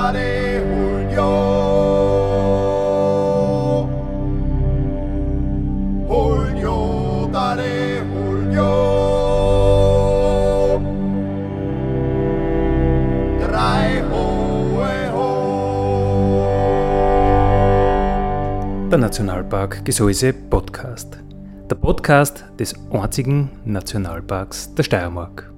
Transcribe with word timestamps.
Dale 0.00 0.64
Julio. 0.64 1.28
Julio, 6.08 7.28
dale 7.30 8.00
Julio. 8.08 8.72
Drei 13.44 14.02
hohe 14.10 14.96
ho. 15.12 15.28
Der 18.88 18.98
Nationalpark 18.98 19.84
Gesäuse 19.84 20.32
Podcast. 20.32 21.18
Der 21.68 21.76
Podcast 21.76 22.44
des 22.58 22.74
einzigen 22.90 23.50
Nationalparks 23.66 24.74
der 24.74 24.82
Steiermark. 24.82 25.49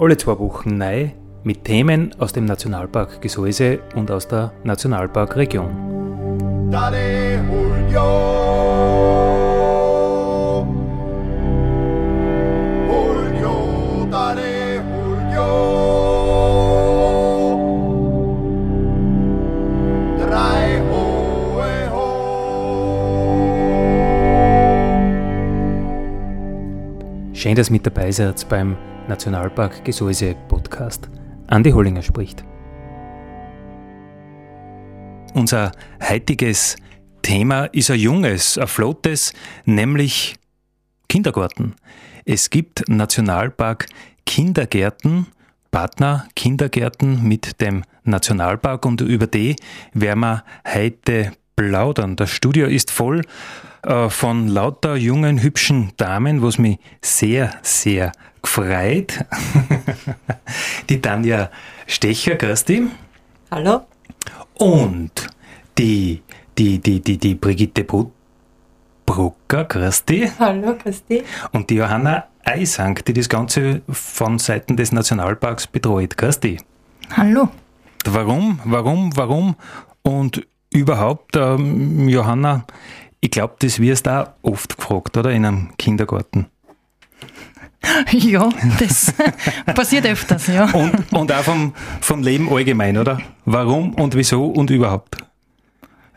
Alle 0.00 0.16
zwei 0.16 0.38
Wochen 0.38 0.78
neu 0.78 1.10
mit 1.44 1.64
Themen 1.64 2.14
aus 2.18 2.32
dem 2.32 2.46
Nationalpark 2.46 3.20
Gesäuse 3.20 3.80
und 3.94 4.10
aus 4.10 4.26
der 4.26 4.50
Nationalparkregion. 4.64 6.70
Dale 6.70 7.36
Julio. 7.36 9.09
Schön, 27.40 27.54
dass 27.54 27.70
mit 27.70 27.86
dabei 27.86 28.12
seid 28.12 28.46
beim 28.50 28.76
Nationalpark 29.08 29.82
Gesäuse 29.82 30.36
Podcast. 30.46 31.08
Andi 31.46 31.70
Hollinger 31.70 32.02
spricht. 32.02 32.44
Unser 35.32 35.72
heutiges 36.06 36.76
Thema 37.22 37.64
ist 37.72 37.90
ein 37.90 37.98
junges, 37.98 38.58
ein 38.58 38.66
flottes, 38.66 39.32
nämlich 39.64 40.36
Kindergarten. 41.08 41.76
Es 42.26 42.50
gibt 42.50 42.86
Nationalpark 42.90 43.86
Kindergärten, 44.26 45.26
Partner 45.70 46.28
Kindergärten 46.36 47.26
mit 47.26 47.58
dem 47.62 47.84
Nationalpark 48.04 48.84
und 48.84 49.00
über 49.00 49.26
die 49.26 49.56
werden 49.94 50.20
wir 50.20 50.44
heute 50.70 51.32
plaudern. 51.56 52.16
Das 52.16 52.28
Studio 52.28 52.66
ist 52.66 52.90
voll 52.90 53.22
äh, 53.82 54.08
von 54.08 54.48
lauter 54.48 54.96
jungen, 54.96 55.42
hübschen 55.42 55.92
Damen, 55.96 56.42
was 56.42 56.58
mich 56.58 56.78
sehr, 57.02 57.50
sehr 57.62 58.12
gefreut. 58.42 59.24
die 60.88 61.00
Tanja 61.00 61.50
Stecher, 61.86 62.36
grüß 62.36 62.64
dich. 62.64 62.82
Hallo? 63.50 63.82
Und 64.54 65.28
die, 65.78 66.22
die, 66.58 66.78
die, 66.78 67.00
die, 67.00 67.18
die 67.18 67.34
Brigitte 67.34 67.82
Bru- 67.82 68.10
Brucker, 69.06 69.64
grüß 69.64 70.04
dich. 70.04 70.30
Hallo, 70.38 70.74
Christi. 70.80 71.22
Und 71.52 71.68
die 71.70 71.76
Johanna 71.76 72.24
Eisang, 72.44 72.94
die 73.06 73.12
das 73.12 73.28
Ganze 73.28 73.82
von 73.88 74.38
Seiten 74.38 74.76
des 74.76 74.92
Nationalparks 74.92 75.66
betreut. 75.66 76.16
Grüß 76.16 76.40
dich. 76.40 76.60
Hallo. 77.16 77.48
Warum, 78.04 78.60
warum, 78.64 79.14
warum? 79.16 79.56
Und 80.02 80.46
überhaupt, 80.72 81.36
ähm, 81.36 82.08
Johanna, 82.08 82.64
ich 83.20 83.30
glaube, 83.30 83.56
das 83.58 83.78
wirst 83.78 84.06
du 84.06 84.10
auch 84.10 84.28
oft 84.42 84.76
gefragt, 84.76 85.16
oder? 85.16 85.30
In 85.30 85.44
einem 85.44 85.76
Kindergarten. 85.78 86.46
Ja, 88.12 88.46
das 88.78 89.14
passiert 89.74 90.06
öfters, 90.06 90.48
ja. 90.48 90.70
Und, 90.70 91.12
und 91.14 91.32
auch 91.32 91.42
vom, 91.42 91.72
vom 92.02 92.22
Leben 92.22 92.52
allgemein, 92.52 92.98
oder? 92.98 93.22
Warum 93.46 93.94
und 93.94 94.14
wieso 94.14 94.44
und 94.44 94.68
überhaupt? 94.68 95.16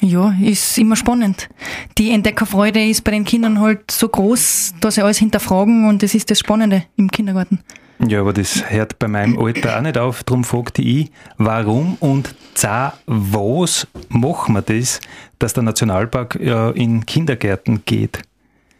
Ja, 0.01 0.35
ist 0.41 0.77
immer 0.77 0.97
spannend. 0.97 1.49
Die 1.97 2.11
Entdeckerfreude 2.11 2.83
ist 2.83 3.05
bei 3.05 3.11
den 3.11 3.23
Kindern 3.23 3.61
halt 3.61 3.89
so 3.89 4.09
groß, 4.09 4.73
dass 4.81 4.95
sie 4.95 5.01
alles 5.01 5.19
hinterfragen 5.19 5.87
und 5.87 6.03
das 6.03 6.13
ist 6.13 6.29
das 6.29 6.39
Spannende 6.39 6.83
im 6.97 7.09
Kindergarten. 7.09 7.59
Ja, 7.99 8.21
aber 8.21 8.33
das 8.33 8.69
hört 8.69 8.99
bei 8.99 9.07
meinem 9.07 9.37
Alter 9.39 9.77
auch 9.77 9.81
nicht 9.81 9.97
auf. 9.97 10.23
Darum 10.23 10.43
fragte 10.43 10.81
ich, 10.81 11.11
warum 11.37 11.95
und 11.99 12.35
za 12.53 12.93
was 13.05 13.87
machen 14.09 14.55
wir 14.55 14.61
das, 14.61 14.99
dass 15.39 15.53
der 15.53 15.63
Nationalpark 15.63 16.35
äh, 16.35 16.71
in 16.71 17.05
Kindergärten 17.05 17.83
geht? 17.85 18.21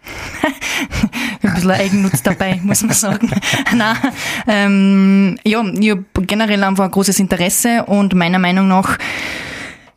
Ein 1.42 1.54
bisschen 1.54 1.72
Eigennutz 1.72 2.24
dabei, 2.24 2.60
muss 2.64 2.82
man 2.82 2.94
sagen. 2.94 3.32
Nein, 3.76 3.98
ähm, 4.48 5.40
ja, 5.44 5.64
ich 5.64 5.92
habe 5.92 6.06
generell 6.26 6.64
einfach 6.64 6.86
ein 6.86 6.92
großes 6.92 7.20
Interesse 7.20 7.86
und 7.86 8.14
meiner 8.16 8.40
Meinung 8.40 8.68
nach 8.68 8.98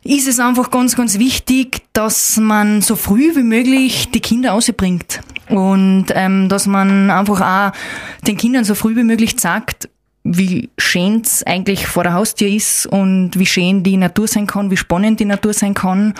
ist 0.03 0.27
es 0.27 0.39
einfach 0.39 0.71
ganz, 0.71 0.95
ganz 0.95 1.19
wichtig, 1.19 1.81
dass 1.93 2.37
man 2.37 2.81
so 2.81 2.95
früh 2.95 3.35
wie 3.35 3.43
möglich 3.43 4.09
die 4.11 4.21
Kinder 4.21 4.53
ausbringt. 4.53 5.21
Und 5.49 6.07
ähm, 6.13 6.49
dass 6.49 6.67
man 6.67 7.09
einfach 7.09 7.41
auch 7.41 7.77
den 8.25 8.37
Kindern 8.37 8.63
so 8.63 8.75
früh 8.75 8.95
wie 8.95 9.03
möglich 9.03 9.39
sagt, 9.39 9.89
wie 10.23 10.69
schön 10.77 11.21
es 11.21 11.43
eigentlich 11.43 11.87
vor 11.87 12.03
der 12.03 12.13
Haustür 12.13 12.49
ist 12.49 12.85
und 12.85 13.31
wie 13.35 13.45
schön 13.45 13.83
die 13.83 13.97
Natur 13.97 14.27
sein 14.27 14.45
kann, 14.45 14.71
wie 14.71 14.77
spannend 14.77 15.19
die 15.19 15.25
Natur 15.25 15.53
sein 15.53 15.73
kann. 15.73 16.13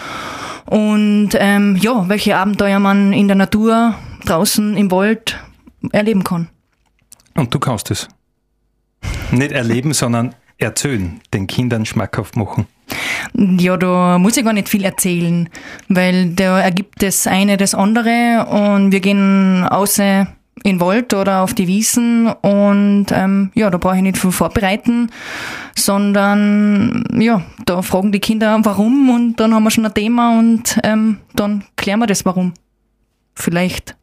Und 0.65 1.29
ähm, 1.33 1.75
ja, 1.77 2.07
welche 2.07 2.37
Abenteuer 2.37 2.79
man 2.79 3.13
in 3.13 3.27
der 3.27 3.35
Natur, 3.35 3.95
draußen 4.25 4.77
im 4.77 4.91
Wald 4.91 5.37
erleben 5.91 6.23
kann. 6.23 6.49
Und 7.35 7.53
du 7.53 7.59
kannst 7.59 7.91
es. 7.91 8.07
Nicht 9.31 9.51
erleben, 9.51 9.93
sondern 9.93 10.35
erzählen, 10.57 11.21
den 11.33 11.47
Kindern 11.47 11.85
schmackhaft 11.85 12.35
machen. 12.35 12.67
Ja, 13.33 13.77
da 13.77 14.17
muss 14.17 14.37
ich 14.37 14.43
gar 14.43 14.53
nicht 14.53 14.69
viel 14.69 14.83
erzählen, 14.83 15.49
weil 15.89 16.29
da 16.29 16.59
ergibt 16.59 17.03
das 17.03 17.27
eine 17.27 17.57
das 17.57 17.75
andere 17.75 18.47
und 18.49 18.91
wir 18.91 18.99
gehen 18.99 19.63
außer 19.63 20.27
in 20.63 20.77
den 20.77 20.81
Wald 20.81 21.13
oder 21.13 21.41
auf 21.41 21.53
die 21.53 21.67
Wiesen 21.67 22.27
und 22.27 23.07
ähm, 23.11 23.51
ja, 23.53 23.69
da 23.69 23.77
brauche 23.77 23.97
ich 23.97 24.01
nicht 24.01 24.17
viel 24.17 24.31
vorbereiten, 24.31 25.09
sondern 25.75 27.03
ja, 27.13 27.43
da 27.65 27.81
fragen 27.81 28.11
die 28.11 28.19
Kinder 28.19 28.59
warum 28.63 29.09
und 29.09 29.35
dann 29.35 29.53
haben 29.53 29.63
wir 29.63 29.71
schon 29.71 29.85
ein 29.85 29.93
Thema 29.93 30.37
und 30.37 30.79
ähm, 30.83 31.17
dann 31.35 31.63
klären 31.75 31.99
wir 31.99 32.07
das 32.07 32.25
warum. 32.25 32.53
Vielleicht 33.35 33.95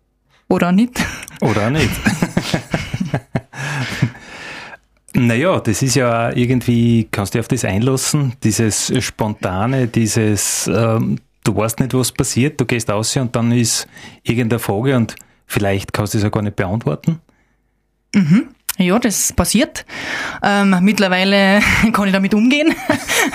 oder 0.49 0.73
nicht. 0.73 1.05
Oder 1.41 1.71
nicht. 1.71 1.91
naja, 5.15 5.61
das 5.61 5.83
ist 5.83 5.95
ja 5.95 6.35
irgendwie, 6.35 7.09
kannst 7.11 7.35
du 7.35 7.41
auf 7.41 7.49
das 7.49 7.65
einlassen, 7.65 8.35
dieses 8.43 8.93
Spontane, 9.03 9.87
dieses, 9.87 10.67
ähm, 10.67 11.19
du 11.45 11.57
weißt 11.57 11.81
nicht, 11.81 11.95
was 11.95 12.13
passiert, 12.13 12.61
du 12.61 12.67
gehst 12.67 12.91
aus 12.91 13.17
und 13.17 13.35
dann 13.37 13.53
ist 13.53 13.87
irgendeine 14.23 14.59
Frage 14.59 14.97
und 14.97 15.15
vielleicht 15.47 15.93
kannst 15.93 16.15
du 16.15 16.19
es 16.19 16.25
ja 16.25 16.31
gar 16.31 16.43
nicht 16.43 16.57
beantworten. 16.57 17.21
Ja, 18.77 18.99
das 18.99 19.33
passiert. 19.33 19.87
Ähm, 20.43 20.77
mittlerweile 20.81 21.61
kann 21.93 22.09
ich 22.09 22.13
damit 22.13 22.35
umgehen. 22.35 22.75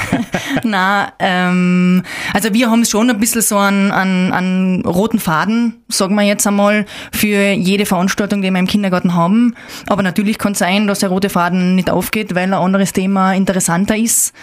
Na, 0.63 1.13
ähm, 1.19 2.03
also 2.33 2.53
wir 2.53 2.69
haben 2.69 2.83
schon 2.83 3.09
ein 3.09 3.19
bisschen 3.19 3.41
so 3.41 3.57
einen, 3.57 3.91
einen, 3.91 4.33
einen 4.33 4.85
roten 4.85 5.17
Faden, 5.19 5.81
sagen 5.87 6.15
wir 6.15 6.23
jetzt 6.23 6.45
einmal, 6.45 6.85
für 7.13 7.51
jede 7.51 7.85
Veranstaltung, 7.85 8.41
die 8.41 8.51
wir 8.51 8.59
im 8.59 8.67
Kindergarten 8.67 9.15
haben. 9.15 9.55
Aber 9.87 10.03
natürlich 10.03 10.37
kann 10.37 10.51
es 10.51 10.59
sein, 10.59 10.87
dass 10.87 10.99
der 10.99 11.09
rote 11.09 11.29
Faden 11.29 11.75
nicht 11.75 11.89
aufgeht, 11.89 12.35
weil 12.35 12.43
ein 12.43 12.53
anderes 12.53 12.91
Thema 12.91 13.33
interessanter 13.33 13.95
ist. 13.95 14.33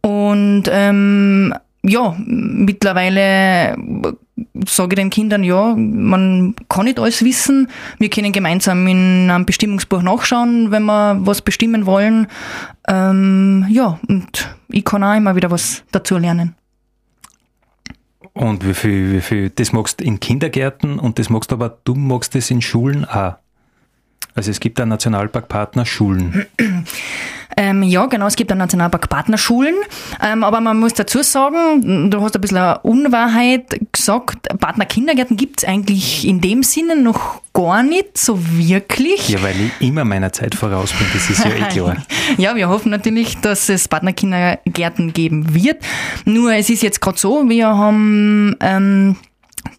Und 0.00 0.64
ähm, 0.70 1.52
ja, 1.82 2.16
mittlerweile 2.18 3.76
sage 4.66 4.94
ich 4.94 4.96
den 4.96 5.10
Kindern, 5.10 5.44
ja, 5.44 5.74
man 5.76 6.54
kann 6.68 6.84
nicht 6.84 6.98
alles 6.98 7.24
wissen. 7.24 7.68
Wir 7.98 8.10
können 8.10 8.32
gemeinsam 8.32 8.86
in 8.86 9.30
einem 9.30 9.46
Bestimmungsbuch 9.46 10.02
nachschauen, 10.02 10.70
wenn 10.70 10.84
wir 10.84 11.18
was 11.20 11.42
bestimmen 11.42 11.86
wollen. 11.86 12.26
Ähm, 12.88 13.66
ja, 13.68 13.98
und 14.08 14.56
ich 14.68 14.84
kann 14.84 15.04
auch 15.04 15.16
immer 15.16 15.36
wieder 15.36 15.50
was 15.50 15.84
dazu 15.92 16.18
lernen. 16.18 16.54
Und 18.32 18.66
wie 18.66 18.74
viel, 18.74 19.12
wie 19.12 19.20
viel, 19.20 19.50
das 19.50 19.72
magst 19.72 20.00
du 20.00 20.04
in 20.04 20.20
Kindergärten 20.20 20.98
und 20.98 21.18
das 21.18 21.28
magst 21.30 21.50
du 21.50 21.56
aber, 21.56 21.78
du 21.84 21.94
magst 21.94 22.34
das 22.34 22.50
in 22.50 22.62
Schulen 22.62 23.04
auch. 23.04 23.34
Also 24.34 24.50
es 24.52 24.60
gibt 24.60 24.80
einen 24.80 24.90
Nationalparkpartner 24.90 25.84
Schulen. 25.84 26.46
Ähm, 27.58 27.82
ja, 27.82 28.06
genau, 28.06 28.28
es 28.28 28.36
gibt 28.36 28.52
einen 28.52 28.60
Nationalpark 28.60 29.08
Partnerschulen, 29.08 29.74
ähm, 30.22 30.44
aber 30.44 30.60
man 30.60 30.78
muss 30.78 30.94
dazu 30.94 31.24
sagen, 31.24 32.08
du 32.08 32.20
hast 32.20 32.36
ein 32.36 32.40
bisschen 32.40 32.58
eine 32.58 32.78
Unwahrheit 32.82 33.80
gesagt, 33.90 34.48
Partnerkindergärten 34.60 35.36
gibt 35.36 35.62
es 35.62 35.68
eigentlich 35.68 36.24
in 36.24 36.40
dem 36.40 36.62
Sinne 36.62 36.94
noch 36.94 37.42
gar 37.52 37.82
nicht 37.82 38.16
so 38.16 38.38
wirklich. 38.56 39.28
Ja, 39.28 39.42
weil 39.42 39.56
ich 39.60 39.88
immer 39.88 40.04
meiner 40.04 40.32
Zeit 40.32 40.54
voraus 40.54 40.92
bin, 40.92 41.08
das 41.12 41.28
ist 41.30 41.44
ja 41.44 41.50
eh 41.50 41.68
klar. 41.68 41.96
Ja, 42.36 42.54
wir 42.54 42.68
hoffen 42.68 42.90
natürlich, 42.90 43.38
dass 43.38 43.68
es 43.68 43.88
Partnerkindergärten 43.88 45.12
geben 45.12 45.52
wird. 45.52 45.82
Nur 46.24 46.52
es 46.52 46.70
ist 46.70 46.84
jetzt 46.84 47.00
gerade 47.00 47.18
so, 47.18 47.48
wir 47.48 47.66
haben 47.66 48.54
ähm, 48.60 49.16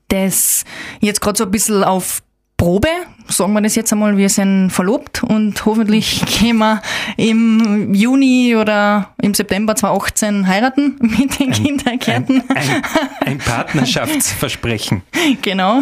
das 0.10 0.66
jetzt 1.00 1.22
gerade 1.22 1.38
so 1.38 1.46
ein 1.46 1.52
bisschen 1.52 1.86
auf 1.86 2.22
Probe, 2.60 2.90
sagen 3.30 3.54
wir 3.54 3.62
das 3.62 3.76
jetzt 3.76 3.94
einmal, 3.94 4.18
wir 4.18 4.28
sind 4.28 4.70
verlobt 4.70 5.24
und 5.24 5.66
hoffentlich 5.66 6.22
gehen 6.40 6.58
wir 6.58 6.82
im 7.16 7.94
Juni 7.94 8.58
oder 8.58 9.12
im 9.22 9.34
September 9.34 9.78
2018 9.78 10.46
heiraten 10.46 10.98
mit 11.00 11.40
den 11.40 11.48
ein, 11.48 11.54
Kindergärten. 11.54 12.44
Ein, 12.50 12.58
ein, 12.58 12.84
ein 13.26 13.38
Partnerschaftsversprechen. 13.38 15.04
genau, 15.42 15.80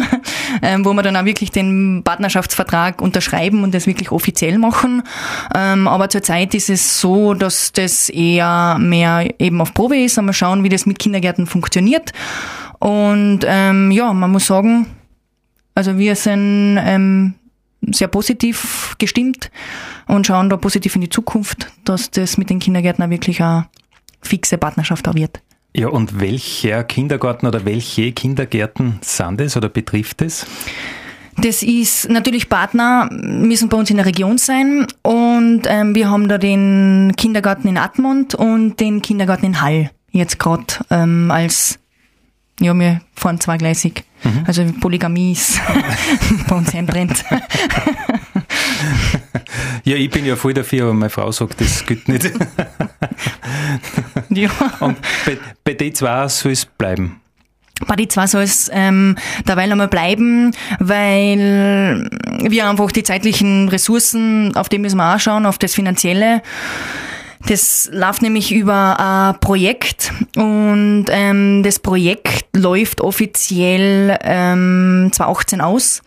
ähm, 0.62 0.84
wo 0.84 0.92
wir 0.92 1.02
dann 1.02 1.16
auch 1.16 1.24
wirklich 1.24 1.50
den 1.50 2.02
Partnerschaftsvertrag 2.04 3.02
unterschreiben 3.02 3.64
und 3.64 3.74
das 3.74 3.88
wirklich 3.88 4.12
offiziell 4.12 4.56
machen. 4.56 5.02
Ähm, 5.56 5.88
aber 5.88 6.08
zurzeit 6.10 6.54
ist 6.54 6.70
es 6.70 7.00
so, 7.00 7.34
dass 7.34 7.72
das 7.72 8.08
eher 8.08 8.76
mehr 8.78 9.28
eben 9.40 9.60
auf 9.60 9.74
Probe 9.74 9.98
ist. 9.98 10.22
Mal 10.22 10.32
schauen, 10.32 10.62
wie 10.62 10.68
das 10.68 10.86
mit 10.86 11.00
Kindergärten 11.00 11.48
funktioniert. 11.48 12.12
Und 12.78 13.40
ähm, 13.44 13.90
ja, 13.90 14.12
man 14.12 14.30
muss 14.30 14.46
sagen, 14.46 14.86
also 15.78 15.96
wir 15.96 16.16
sind 16.16 16.76
ähm, 16.82 17.34
sehr 17.92 18.08
positiv 18.08 18.96
gestimmt 18.98 19.52
und 20.08 20.26
schauen 20.26 20.50
da 20.50 20.56
positiv 20.56 20.96
in 20.96 21.02
die 21.02 21.08
Zukunft, 21.08 21.70
dass 21.84 22.10
das 22.10 22.36
mit 22.36 22.50
den 22.50 22.58
Kindergärten 22.58 23.08
wirklich 23.10 23.40
eine 23.40 23.68
fixe 24.20 24.58
Partnerschaft 24.58 25.06
auch 25.06 25.14
wird. 25.14 25.40
Ja, 25.76 25.86
und 25.86 26.18
welcher 26.18 26.82
Kindergarten 26.82 27.46
oder 27.46 27.64
welche 27.64 28.10
Kindergärten 28.10 28.98
sind 29.02 29.40
es 29.40 29.56
oder 29.56 29.68
betrifft 29.68 30.20
es? 30.20 30.46
Das 31.36 31.62
ist 31.62 32.10
natürlich 32.10 32.48
Partner, 32.48 33.08
müssen 33.12 33.68
bei 33.68 33.76
uns 33.76 33.88
in 33.88 33.98
der 33.98 34.06
Region 34.06 34.36
sein. 34.36 34.88
Und 35.02 35.62
ähm, 35.66 35.94
wir 35.94 36.10
haben 36.10 36.28
da 36.28 36.38
den 36.38 37.12
Kindergarten 37.16 37.68
in 37.68 37.78
Admont 37.78 38.34
und 38.34 38.80
den 38.80 39.00
Kindergarten 39.00 39.46
in 39.46 39.62
Hall 39.62 39.92
jetzt 40.10 40.40
gerade 40.40 40.64
ähm, 40.90 41.30
als 41.30 41.78
ja, 42.60 42.74
wir 42.74 43.00
fahren 43.14 43.40
zweigleisig. 43.40 44.04
Mhm. 44.24 44.44
Also 44.46 44.64
Polygamie 44.80 45.32
ist 45.32 45.60
bei 46.48 46.56
uns 46.56 46.74
einbrennt. 46.74 47.24
ja, 49.84 49.96
ich 49.96 50.10
bin 50.10 50.24
ja 50.24 50.36
voll 50.36 50.54
dafür, 50.54 50.84
aber 50.84 50.94
meine 50.94 51.10
Frau 51.10 51.30
sagt, 51.30 51.60
das 51.60 51.86
geht 51.86 52.08
nicht. 52.08 52.32
ja. 54.30 54.50
Und 54.80 54.98
bei, 55.24 55.38
bei 55.64 55.74
den 55.74 55.94
zwei 55.94 56.28
soll 56.28 56.52
es 56.52 56.64
bleiben. 56.64 57.20
Bei 57.86 57.94
den 57.94 58.10
zwei 58.10 58.26
soll 58.26 58.42
es 58.42 58.68
ähm, 58.72 59.16
derweil 59.46 59.70
einmal 59.70 59.88
bleiben, 59.88 60.52
weil 60.80 62.08
wir 62.42 62.68
einfach 62.68 62.90
die 62.90 63.04
zeitlichen 63.04 63.68
Ressourcen, 63.68 64.56
auf 64.56 64.68
die 64.68 64.78
müssen 64.78 64.96
wir 64.96 65.14
auch 65.14 65.20
schauen, 65.20 65.46
auf 65.46 65.58
das 65.58 65.74
Finanzielle. 65.74 66.42
Das 67.48 67.88
läuft 67.94 68.20
nämlich 68.20 68.52
über 68.52 69.00
ein 69.00 69.40
Projekt 69.40 70.12
und 70.36 71.06
ähm, 71.08 71.62
das 71.62 71.78
Projekt 71.78 72.44
läuft 72.54 73.00
offiziell 73.00 74.18
ähm, 74.22 75.08
2018 75.10 75.62
aus. 75.62 76.02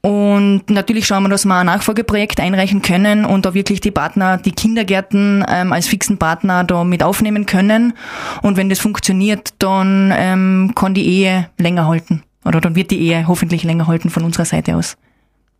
Und 0.00 0.62
natürlich 0.70 1.06
schauen 1.06 1.24
wir, 1.24 1.28
dass 1.28 1.44
wir 1.44 1.56
ein 1.56 1.66
Nachfolgeprojekt 1.66 2.40
einreichen 2.40 2.80
können 2.80 3.26
und 3.26 3.44
da 3.44 3.52
wirklich 3.52 3.82
die 3.82 3.90
Partner, 3.90 4.38
die 4.38 4.52
Kindergärten 4.52 5.44
ähm, 5.46 5.74
als 5.74 5.88
fixen 5.88 6.16
Partner 6.16 6.64
da 6.64 6.84
mit 6.84 7.02
aufnehmen 7.02 7.44
können. 7.44 7.92
Und 8.40 8.56
wenn 8.56 8.70
das 8.70 8.78
funktioniert, 8.78 9.52
dann 9.58 10.10
ähm, 10.16 10.72
kann 10.74 10.94
die 10.94 11.06
Ehe 11.06 11.50
länger 11.58 11.86
halten. 11.86 12.22
Oder 12.46 12.62
dann 12.62 12.76
wird 12.76 12.92
die 12.92 13.00
Ehe 13.00 13.28
hoffentlich 13.28 13.62
länger 13.62 13.88
halten 13.88 14.08
von 14.08 14.24
unserer 14.24 14.46
Seite 14.46 14.74
aus. 14.74 14.96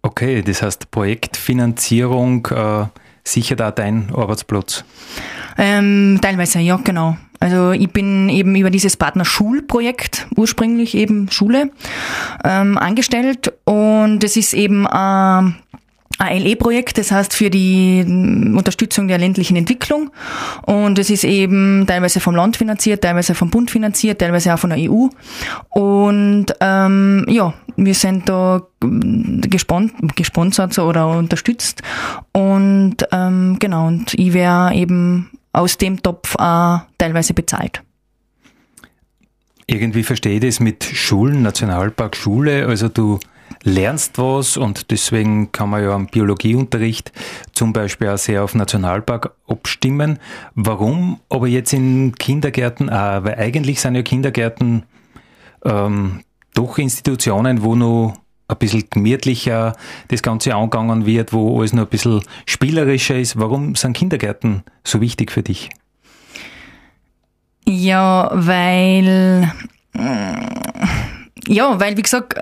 Okay, 0.00 0.40
das 0.40 0.62
heißt 0.62 0.90
Projektfinanzierung. 0.90 2.46
Äh 2.46 2.86
sicher 3.32 3.56
da 3.56 3.70
dein 3.70 4.12
Arbeitsplatz? 4.14 4.84
Ähm, 5.56 6.18
teilweise, 6.22 6.60
ja, 6.60 6.76
genau. 6.76 7.16
Also 7.40 7.72
ich 7.72 7.90
bin 7.90 8.28
eben 8.28 8.56
über 8.56 8.70
dieses 8.70 8.96
Partnerschulprojekt, 8.96 10.26
ursprünglich 10.36 10.94
eben 10.94 11.30
Schule, 11.30 11.70
ähm, 12.44 12.76
angestellt 12.76 13.52
und 13.64 14.24
es 14.24 14.36
ist 14.36 14.54
eben 14.54 14.86
äh, 14.86 15.42
ALE-Projekt, 16.18 16.98
das 16.98 17.12
heißt 17.12 17.32
für 17.32 17.48
die 17.48 18.04
Unterstützung 18.04 19.08
der 19.08 19.18
ländlichen 19.18 19.56
Entwicklung. 19.56 20.10
Und 20.66 20.98
es 20.98 21.10
ist 21.10 21.24
eben 21.24 21.86
teilweise 21.86 22.20
vom 22.20 22.34
Land 22.34 22.56
finanziert, 22.56 23.02
teilweise 23.02 23.34
vom 23.34 23.50
Bund 23.50 23.70
finanziert, 23.70 24.20
teilweise 24.20 24.52
auch 24.52 24.58
von 24.58 24.70
der 24.70 24.78
EU. 24.78 25.06
Und 25.70 26.46
ähm, 26.60 27.24
ja, 27.28 27.54
wir 27.76 27.94
sind 27.94 28.28
da 28.28 28.62
gespon 28.80 29.92
gesponsert 30.16 30.78
oder 30.78 31.08
unterstützt. 31.08 31.82
Und 32.32 32.96
ähm, 33.12 33.56
genau, 33.58 33.86
und 33.86 34.14
ich 34.14 34.32
wäre 34.32 34.74
eben 34.74 35.30
aus 35.52 35.78
dem 35.78 36.02
Topf 36.02 36.34
äh, 36.34 36.78
teilweise 36.98 37.34
bezahlt. 37.34 37.82
Irgendwie 39.66 40.02
verstehe 40.02 40.36
ich 40.36 40.40
das 40.40 40.60
mit 40.60 40.82
Schulen, 40.82 41.42
Nationalpark 41.42 42.16
Schule, 42.16 42.66
also 42.66 42.88
du 42.88 43.20
lernst 43.62 44.18
was 44.18 44.56
und 44.56 44.90
deswegen 44.90 45.52
kann 45.52 45.70
man 45.70 45.82
ja 45.82 45.90
am 45.90 46.06
Biologieunterricht 46.06 47.12
zum 47.52 47.72
Beispiel 47.72 48.08
auch 48.08 48.18
sehr 48.18 48.44
auf 48.44 48.54
Nationalpark 48.54 49.34
abstimmen. 49.46 50.18
Warum 50.54 51.20
aber 51.28 51.48
jetzt 51.48 51.72
in 51.72 52.14
Kindergärten 52.14 52.90
auch? 52.90 53.24
Weil 53.24 53.34
eigentlich 53.36 53.80
sind 53.80 53.94
ja 53.94 54.02
Kindergärten 54.02 54.84
ähm, 55.64 56.20
doch 56.54 56.78
Institutionen, 56.78 57.62
wo 57.62 57.74
noch 57.74 58.14
ein 58.48 58.56
bisschen 58.56 58.84
gemütlicher 58.88 59.74
das 60.08 60.22
Ganze 60.22 60.54
angegangen 60.54 61.04
wird, 61.06 61.32
wo 61.32 61.58
alles 61.58 61.72
noch 61.72 61.84
ein 61.84 61.88
bisschen 61.88 62.22
spielerischer 62.46 63.18
ist. 63.18 63.38
Warum 63.38 63.74
sind 63.74 63.94
Kindergärten 63.94 64.64
so 64.84 65.00
wichtig 65.00 65.30
für 65.30 65.42
dich? 65.42 65.68
Ja, 67.66 68.30
weil, 68.32 69.52
ja, 71.46 71.78
weil, 71.78 71.96
wie 71.98 72.02
gesagt, 72.02 72.34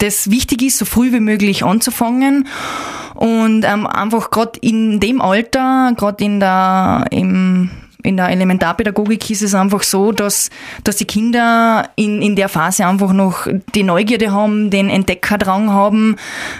das 0.00 0.30
wichtig 0.30 0.62
ist, 0.62 0.78
so 0.78 0.84
früh 0.84 1.12
wie 1.12 1.20
möglich 1.20 1.64
anzufangen 1.64 2.48
und 3.14 3.64
ähm, 3.64 3.86
einfach 3.86 4.30
gerade 4.30 4.58
in 4.60 5.00
dem 5.00 5.20
Alter, 5.20 5.92
gerade 5.96 6.24
in 6.24 6.40
der 6.40 7.06
im 7.10 7.70
in 8.02 8.16
der 8.16 8.28
Elementarpädagogik 8.28 9.30
ist 9.30 9.42
es 9.42 9.54
einfach 9.54 9.82
so, 9.82 10.12
dass, 10.12 10.50
dass 10.84 10.96
die 10.96 11.04
Kinder 11.04 11.90
in, 11.96 12.22
in 12.22 12.36
der 12.36 12.48
Phase 12.48 12.86
einfach 12.86 13.12
noch 13.12 13.46
die 13.74 13.82
Neugierde 13.82 14.32
haben, 14.32 14.70
den 14.70 14.88
Entdeckerdrang 14.88 15.70
haben, 15.70 16.16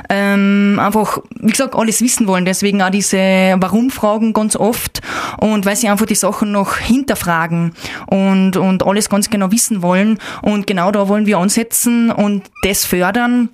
ähm, 0.08 0.78
einfach, 0.80 1.18
wie 1.38 1.50
gesagt, 1.50 1.74
alles 1.74 2.02
wissen 2.02 2.26
wollen. 2.26 2.44
Deswegen 2.44 2.82
auch 2.82 2.90
diese 2.90 3.16
Warum-Fragen 3.16 4.32
ganz 4.32 4.56
oft 4.56 5.00
und 5.38 5.66
weil 5.66 5.76
sie 5.76 5.88
einfach 5.88 6.06
die 6.06 6.14
Sachen 6.14 6.52
noch 6.52 6.76
hinterfragen 6.76 7.72
und, 8.06 8.56
und 8.56 8.86
alles 8.86 9.08
ganz 9.08 9.30
genau 9.30 9.50
wissen 9.52 9.82
wollen. 9.82 10.18
Und 10.42 10.66
genau 10.66 10.90
da 10.90 11.08
wollen 11.08 11.26
wir 11.26 11.38
ansetzen 11.38 12.10
und 12.10 12.50
das 12.62 12.84
fördern 12.84 13.50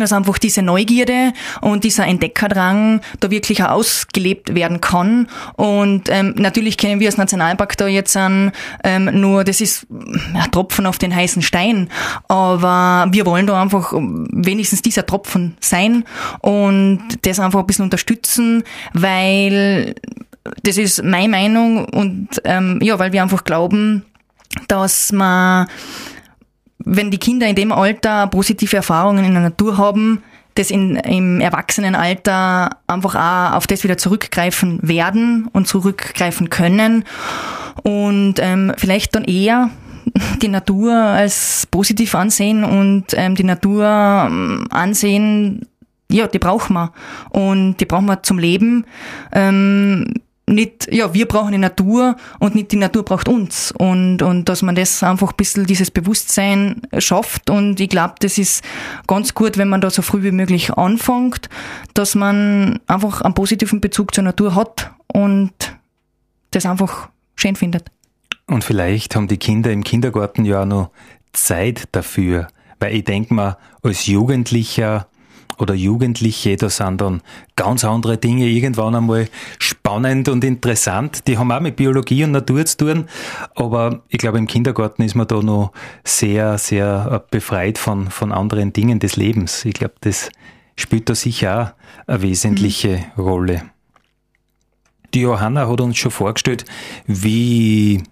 dass 0.00 0.12
einfach 0.12 0.38
diese 0.38 0.62
Neugierde 0.62 1.32
und 1.60 1.84
dieser 1.84 2.06
Entdeckerdrang 2.06 3.00
da 3.20 3.30
wirklich 3.30 3.62
auch 3.62 3.70
ausgelebt 3.70 4.54
werden 4.54 4.80
kann. 4.80 5.28
Und 5.56 6.08
ähm, 6.08 6.34
natürlich 6.36 6.76
kennen 6.76 7.00
wir 7.00 7.08
als 7.08 7.16
Nationalpark 7.16 7.76
da 7.76 7.86
jetzt 7.86 8.16
an, 8.16 8.52
ähm, 8.84 9.20
nur 9.20 9.44
das 9.44 9.60
ist 9.60 9.86
ein 9.90 10.50
Tropfen 10.50 10.86
auf 10.86 10.98
den 10.98 11.14
heißen 11.14 11.42
Stein. 11.42 11.88
Aber 12.28 13.06
wir 13.10 13.26
wollen 13.26 13.46
da 13.46 13.60
einfach 13.60 13.92
wenigstens 13.92 14.82
dieser 14.82 15.06
Tropfen 15.06 15.56
sein 15.60 16.04
und 16.40 17.00
das 17.22 17.40
einfach 17.40 17.60
ein 17.60 17.66
bisschen 17.66 17.84
unterstützen, 17.84 18.64
weil 18.92 19.94
das 20.62 20.78
ist 20.78 21.02
meine 21.02 21.28
Meinung 21.28 21.84
und 21.86 22.28
ähm, 22.44 22.78
ja, 22.82 22.98
weil 22.98 23.12
wir 23.12 23.22
einfach 23.22 23.44
glauben, 23.44 24.04
dass 24.68 25.12
man 25.12 25.66
wenn 26.86 27.10
die 27.10 27.18
Kinder 27.18 27.46
in 27.48 27.56
dem 27.56 27.72
Alter 27.72 28.28
positive 28.28 28.76
Erfahrungen 28.76 29.24
in 29.24 29.32
der 29.32 29.42
Natur 29.42 29.76
haben, 29.76 30.22
das 30.54 30.70
in, 30.70 30.96
im 30.96 31.40
Erwachsenenalter 31.40 32.70
einfach 32.86 33.14
auch 33.14 33.56
auf 33.56 33.66
das 33.66 33.84
wieder 33.84 33.98
zurückgreifen 33.98 34.78
werden 34.82 35.48
und 35.52 35.66
zurückgreifen 35.66 36.48
können 36.48 37.04
und 37.82 38.36
ähm, 38.38 38.72
vielleicht 38.78 39.14
dann 39.14 39.24
eher 39.24 39.68
die 40.40 40.48
Natur 40.48 40.94
als 40.94 41.66
positiv 41.70 42.14
ansehen 42.14 42.64
und 42.64 43.06
ähm, 43.14 43.34
die 43.34 43.44
Natur 43.44 43.84
ähm, 43.84 44.66
ansehen, 44.70 45.66
ja, 46.08 46.28
die 46.28 46.38
brauchen 46.38 46.74
wir 46.74 46.92
und 47.30 47.78
die 47.78 47.84
brauchen 47.84 48.06
wir 48.06 48.22
zum 48.22 48.38
Leben. 48.38 48.86
Ähm, 49.32 50.14
nicht, 50.48 50.92
ja, 50.92 51.12
wir 51.12 51.26
brauchen 51.26 51.52
die 51.52 51.58
Natur 51.58 52.16
und 52.38 52.54
nicht 52.54 52.70
die 52.70 52.76
Natur 52.76 53.04
braucht 53.04 53.28
uns. 53.28 53.72
Und, 53.72 54.22
und 54.22 54.48
dass 54.48 54.62
man 54.62 54.76
das 54.76 55.02
einfach 55.02 55.30
ein 55.30 55.36
bisschen 55.36 55.66
dieses 55.66 55.90
Bewusstsein 55.90 56.82
schafft. 56.98 57.50
Und 57.50 57.80
ich 57.80 57.88
glaube, 57.88 58.14
das 58.20 58.38
ist 58.38 58.64
ganz 59.06 59.34
gut, 59.34 59.58
wenn 59.58 59.68
man 59.68 59.80
da 59.80 59.90
so 59.90 60.02
früh 60.02 60.22
wie 60.22 60.30
möglich 60.30 60.72
anfängt, 60.72 61.48
dass 61.94 62.14
man 62.14 62.78
einfach 62.86 63.22
einen 63.22 63.34
positiven 63.34 63.80
Bezug 63.80 64.14
zur 64.14 64.24
Natur 64.24 64.54
hat 64.54 64.92
und 65.08 65.52
das 66.52 66.64
einfach 66.64 67.08
schön 67.34 67.56
findet. 67.56 67.90
Und 68.46 68.62
vielleicht 68.62 69.16
haben 69.16 69.26
die 69.26 69.38
Kinder 69.38 69.72
im 69.72 69.82
Kindergarten 69.82 70.44
ja 70.44 70.62
auch 70.62 70.66
noch 70.66 70.90
Zeit 71.32 71.88
dafür. 71.92 72.46
Weil 72.78 72.94
ich 72.94 73.04
denke 73.04 73.34
mal, 73.34 73.56
als 73.82 74.06
Jugendlicher 74.06 75.08
oder 75.58 75.74
Jugendliche, 75.74 76.56
da 76.56 76.68
sind 76.68 77.00
dann 77.00 77.22
ganz 77.56 77.84
andere 77.84 78.18
Dinge 78.18 78.46
irgendwann 78.46 78.94
einmal 78.94 79.28
spannend 79.58 80.28
und 80.28 80.44
interessant. 80.44 81.26
Die 81.26 81.38
haben 81.38 81.50
auch 81.52 81.60
mit 81.60 81.76
Biologie 81.76 82.24
und 82.24 82.32
Natur 82.32 82.64
zu 82.66 82.76
tun, 82.78 83.08
aber 83.54 84.02
ich 84.08 84.18
glaube, 84.18 84.38
im 84.38 84.46
Kindergarten 84.46 85.02
ist 85.02 85.14
man 85.14 85.26
da 85.26 85.40
noch 85.40 85.72
sehr, 86.04 86.58
sehr 86.58 87.08
äh, 87.10 87.20
befreit 87.30 87.78
von, 87.78 88.10
von 88.10 88.32
anderen 88.32 88.72
Dingen 88.72 88.98
des 88.98 89.16
Lebens. 89.16 89.64
Ich 89.64 89.74
glaube, 89.74 89.94
das 90.00 90.30
spielt 90.76 91.08
da 91.08 91.14
sicher 91.14 91.74
auch 92.06 92.12
eine 92.12 92.22
wesentliche 92.22 93.04
mhm. 93.16 93.22
Rolle. 93.22 93.62
Die 95.14 95.20
Johanna 95.20 95.68
hat 95.68 95.80
uns 95.80 95.96
schon 95.96 96.10
vorgestellt, 96.10 96.64
wie 97.06 98.02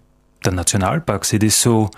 der 0.45 0.53
Nationalpark 0.53 1.25
sich 1.25 1.39
das 1.39 1.61
so 1.61 1.89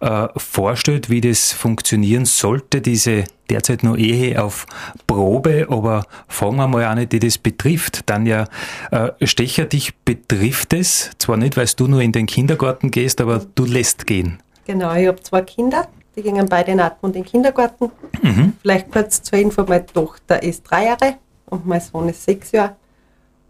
äh, 0.00 0.28
vorstellt, 0.36 1.10
wie 1.10 1.20
das 1.20 1.52
funktionieren 1.52 2.24
sollte, 2.24 2.80
diese 2.80 3.24
derzeit 3.50 3.82
nur 3.82 3.98
Ehe 3.98 4.42
auf 4.42 4.66
Probe, 5.06 5.66
aber 5.68 6.04
fragen 6.28 6.56
wir 6.56 6.68
mal 6.68 6.84
eine, 6.84 7.06
die 7.06 7.18
das 7.18 7.38
betrifft. 7.38 8.06
Tanja 8.06 8.46
äh, 8.90 9.10
Stecher, 9.26 9.64
dich 9.64 9.96
betrifft 9.98 10.72
es, 10.72 11.10
zwar 11.18 11.36
nicht, 11.36 11.56
weil 11.56 11.66
du 11.76 11.88
nur 11.88 12.00
in 12.00 12.12
den 12.12 12.26
Kindergarten 12.26 12.90
gehst, 12.90 13.20
aber 13.20 13.44
du 13.54 13.64
lässt 13.64 14.06
gehen. 14.06 14.38
Genau, 14.66 14.94
ich 14.94 15.08
habe 15.08 15.20
zwei 15.20 15.42
Kinder, 15.42 15.88
die 16.16 16.22
gingen 16.22 16.48
beide 16.48 16.72
in 16.72 16.80
Atmund 16.80 17.16
in 17.16 17.22
den 17.22 17.28
Kindergarten. 17.30 17.90
Mhm. 18.22 18.54
Vielleicht 18.62 18.90
kurz 18.92 19.22
zur 19.22 19.38
Info, 19.38 19.64
meine 19.64 19.86
Tochter 19.86 20.42
ist 20.42 20.62
drei 20.62 20.86
Jahre 20.86 21.16
und 21.46 21.66
mein 21.66 21.80
Sohn 21.80 22.08
ist 22.08 22.24
sechs 22.24 22.52
Jahre 22.52 22.76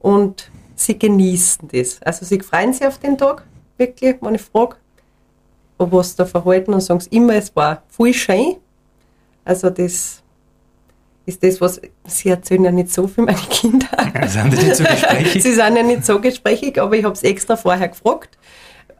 und 0.00 0.50
sie 0.74 0.98
genießen 0.98 1.68
das. 1.68 2.02
Also 2.02 2.24
sie 2.24 2.40
freuen 2.40 2.72
sich 2.72 2.86
auf 2.86 2.98
den 2.98 3.18
Tag 3.18 3.44
wirklich, 3.80 4.16
wenn 4.20 4.36
ich 4.36 4.42
frage, 4.42 4.76
was 5.78 6.14
da 6.14 6.24
verhalten 6.24 6.74
und 6.74 6.80
sagen 6.80 7.00
sie 7.00 7.10
immer, 7.10 7.34
es 7.34 7.54
war 7.56 7.82
voll 7.88 8.12
schön. 8.12 8.56
Also 9.44 9.70
das 9.70 10.22
ist 11.26 11.42
das, 11.42 11.60
was 11.60 11.80
sie 12.06 12.28
erzählen 12.28 12.64
ja 12.64 12.70
nicht 12.70 12.92
so 12.92 13.08
für 13.08 13.22
meine 13.22 13.38
Kinder. 13.50 13.88
sind 14.26 14.52
die 14.52 14.64
nicht 14.64 14.76
so 14.76 14.84
gesprächig? 14.84 15.42
sie 15.42 15.54
sind 15.54 15.76
ja 15.76 15.82
nicht 15.82 16.04
so 16.04 16.20
gesprächig, 16.20 16.80
aber 16.80 16.96
ich 16.96 17.04
habe 17.04 17.14
es 17.14 17.22
extra 17.22 17.56
vorher 17.56 17.88
gefragt, 17.88 18.38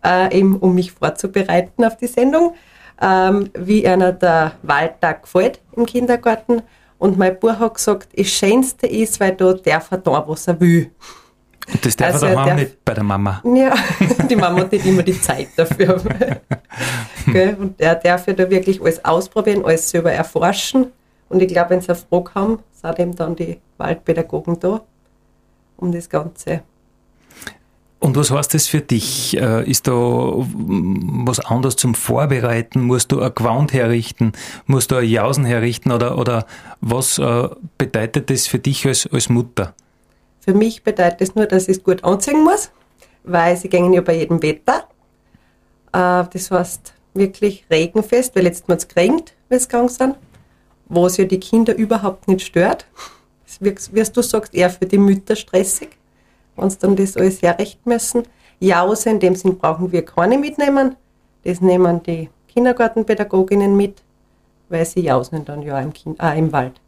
äh, 0.05 0.39
eben 0.39 0.57
um 0.57 0.75
mich 0.75 0.93
vorzubereiten 0.93 1.85
auf 1.85 1.97
die 1.97 2.07
Sendung, 2.07 2.55
ähm, 3.01 3.51
wie 3.55 3.87
einer 3.87 4.13
der 4.13 4.53
Waldtag 4.63 5.23
gefällt 5.23 5.61
im 5.77 5.87
Kindergarten. 5.87 6.63
Und 6.99 7.19
mein 7.19 7.39
Buch 7.39 7.59
hat 7.59 7.75
gesagt, 7.75 8.09
das 8.17 8.29
Schönste 8.29 8.87
ist, 8.87 9.21
weil 9.21 9.35
da 9.35 9.55
darf 9.55 9.91
er 9.91 9.99
da, 9.99 10.25
was 10.27 10.47
er 10.47 10.61
will. 10.61 10.91
Und 11.73 11.85
das 11.85 11.97
darf 11.97 12.15
also 12.15 12.27
er 12.27 12.35
daheim 12.35 12.57
nicht 12.57 12.85
bei 12.85 12.95
der 12.95 13.05
Mama. 13.05 13.43
Ja, 13.45 13.75
die 14.31 14.37
Mama 14.37 14.61
hat 14.61 14.73
nicht 14.73 14.87
immer 14.87 15.03
die 15.03 15.21
Zeit 15.21 15.49
dafür. 15.57 16.01
und 17.59 17.81
er 17.81 17.95
darf 17.97 18.27
ja 18.27 18.33
da 18.33 18.49
wirklich 18.51 18.81
alles 18.81 19.05
ausprobieren, 19.05 19.65
alles 19.65 19.91
selber 19.91 20.13
erforschen. 20.13 20.87
Und 21.29 21.43
ich 21.43 21.49
glaube, 21.49 21.71
wenn 21.71 21.81
sie 21.81 21.91
eine 21.91 21.99
Frage 21.99 22.35
haben, 22.35 22.59
sind 22.73 22.99
eben 22.99 23.15
dann 23.15 23.37
die 23.37 23.59
Waldpädagogen 23.79 24.59
da, 24.59 24.81
um 25.77 25.93
das 25.93 26.09
Ganze 26.09 26.63
und 28.01 28.17
was 28.17 28.31
heißt 28.31 28.55
das 28.55 28.67
für 28.67 28.81
dich? 28.81 29.37
Äh, 29.37 29.71
ist 29.71 29.87
da 29.87 29.93
was 29.93 31.39
anderes 31.39 31.77
zum 31.77 31.95
Vorbereiten? 31.95 32.81
Musst 32.81 33.13
du 33.13 33.21
ein 33.21 33.35
Gewand 33.35 33.75
herrichten? 33.75 34.33
Musst 34.67 34.91
du 34.91 34.97
ein 34.97 35.09
Jausen 35.09 35.45
herrichten? 35.45 35.93
Oder, 35.93 36.17
oder 36.17 36.47
was 36.81 37.19
äh, 37.19 37.49
bedeutet 37.77 38.31
das 38.31 38.47
für 38.47 38.59
dich 38.59 38.87
als, 38.87 39.07
als 39.13 39.29
Mutter? 39.29 39.75
Für 40.41 40.55
mich 40.55 40.83
bedeutet 40.83 41.21
es 41.21 41.35
nur, 41.35 41.47
dass 41.47 41.69
ich 41.69 41.79
es 41.79 41.85
gut 41.85 42.03
anziehen 42.03 42.43
muss, 42.43 42.71
weil 43.25 43.57
sie 43.57 43.69
gehen 43.69 43.93
ja 43.93 44.01
bei 44.01 44.17
jedem 44.17 44.43
Wetter. 44.43 44.89
Äh, 45.93 46.25
das 46.33 46.51
heißt 46.51 46.95
wirklich 47.15 47.65
regenfest, 47.71 48.35
weil 48.35 48.45
letztes 48.45 48.69
Mal 48.69 48.77
es 48.77 48.89
geregnet, 48.89 49.35
wie 49.49 49.57
es 49.57 49.69
gegangen 49.69 49.89
sind, 49.89 50.17
was 50.89 51.17
ja 51.17 51.25
die 51.25 51.41
Kinder 51.41 51.75
überhaupt 51.75 52.29
nicht 52.29 52.47
stört. 52.47 52.87
Das 53.45 53.93
wie 53.93 54.03
du 54.03 54.23
sagst, 54.23 54.55
eher 54.55 54.71
für 54.71 54.87
die 54.87 54.99
Mütter 54.99 55.37
stressig, 55.37 55.91
wenn 56.57 56.71
sie 56.71 56.79
dann 56.79 56.97
das 56.97 57.17
alles 57.17 57.43
herrichten 57.43 57.91
müssen. 57.91 58.23
Jause 58.61 59.11
in 59.11 59.21
dem 59.21 59.35
Sinn 59.35 59.59
brauchen 59.59 59.91
wir 59.91 60.05
keine 60.05 60.39
mitnehmen. 60.39 60.97
Das 61.45 61.61
nehmen 61.61 62.03
die 62.03 62.29
Kindergartenpädagoginnen 62.49 63.77
mit, 63.77 64.03
weil 64.69 64.85
sie 64.85 65.01
jausen 65.01 65.45
dann 65.45 65.63
ja 65.63 65.81
im, 65.81 65.93
kind, 65.93 66.21
äh, 66.21 66.39
im 66.39 66.53
Wald. 66.53 66.81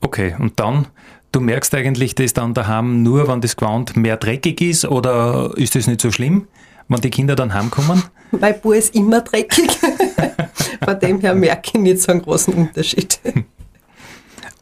Okay, 0.00 0.36
und 0.38 0.60
dann 0.60 0.86
Du 1.34 1.40
merkst 1.40 1.74
eigentlich 1.74 2.14
das 2.14 2.32
dann 2.32 2.54
daheim 2.54 3.02
nur, 3.02 3.26
wenn 3.26 3.40
das 3.40 3.56
Gewand 3.56 3.96
mehr 3.96 4.16
dreckig 4.16 4.60
ist 4.60 4.84
oder 4.84 5.50
ist 5.56 5.74
das 5.74 5.88
nicht 5.88 6.00
so 6.00 6.12
schlimm, 6.12 6.46
wenn 6.86 7.00
die 7.00 7.10
Kinder 7.10 7.34
dann 7.34 7.52
heimkommen? 7.52 8.04
Mein 8.30 8.60
Bub 8.60 8.72
ist 8.72 8.94
immer 8.94 9.20
dreckig. 9.20 9.68
Von 10.84 11.00
dem 11.00 11.18
her 11.18 11.34
merke 11.34 11.72
ich 11.74 11.80
nicht 11.80 12.02
so 12.02 12.12
einen 12.12 12.22
großen 12.22 12.54
Unterschied. 12.54 13.18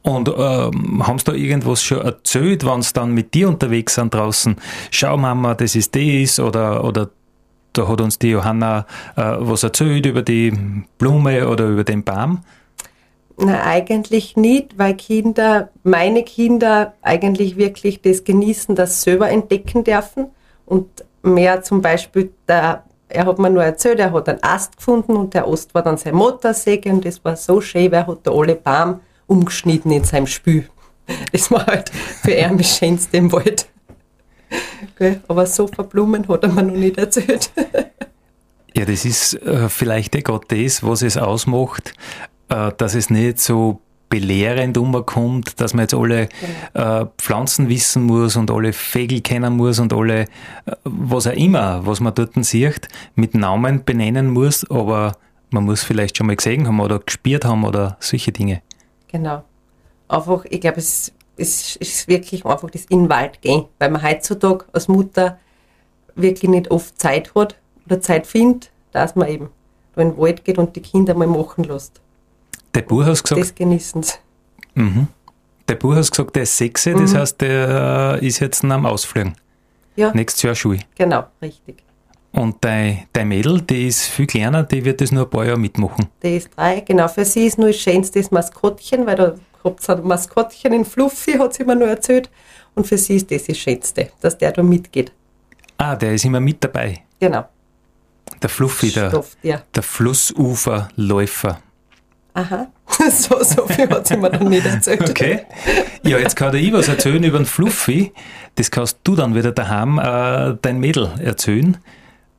Und 0.00 0.30
ähm, 0.30 1.06
haben 1.06 1.18
sie 1.18 1.24
da 1.26 1.34
irgendwas 1.34 1.82
schon 1.82 2.00
erzählt, 2.00 2.64
wenn 2.64 2.80
sie 2.80 2.94
dann 2.94 3.12
mit 3.12 3.34
dir 3.34 3.50
unterwegs 3.50 3.96
sind 3.96 4.14
draußen? 4.14 4.56
Schau 4.90 5.18
Mama, 5.18 5.52
das 5.54 5.76
ist 5.76 5.94
das 5.94 6.40
oder, 6.40 6.84
oder 6.84 7.10
da 7.74 7.86
hat 7.86 8.00
uns 8.00 8.18
die 8.18 8.30
Johanna 8.30 8.86
äh, 9.16 9.22
was 9.40 9.62
erzählt 9.62 10.06
über 10.06 10.22
die 10.22 10.54
Blume 10.96 11.46
oder 11.46 11.66
über 11.66 11.84
den 11.84 12.02
Baum? 12.02 12.40
Na, 13.38 13.64
eigentlich 13.64 14.36
nicht, 14.36 14.78
weil 14.78 14.94
Kinder, 14.94 15.70
meine 15.82 16.22
Kinder 16.22 16.94
eigentlich 17.02 17.56
wirklich 17.56 18.02
das 18.02 18.24
genießen, 18.24 18.74
das 18.74 19.02
selber 19.02 19.30
entdecken 19.30 19.84
dürfen. 19.84 20.26
Und 20.66 20.88
mehr 21.22 21.62
zum 21.62 21.82
Beispiel, 21.82 22.32
der, 22.46 22.84
er 23.08 23.26
hat 23.26 23.38
mir 23.38 23.50
nur 23.50 23.64
erzählt, 23.64 23.98
er 23.98 24.12
hat 24.12 24.28
einen 24.28 24.42
Ast 24.42 24.76
gefunden 24.76 25.16
und 25.16 25.34
der 25.34 25.46
Ast 25.46 25.74
war 25.74 25.82
dann 25.82 25.96
seine 25.96 26.16
Motorsäge 26.16 26.90
und 26.90 27.04
das 27.04 27.24
war 27.24 27.36
so 27.36 27.60
schön, 27.60 27.90
weil 27.90 28.00
er 28.00 28.06
hat 28.06 28.20
da 28.24 28.32
alle 28.32 28.54
Baum 28.54 29.00
umgeschnitten 29.26 29.92
in 29.92 30.04
seinem 30.04 30.26
Spül. 30.26 30.68
Das 31.32 31.50
war 31.50 31.66
halt 31.66 31.90
für 32.22 32.30
ihn 32.30 32.58
das 32.58 32.78
Schönste 32.78 33.16
im 33.16 33.32
Wald. 33.32 33.66
Aber 35.26 35.46
so 35.46 35.66
verblumen 35.66 36.26
hat 36.28 36.44
er 36.44 36.50
mir 36.50 36.62
noch 36.62 36.74
nicht 36.74 36.96
erzählt. 36.98 37.50
Ja, 38.74 38.86
das 38.86 39.04
ist 39.04 39.34
äh, 39.34 39.68
vielleicht 39.68 40.16
eh 40.16 40.22
das, 40.22 40.82
was 40.82 41.02
es 41.02 41.18
ausmacht, 41.18 41.92
dass 42.76 42.94
es 42.94 43.10
nicht 43.10 43.38
so 43.38 43.80
belehrend 44.12 44.76
umkommt, 44.76 45.58
dass 45.58 45.72
man 45.72 45.84
jetzt 45.84 45.94
alle 45.94 46.28
äh, 46.74 47.06
Pflanzen 47.16 47.70
wissen 47.70 48.02
muss 48.02 48.36
und 48.36 48.50
alle 48.50 48.74
Vögel 48.74 49.22
kennen 49.22 49.56
muss 49.56 49.78
und 49.78 49.90
alle, 49.94 50.24
äh, 50.24 50.26
was 50.84 51.26
auch 51.26 51.32
immer, 51.32 51.86
was 51.86 52.00
man 52.00 52.14
dort 52.14 52.32
sieht, 52.44 52.88
mit 53.14 53.34
Namen 53.34 53.86
benennen 53.86 54.28
muss, 54.28 54.70
aber 54.70 55.16
man 55.48 55.64
muss 55.64 55.82
vielleicht 55.82 56.18
schon 56.18 56.26
mal 56.26 56.36
gesehen 56.36 56.66
haben 56.66 56.78
oder 56.78 56.98
gespürt 56.98 57.46
haben 57.46 57.64
oder 57.64 57.96
solche 58.00 58.32
Dinge. 58.32 58.60
Genau. 59.08 59.44
Einfach, 60.08 60.44
ich 60.50 60.60
glaube, 60.60 60.76
es, 60.76 61.10
es 61.38 61.76
ist 61.76 62.06
wirklich 62.06 62.44
einfach 62.44 62.68
das 62.68 62.84
in 62.84 63.04
den 63.04 63.08
Wald 63.08 63.40
gehen, 63.40 63.64
weil 63.78 63.90
man 63.90 64.02
heutzutage 64.02 64.66
als 64.74 64.88
Mutter 64.88 65.38
wirklich 66.16 66.50
nicht 66.50 66.70
oft 66.70 67.00
Zeit 67.00 67.34
hat 67.34 67.56
oder 67.86 68.02
Zeit 68.02 68.26
findet, 68.26 68.70
dass 68.90 69.16
man 69.16 69.28
eben 69.28 69.48
in 69.96 70.10
den 70.10 70.18
Wald 70.18 70.44
geht 70.44 70.58
und 70.58 70.76
die 70.76 70.82
Kinder 70.82 71.14
mal 71.14 71.26
machen 71.26 71.64
lässt. 71.64 72.01
Der 72.74 72.82
Buch 72.82 73.04
hat 73.04 73.22
gesagt. 73.22 73.40
Das 73.40 73.54
genießen 73.54 74.02
sie. 74.02 74.14
Mhm. 74.74 75.08
Der 75.68 75.74
Buch 75.74 75.94
hat 75.94 76.10
gesagt, 76.10 76.34
der 76.36 76.42
ist 76.42 76.56
sechs, 76.56 76.86
mhm. 76.86 77.00
das 77.00 77.14
heißt, 77.14 77.40
der 77.40 78.18
ist 78.20 78.40
jetzt 78.40 78.64
am 78.64 78.86
Ausfliegen. 78.86 79.34
Ja. 79.96 80.12
Nächstes 80.14 80.42
Jahr 80.42 80.54
Schule. 80.54 80.80
Genau, 80.96 81.24
richtig. 81.40 81.82
Und 82.32 82.56
dein, 82.62 83.06
dein 83.12 83.28
Mädel, 83.28 83.60
die 83.60 83.88
ist 83.88 84.04
viel 84.04 84.26
kleiner, 84.26 84.62
die 84.62 84.84
wird 84.84 85.02
das 85.02 85.12
nur 85.12 85.24
ein 85.24 85.30
paar 85.30 85.44
Jahre 85.44 85.58
mitmachen. 85.58 86.06
Die 86.22 86.36
ist 86.36 86.50
drei, 86.56 86.80
genau. 86.80 87.06
Für 87.08 87.26
sie 87.26 87.46
ist 87.46 87.58
nur 87.58 87.68
das 87.68 87.76
schönste 87.76 88.20
das 88.20 88.30
Maskottchen, 88.30 89.06
weil 89.06 89.16
da 89.16 89.34
habt 89.62 89.90
ein 89.90 90.06
Maskottchen 90.06 90.72
in 90.72 90.84
Fluffy, 90.86 91.32
hat 91.32 91.52
sie 91.52 91.64
mir 91.64 91.76
nur 91.76 91.88
erzählt. 91.88 92.30
Und 92.74 92.86
für 92.86 92.96
sie 92.96 93.16
ist 93.16 93.30
das 93.30 93.44
das 93.44 93.58
Schönste, 93.58 94.10
dass 94.20 94.38
der 94.38 94.52
da 94.52 94.62
mitgeht. 94.62 95.12
Ah, 95.76 95.94
der 95.94 96.14
ist 96.14 96.24
immer 96.24 96.40
mit 96.40 96.64
dabei. 96.64 97.02
Genau. 97.20 97.44
Der 98.40 98.48
Fluffy, 98.48 98.88
Stoff, 98.88 99.36
der, 99.42 99.50
ja. 99.50 99.62
der 99.74 99.82
Flussuferläufer. 99.82 101.60
Aha, 102.34 102.68
so, 103.10 103.42
so 103.42 103.66
viel 103.66 103.88
hat 103.90 104.06
sie 104.06 104.16
mir 104.16 104.30
dann 104.30 104.48
nicht 104.48 104.64
erzählt. 104.64 105.08
Okay. 105.08 105.40
Ja, 106.02 106.18
jetzt 106.18 106.34
kann 106.34 106.54
ich 106.54 106.72
was 106.72 106.88
erzählen 106.88 107.22
über 107.22 107.38
den 107.38 107.46
Fluffy. 107.46 108.12
Das 108.54 108.70
kannst 108.70 108.98
du 109.04 109.14
dann 109.16 109.34
wieder 109.34 109.52
daheim 109.52 109.98
äh, 109.98 110.56
dein 110.62 110.78
Mädel 110.78 111.10
erzählen. 111.18 111.76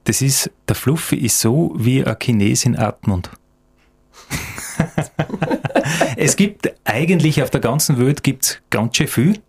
Das 0.05 0.21
ist, 0.21 0.49
der 0.67 0.75
Fluffy 0.75 1.17
ist 1.17 1.39
so 1.39 1.73
wie 1.77 2.03
ein 2.03 2.17
Chines 2.19 2.65
in 2.65 2.77
Atmund. 2.77 3.29
es 6.17 6.35
gibt 6.35 6.73
eigentlich 6.83 7.41
auf 7.41 7.49
der 7.49 7.61
ganzen 7.61 7.99
Welt 7.99 8.23
gibt's 8.23 8.59
ganz 8.69 8.97
schön 8.97 9.07
viel, 9.07 9.39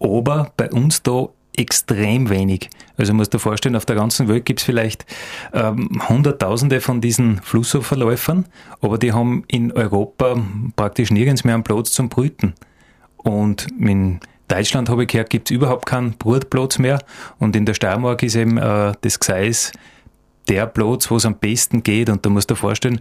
aber 0.00 0.52
bei 0.56 0.70
uns 0.70 1.02
da 1.02 1.28
extrem 1.56 2.30
wenig. 2.30 2.70
Also 2.96 3.14
musst 3.14 3.32
du 3.34 3.38
dir 3.38 3.42
vorstellen, 3.42 3.76
auf 3.76 3.86
der 3.86 3.96
ganzen 3.96 4.28
Welt 4.28 4.44
gibt 4.44 4.60
es 4.60 4.66
vielleicht 4.66 5.04
ähm, 5.52 6.02
Hunderttausende 6.08 6.80
von 6.80 7.00
diesen 7.00 7.42
Flussuferläufern, 7.42 8.46
aber 8.80 8.98
die 8.98 9.12
haben 9.12 9.44
in 9.48 9.72
Europa 9.72 10.36
praktisch 10.76 11.10
nirgends 11.10 11.44
mehr 11.44 11.54
einen 11.54 11.64
Platz 11.64 11.92
zum 11.92 12.08
Brüten. 12.08 12.54
Und 13.16 13.66
in 13.78 14.20
Deutschland 14.48 14.88
habe 14.88 15.02
ich 15.02 15.08
gehört, 15.08 15.30
gibt 15.30 15.50
es 15.50 15.54
überhaupt 15.54 15.86
keinen 15.86 16.12
Brutplatz 16.14 16.78
mehr. 16.78 17.00
Und 17.38 17.54
in 17.54 17.66
der 17.66 17.74
Steiermark 17.74 18.22
ist 18.22 18.34
eben 18.34 18.58
äh, 18.58 18.94
das 19.00 19.20
Gseis 19.20 19.72
der 20.48 20.66
Platz, 20.66 21.10
wo 21.10 21.16
es 21.16 21.26
am 21.26 21.36
besten 21.36 21.82
geht. 21.82 22.10
Und 22.10 22.26
da 22.26 22.30
musst 22.30 22.50
du 22.50 22.54
dir 22.54 22.60
vorstellen, 22.60 23.00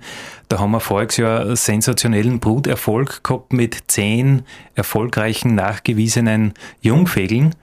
da 0.50 0.60
haben 0.60 0.72
wir 0.72 0.80
voriges 0.80 1.18
Jahr 1.18 1.42
einen 1.42 1.56
sensationellen 1.56 2.40
Bruterfolg 2.40 3.24
gehabt 3.24 3.54
mit 3.54 3.86
zehn 3.88 4.44
erfolgreichen, 4.76 5.56
nachgewiesenen 5.56 6.54
Jungvögeln. 6.82 7.56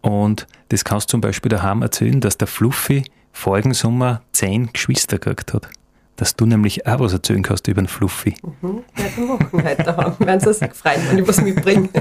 Und 0.00 0.46
das 0.68 0.84
kannst 0.84 1.08
du 1.08 1.12
zum 1.12 1.20
Beispiel 1.20 1.48
daheim 1.48 1.82
erzählen, 1.82 2.20
dass 2.20 2.38
der 2.38 2.48
Fluffy 2.48 3.04
vorigen 3.32 3.74
Sommer 3.74 4.22
zehn 4.32 4.72
Geschwister 4.72 5.18
gekriegt 5.18 5.54
hat. 5.54 5.68
Dass 6.16 6.34
du 6.34 6.46
nämlich 6.46 6.86
auch 6.86 6.98
was 7.00 7.12
erzählen 7.12 7.42
kannst 7.42 7.68
über 7.68 7.80
den 7.80 7.88
Fluffy. 7.88 8.34
Mhm. 8.60 8.82
Ja, 8.96 9.24
machen 9.24 9.64
heute 9.64 9.82
daheim. 9.82 10.14
Werden 10.18 10.40
sie 10.40 10.52
sich 10.52 10.74
freuen, 10.74 11.00
wenn 11.08 11.18
ich 11.18 11.28
was 11.28 11.40
mitbringe. 11.40 11.88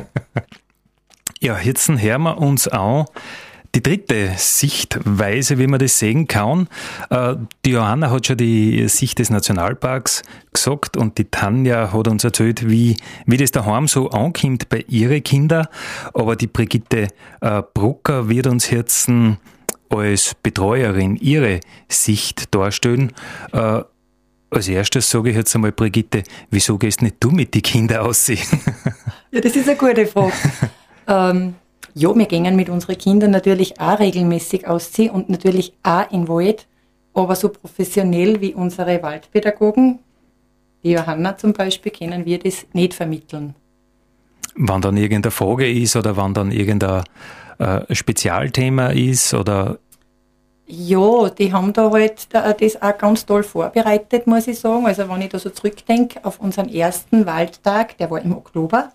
Ja, 1.39 1.59
jetzt 1.59 1.87
hören 1.87 2.23
wir 2.23 2.39
uns 2.39 2.67
an 2.67 3.05
die 3.75 3.83
dritte 3.83 4.31
Sichtweise, 4.37 5.57
wie 5.59 5.67
man 5.67 5.79
das 5.79 5.99
sehen 5.99 6.27
kann. 6.27 6.67
Äh, 7.09 7.35
die 7.65 7.71
Johanna 7.71 8.09
hat 8.09 8.27
schon 8.27 8.37
die 8.37 8.87
Sicht 8.87 9.19
des 9.19 9.29
Nationalparks 9.29 10.23
gesagt 10.51 10.97
und 10.97 11.17
die 11.17 11.25
Tanja 11.25 11.93
hat 11.93 12.07
uns 12.07 12.23
erzählt, 12.23 12.69
wie, 12.69 12.97
wie 13.25 13.37
das 13.37 13.51
daheim 13.51 13.87
so 13.87 14.09
ankommt 14.09 14.69
bei 14.69 14.85
ihren 14.87 15.23
Kindern. 15.23 15.67
Aber 16.13 16.35
die 16.35 16.47
Brigitte 16.47 17.07
äh, 17.41 17.61
Brucker 17.73 18.29
wird 18.29 18.47
uns 18.47 18.69
jetzt 18.69 19.09
als 19.89 20.35
Betreuerin 20.41 21.15
ihre 21.17 21.59
Sicht 21.87 22.53
darstellen. 22.53 23.13
Äh, 23.51 23.81
als 24.49 24.67
erstes 24.67 25.09
sage 25.09 25.31
ich 25.31 25.35
jetzt 25.35 25.53
einmal, 25.55 25.71
Brigitte, 25.71 26.23
wieso 26.49 26.77
gehst 26.77 27.01
nicht 27.01 27.17
du 27.19 27.31
mit 27.31 27.53
den 27.53 27.61
Kindern 27.61 28.05
aussehen? 28.05 28.47
Ja, 29.29 29.41
das 29.41 29.57
ist 29.57 29.67
eine 29.67 29.77
gute 29.77 30.05
Frage. 30.05 30.31
ähm, 31.07 31.55
ja, 31.97 32.15
wir 32.15 32.25
gehen 32.27 32.55
mit 32.55 32.69
unseren 32.69 32.97
Kindern 32.97 33.31
natürlich 33.31 33.79
auch 33.79 33.99
regelmäßig 33.99 34.67
ausziehen 34.67 35.09
und 35.09 35.29
natürlich 35.29 35.73
auch 35.81 36.09
in 36.11 36.27
Wald, 36.27 36.67
aber 37.13 37.35
so 37.35 37.49
professionell 37.49 38.39
wie 38.39 38.53
unsere 38.53 39.01
Waldpädagogen, 39.01 39.99
die 40.83 40.91
Johanna 40.91 41.37
zum 41.37 41.53
Beispiel, 41.53 41.91
können 41.91 42.23
wir 42.25 42.37
das 42.37 42.67
nicht 42.73 42.93
vermitteln. 42.93 43.55
Wann 44.55 44.81
dann 44.81 44.95
irgendeine 44.95 45.31
Frage 45.31 45.69
ist 45.69 45.95
oder 45.95 46.15
wann 46.17 46.35
dann 46.35 46.51
irgendein 46.51 47.03
äh, 47.57 47.93
Spezialthema 47.93 48.87
ist 48.87 49.33
oder 49.33 49.79
ja, 50.69 51.29
die 51.29 51.53
haben 51.53 51.71
da 51.71 51.89
halt 51.91 52.27
das 52.33 52.81
auch 52.81 52.97
ganz 52.97 53.25
toll 53.25 53.41
vorbereitet, 53.41 54.27
muss 54.27 54.47
ich 54.47 54.59
sagen. 54.59 54.85
Also 54.85 55.07
wenn 55.09 55.21
ich 55.21 55.29
da 55.29 55.39
so 55.39 55.49
zurückdenke 55.49 56.19
auf 56.23 56.41
unseren 56.41 56.67
ersten 56.67 57.25
Waldtag, 57.25 57.97
der 57.97 58.11
war 58.11 58.21
im 58.21 58.35
Oktober, 58.35 58.91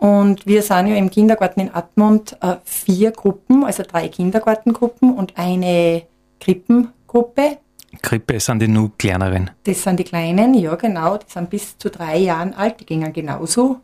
und 0.00 0.46
wir 0.46 0.62
sind 0.62 0.86
ja 0.86 0.96
im 0.96 1.10
Kindergarten 1.10 1.60
in 1.60 1.74
Admont 1.74 2.34
äh, 2.40 2.56
vier 2.64 3.10
Gruppen, 3.10 3.64
also 3.64 3.82
drei 3.82 4.08
Kindergartengruppen 4.08 5.12
und 5.12 5.36
eine 5.36 6.04
Krippengruppe. 6.40 7.58
Krippe 8.00 8.40
sind 8.40 8.60
die 8.60 8.68
nur 8.68 8.96
kleineren. 8.96 9.50
Das 9.64 9.82
sind 9.82 10.00
die 10.00 10.04
kleinen, 10.04 10.54
ja 10.54 10.74
genau, 10.76 11.18
die 11.18 11.30
sind 11.30 11.50
bis 11.50 11.76
zu 11.76 11.90
drei 11.90 12.16
Jahren 12.16 12.54
alt, 12.54 12.80
die 12.80 12.86
gingen 12.86 13.12
genauso. 13.12 13.80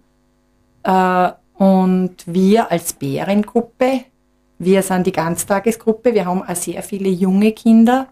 Äh, 0.85 1.33
und 1.59 2.15
wir 2.25 2.71
als 2.71 2.95
Bärengruppe, 2.95 4.05
wir 4.59 4.83
sind 4.83 5.07
die 5.07 5.13
Ganztagesgruppe, 5.13 6.15
wir 6.15 6.25
haben 6.25 6.43
auch 6.43 6.57
sehr 6.57 6.83
viele 6.83 7.11
junge 7.11 7.53
Kinder. 7.53 8.07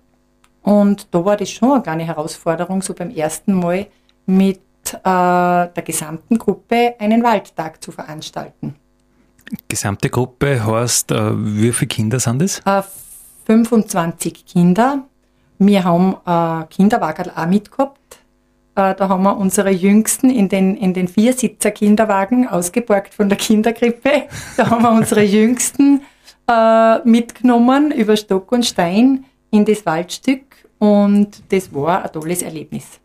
Und 0.63 1.09
da 1.11 1.25
war 1.25 1.39
das 1.39 1.49
schon 1.51 1.73
eine 1.73 1.83
kleine 1.83 2.05
Herausforderung, 2.05 2.83
so 2.83 2.93
beim 2.93 3.09
ersten 3.09 3.55
Mal 3.55 3.87
mit 4.27 4.61
äh, 4.93 5.01
der 5.03 5.83
gesamten 5.85 6.39
Gruppe 6.39 6.95
einen 6.99 7.23
Waldtag 7.23 7.83
zu 7.83 7.93
veranstalten. 7.93 8.75
Gesamte 9.69 10.11
Gruppe 10.11 10.65
heißt, 10.65 11.11
äh, 11.13 11.33
wie 11.35 11.73
viele 11.73 11.89
Kinder 11.89 12.21
sind 12.21 12.43
es? 12.43 12.61
Äh, 12.65 12.83
25 13.47 14.47
Kinder. 14.47 15.05
Wir 15.59 15.85
haben 15.85 16.17
äh, 16.27 16.67
Kinderwagen 16.67 17.31
auch 17.35 17.47
mitgehabt. 17.47 18.19
Äh, 18.75 18.95
da 18.95 19.09
haben 19.09 19.23
wir 19.23 19.37
unsere 19.37 19.71
Jüngsten 19.71 20.31
in 20.31 20.49
den, 20.49 20.77
in 20.77 20.95
den 20.95 21.09
Viersitzer-Kinderwagen 21.09 22.49
ausgeborgt 22.49 23.15
von 23.15 23.29
der 23.29 23.39
Kinderkrippe. 23.39 24.25
Da 24.57 24.71
haben 24.71 24.83
wir 24.83 24.91
unsere 24.91 25.23
Jüngsten 25.25 26.03
äh, 26.51 26.99
mitgenommen 27.09 27.93
über 27.93 28.17
Stock 28.17 28.51
und 28.53 28.67
Stein 28.67 29.25
in 29.51 29.65
das 29.65 29.87
Waldstück 29.87 30.43
und 30.79 31.43
das 31.51 31.73
war 31.73 32.05
ein 32.05 32.13
tolles 32.13 32.43
Erlebnis. 32.43 33.01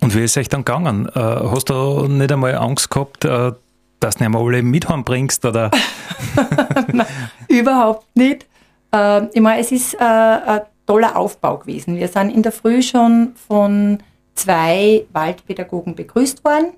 Und 0.00 0.14
wie 0.14 0.20
ist 0.20 0.32
es 0.32 0.36
euch 0.36 0.48
dann 0.48 0.64
gegangen? 0.64 1.08
Äh, 1.08 1.20
hast 1.20 1.70
du 1.70 2.06
nicht 2.06 2.30
einmal 2.30 2.54
Angst 2.54 2.90
gehabt, 2.90 3.24
äh, 3.24 3.52
dass 4.00 4.16
du 4.16 4.20
nicht 4.20 4.26
einmal 4.26 4.42
alle 4.42 4.62
mit 4.62 4.86
bringst? 5.04 5.44
Oder? 5.44 5.70
Nein, 6.92 7.06
überhaupt 7.48 8.06
nicht. 8.14 8.46
Äh, 8.92 9.26
ich 9.26 9.40
meine, 9.40 9.60
es 9.60 9.72
ist 9.72 9.94
äh, 9.94 9.98
ein 9.98 10.60
toller 10.86 11.16
Aufbau 11.16 11.58
gewesen. 11.58 11.96
Wir 11.96 12.08
sind 12.08 12.30
in 12.30 12.42
der 12.42 12.52
Früh 12.52 12.82
schon 12.82 13.34
von 13.48 13.98
zwei 14.34 15.04
Waldpädagogen 15.12 15.94
begrüßt 15.94 16.44
worden. 16.44 16.72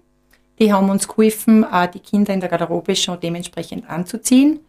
Die 0.58 0.72
haben 0.72 0.90
uns 0.90 1.08
geholfen, 1.08 1.64
die 1.94 2.00
Kinder 2.00 2.34
in 2.34 2.40
der 2.40 2.50
Garderobe 2.50 2.94
schon 2.94 3.18
dementsprechend 3.18 3.88
anzuziehen. 3.88 4.60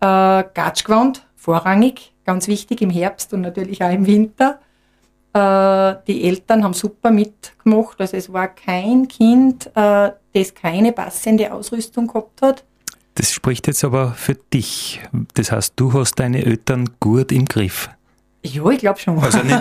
Äh, 0.00 0.44
Gatschgewand, 0.54 1.24
vorrangig, 1.36 2.12
ganz 2.24 2.48
wichtig 2.48 2.82
im 2.82 2.90
Herbst 2.90 3.32
und 3.32 3.42
natürlich 3.42 3.82
auch 3.84 3.92
im 3.92 4.06
Winter. 4.06 4.58
Äh, 5.32 5.94
die 6.06 6.24
Eltern 6.24 6.64
haben 6.64 6.74
super 6.74 7.10
mitgemacht. 7.10 8.00
Also 8.00 8.16
es 8.16 8.32
war 8.32 8.48
kein 8.48 9.06
Kind, 9.06 9.66
äh, 9.74 10.10
das 10.32 10.54
keine 10.54 10.92
passende 10.92 11.52
Ausrüstung 11.52 12.08
gehabt 12.08 12.42
hat. 12.42 12.64
Das 13.14 13.32
spricht 13.32 13.66
jetzt 13.66 13.84
aber 13.84 14.12
für 14.12 14.34
dich. 14.34 15.00
Das 15.34 15.52
heißt, 15.52 15.74
du 15.76 15.92
hast 15.92 16.18
deine 16.18 16.44
Eltern 16.44 16.90
gut 17.00 17.32
im 17.32 17.44
Griff. 17.44 17.90
Ja, 18.42 18.68
ich 18.70 18.78
glaube 18.78 18.98
schon. 18.98 19.18
Also 19.18 19.38
nicht, 19.42 19.60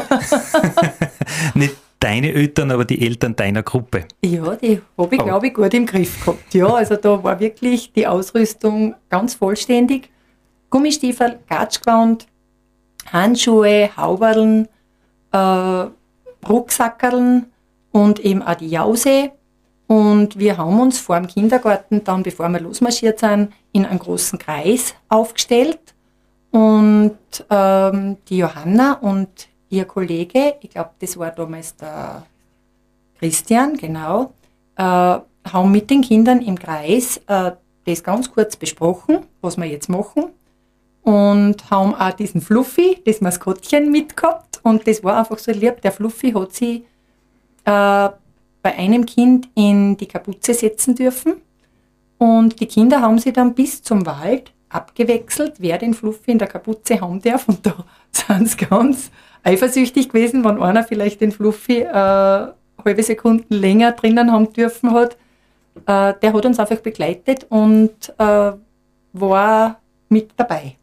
nicht 1.55 1.75
deine 1.99 2.31
Eltern, 2.33 2.71
aber 2.71 2.85
die 2.85 3.05
Eltern 3.05 3.35
deiner 3.35 3.63
Gruppe. 3.63 4.05
Ja, 4.23 4.55
die 4.55 4.81
habe 4.97 5.15
ich, 5.15 5.21
glaube 5.21 5.47
ich, 5.47 5.53
gut 5.53 5.73
im 5.73 5.85
Griff 5.85 6.23
gehabt. 6.23 6.53
Ja, 6.53 6.67
also 6.67 6.95
da 6.95 7.21
war 7.23 7.39
wirklich 7.39 7.91
die 7.93 8.07
Ausrüstung 8.07 8.95
ganz 9.09 9.33
vollständig. 9.35 10.09
Gummistiefel, 10.69 11.39
Gatschgewand, 11.49 12.27
Handschuhe, 13.11 13.89
Hauberln, 13.97 14.67
äh, 15.31 15.85
Rucksackerln 16.47 17.45
und 17.91 18.19
eben 18.19 18.41
auch 18.41 18.55
die 18.55 18.69
Jause. 18.69 19.31
Und 19.87 20.37
wir 20.37 20.57
haben 20.57 20.79
uns 20.79 20.99
vor 20.99 21.17
dem 21.17 21.27
Kindergarten 21.27 22.03
dann, 22.03 22.23
bevor 22.23 22.49
wir 22.49 22.59
losmarschiert 22.59 23.19
sind, 23.19 23.51
in 23.71 23.85
einen 23.85 23.99
großen 23.99 24.37
Kreis 24.37 24.93
aufgestellt. 25.07 25.79
Und 26.51 27.17
ähm, 27.49 28.17
die 28.27 28.37
Johanna 28.37 28.93
und 28.93 29.47
ihr 29.69 29.85
Kollege, 29.85 30.55
ich 30.61 30.71
glaube, 30.71 30.91
das 30.99 31.17
war 31.17 31.31
damals 31.31 31.75
der 31.75 32.23
Christian, 33.19 33.77
genau, 33.77 34.33
äh, 34.75 34.83
haben 34.83 35.71
mit 35.71 35.89
den 35.89 36.01
Kindern 36.01 36.41
im 36.41 36.57
Kreis 36.57 37.17
äh, 37.27 37.51
das 37.85 38.03
ganz 38.03 38.31
kurz 38.31 38.55
besprochen, 38.55 39.19
was 39.41 39.57
wir 39.57 39.65
jetzt 39.65 39.89
machen 39.89 40.31
und 41.03 41.69
haben 41.69 41.95
auch 41.95 42.11
diesen 42.13 42.41
Fluffy, 42.41 43.01
das 43.05 43.21
Maskottchen 43.21 43.91
mitgehabt 43.91 44.48
und 44.63 44.87
das 44.87 45.03
war 45.03 45.17
einfach 45.17 45.37
so 45.37 45.51
lieb. 45.51 45.81
Der 45.81 45.91
Fluffy 45.91 46.31
hat 46.31 46.53
sie 46.53 46.85
äh, 47.65 48.09
bei 48.61 48.77
einem 48.77 49.05
Kind 49.05 49.49
in 49.55 49.97
die 49.97 50.07
Kapuze 50.07 50.53
setzen 50.53 50.95
dürfen 50.95 51.35
und 52.17 52.59
die 52.59 52.67
Kinder 52.67 53.01
haben 53.01 53.19
sie 53.19 53.33
dann 53.33 53.53
bis 53.53 53.81
zum 53.81 54.05
Wald 54.05 54.51
abgewechselt, 54.69 55.55
wer 55.59 55.77
den 55.77 55.93
Fluffy 55.93 56.31
in 56.31 56.39
der 56.39 56.47
Kapuze 56.47 57.01
haben 57.01 57.21
darf 57.21 57.47
und 57.47 57.65
da 57.65 57.75
sind 58.11 58.49
sie 58.49 58.57
ganz 58.57 59.11
eifersüchtig 59.43 60.09
gewesen, 60.09 60.43
wenn 60.43 60.61
einer 60.61 60.83
vielleicht 60.83 61.21
den 61.21 61.31
Fluffy 61.31 61.81
äh, 61.81 62.47
halbe 62.85 63.03
Sekunden 63.03 63.53
länger 63.53 63.93
drinnen 63.93 64.31
haben 64.31 64.51
dürfen 64.53 64.93
hat. 64.93 65.17
Äh, 65.85 66.13
der 66.21 66.33
hat 66.33 66.45
uns 66.45 66.59
einfach 66.59 66.79
begleitet 66.79 67.45
und 67.49 68.13
äh, 68.17 68.51
war 69.13 69.79
mit 70.09 70.31
dabei. 70.35 70.78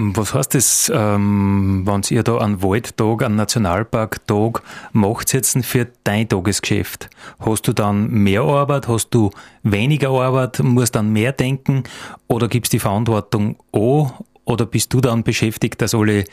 Was 0.00 0.32
heißt 0.32 0.54
das, 0.54 0.92
ähm, 0.94 1.82
wenn 1.84 2.02
ihr 2.10 2.22
da 2.22 2.38
einen 2.38 2.62
Waldtag, 2.62 3.24
einen 3.24 3.34
Nationalparktag 3.34 4.62
macht 4.92 5.32
jetzt 5.32 5.58
für 5.64 5.88
dein 6.04 6.28
Tagesgeschäft? 6.28 7.10
Hast 7.40 7.66
du 7.66 7.72
dann 7.72 8.08
mehr 8.08 8.42
Arbeit, 8.42 8.86
hast 8.86 9.10
du 9.10 9.30
weniger 9.64 10.10
Arbeit, 10.10 10.60
musst 10.60 10.94
dann 10.94 11.12
mehr 11.12 11.32
denken? 11.32 11.82
Oder 12.28 12.46
gibst 12.46 12.72
die 12.72 12.78
Verantwortung 12.78 13.56
an 13.72 14.12
oder 14.48 14.66
bist 14.66 14.92
du 14.94 15.00
dann 15.00 15.22
beschäftigt, 15.22 15.80
dass 15.82 15.94
alle 15.94 16.24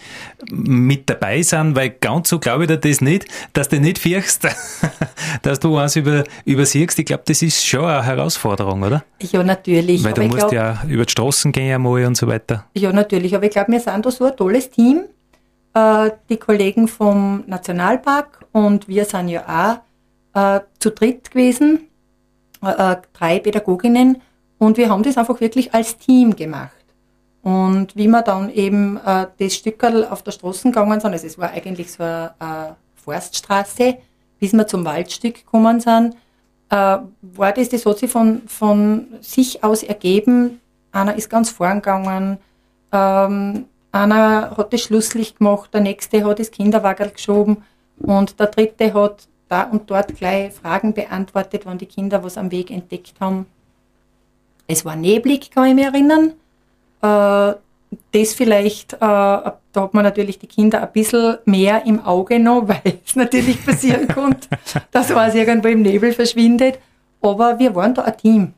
mit 0.50 1.10
dabei 1.10 1.42
sind? 1.42 1.76
Weil 1.76 1.90
ganz 1.90 2.30
so 2.30 2.40
glaube 2.40 2.64
ich 2.64 2.68
dir 2.68 2.78
das 2.78 3.02
nicht, 3.02 3.26
dass 3.54 3.70
du 3.70 3.80
nicht 3.80 4.00
fürchst, 4.00 4.48
dass 5.42 5.60
du 5.60 5.74
was 5.74 5.96
über, 5.96 6.24
übersiehst. 6.46 6.98
Ich 6.98 7.06
glaube, 7.06 7.24
das 7.28 7.42
ist 7.42 7.66
schon 7.66 7.86
eine 7.86 8.04
Herausforderung, 8.04 8.84
oder? 8.84 9.04
Ja, 9.22 9.44
natürlich. 9.44 10.04
Weil 10.04 10.14
du 10.14 10.24
musst 10.24 10.38
glaub, 10.38 10.54
ja 10.54 10.82
über 10.88 11.06
die 11.06 11.12
Straßen 11.12 11.52
gehen 11.52 11.76
einmal 11.76 12.06
und 12.06 12.16
so 12.16 12.28
weiter. 12.28 12.66
Ja, 12.74 12.94
natürlich. 12.94 13.36
Aber 13.36 13.46
ich 13.46 13.52
glaube, 13.52 13.72
wir 13.72 13.80
sind 13.80 14.06
da 14.06 14.12
so 14.12 14.26
ein 14.26 14.36
tolles 14.36 14.70
Team. 14.70 15.06
Äh, 15.74 16.12
die 16.30 16.38
Kollegen 16.38 16.88
vom 16.88 17.44
Nationalpark 17.48 18.46
und 18.54 18.88
wir 18.88 19.04
sind 19.04 19.28
ja 19.28 19.82
auch 20.34 20.58
äh, 20.58 20.62
zu 20.80 20.92
dritt 20.92 21.32
gewesen, 21.32 21.82
äh, 22.62 22.96
drei 23.12 23.40
Pädagoginnen 23.40 24.22
und 24.58 24.78
wir 24.78 24.90
haben 24.90 25.04
das 25.04 25.18
einfach 25.18 25.42
wirklich 25.42 25.74
als 25.74 25.98
Team 25.98 26.36
gemacht. 26.36 26.75
Und 27.46 27.96
wie 27.96 28.08
wir 28.08 28.24
dann 28.24 28.50
eben 28.50 28.98
äh, 29.06 29.28
das 29.38 29.54
Stückerl 29.54 30.04
auf 30.08 30.24
der 30.24 30.32
Straße 30.32 30.64
gegangen 30.64 31.00
sind, 31.00 31.12
also 31.12 31.28
es 31.28 31.38
war 31.38 31.52
eigentlich 31.52 31.92
so 31.92 32.02
eine, 32.02 32.34
eine 32.40 32.76
Forststraße, 32.96 34.00
bis 34.40 34.54
wir 34.54 34.66
zum 34.66 34.84
Waldstück 34.84 35.36
gekommen 35.36 35.80
sind, 35.80 36.16
äh, 36.72 36.98
war 37.22 37.52
das, 37.56 37.70
das 37.70 37.86
hat 37.86 38.00
sich 38.00 38.10
von, 38.10 38.42
von 38.48 39.10
sich 39.22 39.64
aus 39.64 39.84
ergeben. 39.84 40.60
Einer 40.92 41.14
ist 41.14 41.30
ganz 41.30 41.52
vorn 41.52 41.84
gegangen, 41.84 42.40
ähm, 42.92 43.66
einer 43.92 44.58
hat 44.58 44.74
das 44.74 44.82
Schlusslicht 44.82 45.38
gemacht, 45.38 45.72
der 45.72 45.82
nächste 45.82 46.26
hat 46.26 46.40
das 46.40 46.50
Kinderwagel 46.50 47.12
geschoben 47.12 47.58
und 48.00 48.40
der 48.40 48.48
dritte 48.48 48.92
hat 48.92 49.28
da 49.50 49.66
und 49.66 49.92
dort 49.92 50.16
gleich 50.16 50.52
Fragen 50.52 50.96
beantwortet, 50.96 51.68
wenn 51.68 51.78
die 51.78 51.86
Kinder 51.86 52.24
was 52.24 52.40
am 52.40 52.50
Weg 52.50 52.72
entdeckt 52.72 53.20
haben. 53.20 53.46
Es 54.66 54.84
war 54.84 54.96
neblig, 54.96 55.52
kann 55.52 55.68
ich 55.68 55.76
mich 55.76 55.86
erinnern. 55.86 56.34
Äh, 57.06 57.56
das 58.12 58.34
vielleicht, 58.34 58.94
äh, 58.94 58.98
da 59.00 59.58
hat 59.76 59.94
man 59.94 60.04
natürlich 60.04 60.40
die 60.40 60.48
Kinder 60.48 60.82
ein 60.82 60.92
bisschen 60.92 61.38
mehr 61.46 61.86
im 61.86 62.04
Auge 62.04 62.40
noch, 62.40 62.64
weil 62.68 63.00
es 63.06 63.16
natürlich 63.16 63.64
passieren 63.66 64.08
konnte, 64.14 64.50
dass 64.92 65.14
was 65.14 65.36
irgendwo 65.36 65.68
im 65.68 65.82
Nebel 65.82 66.14
verschwindet. 66.14 66.80
Aber 67.22 67.58
wir 67.60 67.74
waren 67.76 67.94
da 67.94 68.04
ein 68.04 68.18
Team, 68.18 68.54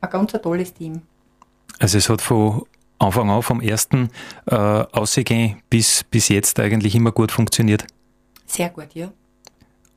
ein 0.00 0.10
ganz 0.10 0.32
tolles 0.32 0.74
Team. 0.74 1.02
Also 1.78 1.98
es 1.98 2.08
hat 2.08 2.22
von 2.22 2.62
Anfang 2.98 3.30
an, 3.30 3.42
vom 3.42 3.60
ersten 3.60 4.10
äh, 4.46 4.54
Ausgehen 4.54 5.60
bis, 5.70 6.04
bis 6.04 6.28
jetzt 6.28 6.60
eigentlich 6.60 6.94
immer 6.94 7.10
gut 7.12 7.32
funktioniert. 7.32 7.84
Sehr 8.46 8.68
gut, 8.68 8.94
ja. 8.94 9.10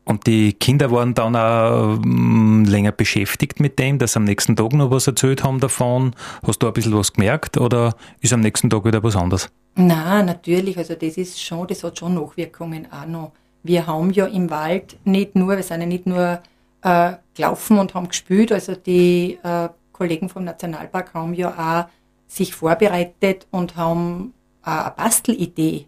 Und 0.06 0.28
die 0.28 0.54
Kinder 0.54 0.92
waren 0.92 1.16
dann 1.16 1.36
auch 1.36 1.96
ähm, 1.96 2.64
länger 2.66 2.92
beschäftigt 2.92 3.60
mit 3.60 3.80
dem, 3.80 3.98
dass 3.98 4.14
sie 4.14 4.20
am 4.20 4.24
nächsten 4.24 4.56
Tag 4.56 4.74
noch 4.74 4.92
was 4.92 5.08
erzählt 5.08 5.44
haben 5.44 5.60
davon. 5.60 6.16
Hast 6.46 6.62
du 6.62 6.68
ein 6.68 6.74
bisschen 6.74 6.96
was 6.96 7.12
gemerkt 7.12 7.58
oder 7.58 7.96
ist 8.22 8.32
am 8.32 8.42
nächsten 8.42 8.70
Tag 8.70 8.86
wieder 8.86 9.04
was 9.04 9.16
anderes? 9.16 9.50
Na, 9.76 10.22
natürlich. 10.22 10.78
Also 10.78 10.94
das 10.94 11.18
ist 11.18 11.42
schon, 11.42 11.68
das 11.68 11.84
hat 11.84 11.98
schon 11.98 12.14
Nachwirkungen 12.14 12.88
auch 12.92 13.08
noch. 13.08 13.32
Wir 13.64 13.88
haben 13.88 14.12
ja 14.12 14.28
im 14.28 14.52
Wald 14.52 14.96
nicht 15.06 15.36
nur, 15.36 15.56
wir 15.56 15.64
sind 15.64 15.82
ja 15.82 15.88
nicht 15.88 16.06
nur 16.06 16.40
äh, 16.84 17.14
gelaufen 17.34 17.80
und 17.80 17.96
haben 17.96 18.08
gespielt. 18.08 18.52
Also 18.52 18.76
die 18.76 19.40
äh, 19.44 19.70
Kollegen 19.92 20.30
vom 20.30 20.44
Nationalpark 20.44 21.16
haben 21.16 21.34
ja 21.34 21.50
auch 21.50 21.90
sich 22.28 22.54
vorbereitet 22.54 23.48
und 23.50 23.76
haben 23.76 24.34
äh, 24.64 24.70
eine 24.70 24.94
Bastelidee 24.96 25.88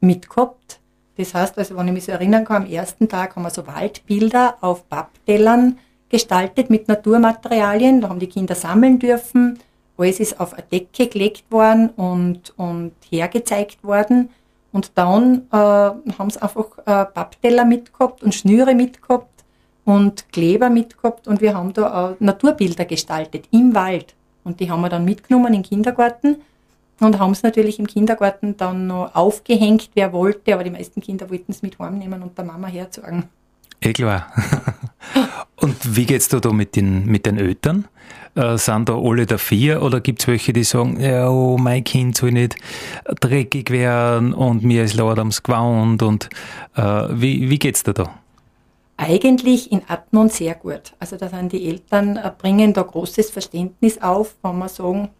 mitgehabt 0.00 0.80
das 1.16 1.34
heißt, 1.34 1.58
also 1.58 1.76
wenn 1.76 1.88
ich 1.88 1.94
mich 1.94 2.04
so 2.04 2.12
erinnern 2.12 2.44
kann, 2.44 2.64
am 2.64 2.70
ersten 2.70 3.08
Tag 3.08 3.36
haben 3.36 3.42
wir 3.42 3.50
so 3.50 3.66
Waldbilder 3.66 4.56
auf 4.60 4.88
Papptellern 4.88 5.78
gestaltet 6.08 6.70
mit 6.70 6.88
Naturmaterialien. 6.88 8.00
Da 8.00 8.08
haben 8.08 8.18
die 8.18 8.28
Kinder 8.28 8.54
sammeln 8.54 8.98
dürfen. 8.98 9.58
Alles 9.96 10.18
ist 10.18 10.40
auf 10.40 10.54
eine 10.54 10.64
Decke 10.64 11.06
gelegt 11.06 11.44
worden 11.50 11.90
und, 11.90 12.52
und 12.56 12.92
hergezeigt 13.08 13.84
worden. 13.84 14.30
Und 14.72 14.92
dann 14.96 15.46
äh, 15.52 15.56
haben 15.56 16.30
sie 16.30 16.42
einfach 16.42 16.78
äh, 16.78 17.04
Pappteller 17.04 17.64
mitgehabt 17.64 18.24
und 18.24 18.34
Schnüre 18.34 18.74
mitgehabt 18.74 19.44
und 19.84 20.32
Kleber 20.32 20.70
mitgehabt 20.70 21.28
und 21.28 21.40
wir 21.40 21.54
haben 21.54 21.72
da 21.72 22.10
auch 22.12 22.16
Naturbilder 22.18 22.84
gestaltet 22.84 23.46
im 23.52 23.74
Wald. 23.74 24.14
Und 24.42 24.60
die 24.60 24.70
haben 24.70 24.80
wir 24.80 24.88
dann 24.88 25.04
mitgenommen 25.04 25.48
in 25.48 25.52
den 25.54 25.62
Kindergarten 25.62 26.42
und 27.00 27.18
haben 27.18 27.32
es 27.32 27.42
natürlich 27.42 27.78
im 27.78 27.86
Kindergarten 27.86 28.56
dann 28.56 28.86
noch 28.86 29.14
aufgehängt, 29.14 29.90
wer 29.94 30.12
wollte, 30.12 30.54
aber 30.54 30.64
die 30.64 30.70
meisten 30.70 31.00
Kinder 31.00 31.28
wollten 31.30 31.52
es 31.52 31.62
mit 31.62 31.78
heimnehmen 31.78 32.22
und 32.22 32.36
der 32.36 32.44
Mama 32.44 32.68
herzeigen. 32.68 33.24
Eh 33.80 33.92
klar. 33.92 34.26
und 35.56 35.96
wie 35.96 36.06
geht's 36.06 36.28
da, 36.28 36.40
da 36.40 36.52
mit 36.52 36.76
den, 36.76 37.06
mit 37.06 37.26
den 37.26 37.38
Eltern? 37.38 37.86
Äh, 38.34 38.56
sind 38.58 38.88
da 38.88 38.96
alle 38.96 39.26
dafür 39.26 39.82
oder 39.82 40.00
gibt 40.00 40.22
es 40.22 40.28
welche, 40.28 40.52
die 40.52 40.64
sagen, 40.64 40.98
ja, 41.00 41.28
oh, 41.28 41.56
mein 41.58 41.84
Kind 41.84 42.16
soll 42.16 42.32
nicht 42.32 42.56
dreckig 43.20 43.70
werden 43.70 44.32
und 44.32 44.64
mir 44.64 44.84
ist 44.84 44.94
laut 44.94 45.18
ams 45.18 45.42
Gewand 45.42 46.02
und 46.02 46.28
äh, 46.74 46.82
wie, 47.10 47.48
wie 47.48 47.58
geht's 47.58 47.82
da 47.82 47.92
da? 47.92 48.10
Eigentlich 48.96 49.70
in 49.70 49.82
Atmund 49.88 50.32
sehr 50.32 50.54
gut. 50.54 50.94
Also 50.98 51.16
da 51.16 51.28
sind 51.28 51.52
die 51.52 51.68
Eltern, 51.68 52.16
äh, 52.16 52.30
bringen 52.36 52.72
da 52.72 52.82
großes 52.82 53.30
Verständnis 53.30 54.00
auf, 54.00 54.36
wenn 54.42 54.58
wir 54.58 54.68
sagen, 54.68 55.10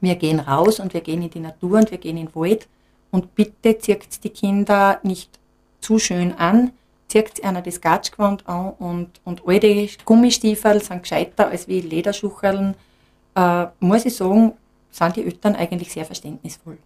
wir 0.00 0.16
gehen 0.16 0.40
raus 0.40 0.80
und 0.80 0.94
wir 0.94 1.00
gehen 1.00 1.22
in 1.22 1.30
die 1.30 1.40
Natur 1.40 1.78
und 1.78 1.90
wir 1.90 1.98
gehen 1.98 2.16
in 2.16 2.26
den 2.26 2.34
Wald 2.34 2.68
und 3.10 3.34
bitte 3.34 3.78
zieht 3.78 4.22
die 4.24 4.30
Kinder 4.30 5.00
nicht 5.02 5.38
zu 5.80 5.98
schön 5.98 6.32
an, 6.34 6.72
zieht 7.08 7.42
einer 7.44 7.62
das 7.62 7.80
Gatschgewand 7.80 8.48
an 8.48 8.70
und, 8.78 9.20
und 9.24 9.42
alte 9.46 9.88
Gummistiefel 10.04 10.82
sind 10.82 11.02
gescheiter 11.02 11.48
als 11.48 11.68
wie 11.68 11.80
Lederschucheln. 11.80 12.74
Äh, 13.34 13.66
muss 13.80 14.04
ich 14.04 14.16
sagen, 14.16 14.52
sind 14.90 15.16
die 15.16 15.24
Eltern 15.24 15.56
eigentlich 15.56 15.92
sehr 15.92 16.04
verständnisvoll. 16.04 16.78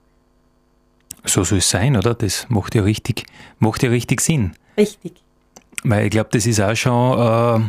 So 1.25 1.45
soll 1.45 1.59
es 1.59 1.71
sein, 1.71 1.97
oder? 1.97 2.15
Das 2.15 2.47
macht 2.49 2.75
ja 2.75 2.83
richtig, 2.83 3.25
macht 3.59 3.83
ja 3.83 3.91
richtig 3.91 4.21
Sinn. 4.21 4.53
Richtig. 4.77 5.15
Weil 5.83 6.07
ich 6.07 6.11
glaube, 6.11 6.31
das 6.33 6.47
ist 6.47 6.61
auch 6.61 6.75
schon 6.75 7.19
äh, 7.19 7.69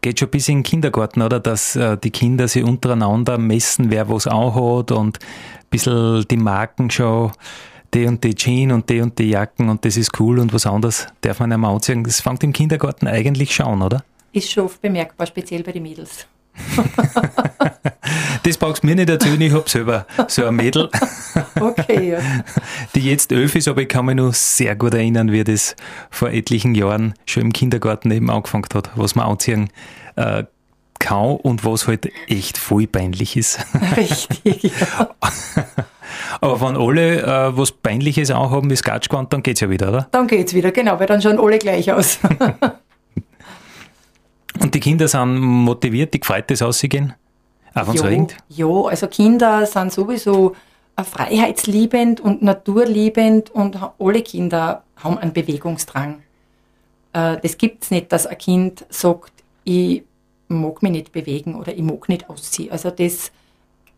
geht 0.00 0.20
schon 0.20 0.30
bis 0.30 0.48
in 0.48 0.58
den 0.58 0.62
Kindergarten, 0.62 1.22
oder? 1.22 1.40
Dass 1.40 1.76
äh, 1.76 1.96
die 1.96 2.10
Kinder 2.10 2.48
sich 2.48 2.64
untereinander 2.64 3.38
messen, 3.38 3.90
wer 3.90 4.08
was 4.08 4.26
anhat 4.26 4.92
und 4.92 5.18
ein 5.18 5.66
bisschen 5.70 6.26
die 6.28 6.36
Marken 6.36 6.90
schon, 6.90 7.32
die 7.94 8.06
und 8.06 8.22
die 8.22 8.34
Jeans 8.34 8.72
und 8.72 8.88
die 8.90 9.00
und 9.00 9.18
die 9.18 9.30
Jacken 9.30 9.68
und 9.68 9.84
das 9.84 9.96
ist 9.96 10.18
cool 10.20 10.38
und 10.38 10.52
was 10.52 10.66
anderes 10.66 11.06
darf 11.20 11.40
man 11.40 11.52
einmal 11.52 11.74
anziehen. 11.74 12.04
Das 12.04 12.20
fängt 12.20 12.44
im 12.44 12.52
Kindergarten 12.52 13.06
eigentlich 13.06 13.54
schon 13.54 13.66
an, 13.66 13.82
oder? 13.82 14.04
Ist 14.32 14.50
schon 14.50 14.64
oft 14.64 14.80
bemerkbar, 14.80 15.26
speziell 15.26 15.62
bei 15.62 15.72
den 15.72 15.82
Mädels. 15.82 16.26
das 18.48 18.56
brauchst 18.56 18.82
du 18.82 18.86
mir 18.86 18.96
nicht 18.96 19.10
erzählen, 19.10 19.40
ich 19.40 19.52
habe 19.52 19.68
selber 19.68 20.06
so 20.26 20.44
ein 20.46 20.56
Mädel. 20.56 20.88
Okay, 21.60 22.12
ja. 22.12 22.18
Die 22.94 23.00
jetzt 23.00 23.32
elf 23.32 23.54
ist, 23.54 23.68
aber 23.68 23.82
ich 23.82 23.88
kann 23.88 24.06
mich 24.06 24.16
noch 24.16 24.32
sehr 24.32 24.76
gut 24.76 24.94
erinnern, 24.94 25.32
wie 25.32 25.42
das 25.42 25.74
vor 26.10 26.30
etlichen 26.30 26.74
Jahren 26.74 27.14
schon 27.26 27.44
im 27.44 27.52
Kindergarten 27.52 28.10
eben 28.10 28.30
angefangen 28.30 28.66
hat, 28.74 28.90
was 28.94 29.14
man 29.14 29.26
anziehen 29.26 29.68
äh, 30.16 30.44
kann 30.98 31.36
und 31.36 31.64
was 31.64 31.86
halt 31.88 32.10
echt 32.28 32.58
voll 32.58 32.86
peinlich 32.86 33.36
ist. 33.36 33.58
Richtig, 33.96 34.62
ja. 34.62 35.10
Aber 36.40 36.60
wenn 36.60 36.76
alle 36.76 37.22
äh, 37.22 37.56
was 37.56 37.72
Peinliches 37.72 38.30
anhaben, 38.30 38.70
wie 38.70 38.76
Skatschgewand, 38.76 39.32
dann 39.32 39.42
geht's 39.42 39.60
ja 39.60 39.68
wieder, 39.68 39.88
oder? 39.88 40.08
Dann 40.10 40.26
geht's 40.26 40.54
wieder, 40.54 40.70
genau, 40.70 40.98
weil 40.98 41.06
dann 41.06 41.20
schauen 41.20 41.38
alle 41.38 41.58
gleich 41.58 41.92
aus. 41.92 42.18
Und 44.60 44.74
die 44.74 44.80
Kinder 44.80 45.08
sind 45.08 45.38
motiviert, 45.38 46.14
die 46.14 46.20
gefreut 46.20 46.50
das 46.50 46.62
aussehen? 46.62 47.14
Auch 47.74 47.88
wenn 47.88 47.94
es 47.94 48.04
regnet? 48.04 48.36
Ja, 48.48 48.66
also 48.66 49.06
Kinder 49.06 49.66
sind 49.66 49.92
sowieso 49.92 50.54
freiheitsliebend 51.04 52.20
und 52.20 52.42
naturliebend 52.42 53.50
und 53.50 53.78
alle 53.98 54.22
Kinder 54.22 54.82
haben 54.96 55.18
einen 55.18 55.32
Bewegungsdrang. 55.32 56.22
Äh, 57.12 57.36
das 57.40 57.56
gibt 57.56 57.84
es 57.84 57.90
nicht, 57.90 58.12
dass 58.12 58.26
ein 58.26 58.38
Kind 58.38 58.84
sagt, 58.88 59.32
ich 59.64 60.02
mag 60.48 60.82
mich 60.82 60.92
nicht 60.92 61.12
bewegen 61.12 61.54
oder 61.54 61.74
ich 61.74 61.82
mag 61.82 62.08
nicht 62.08 62.28
ausziehen. 62.28 62.72
Also 62.72 62.90
das 62.90 63.30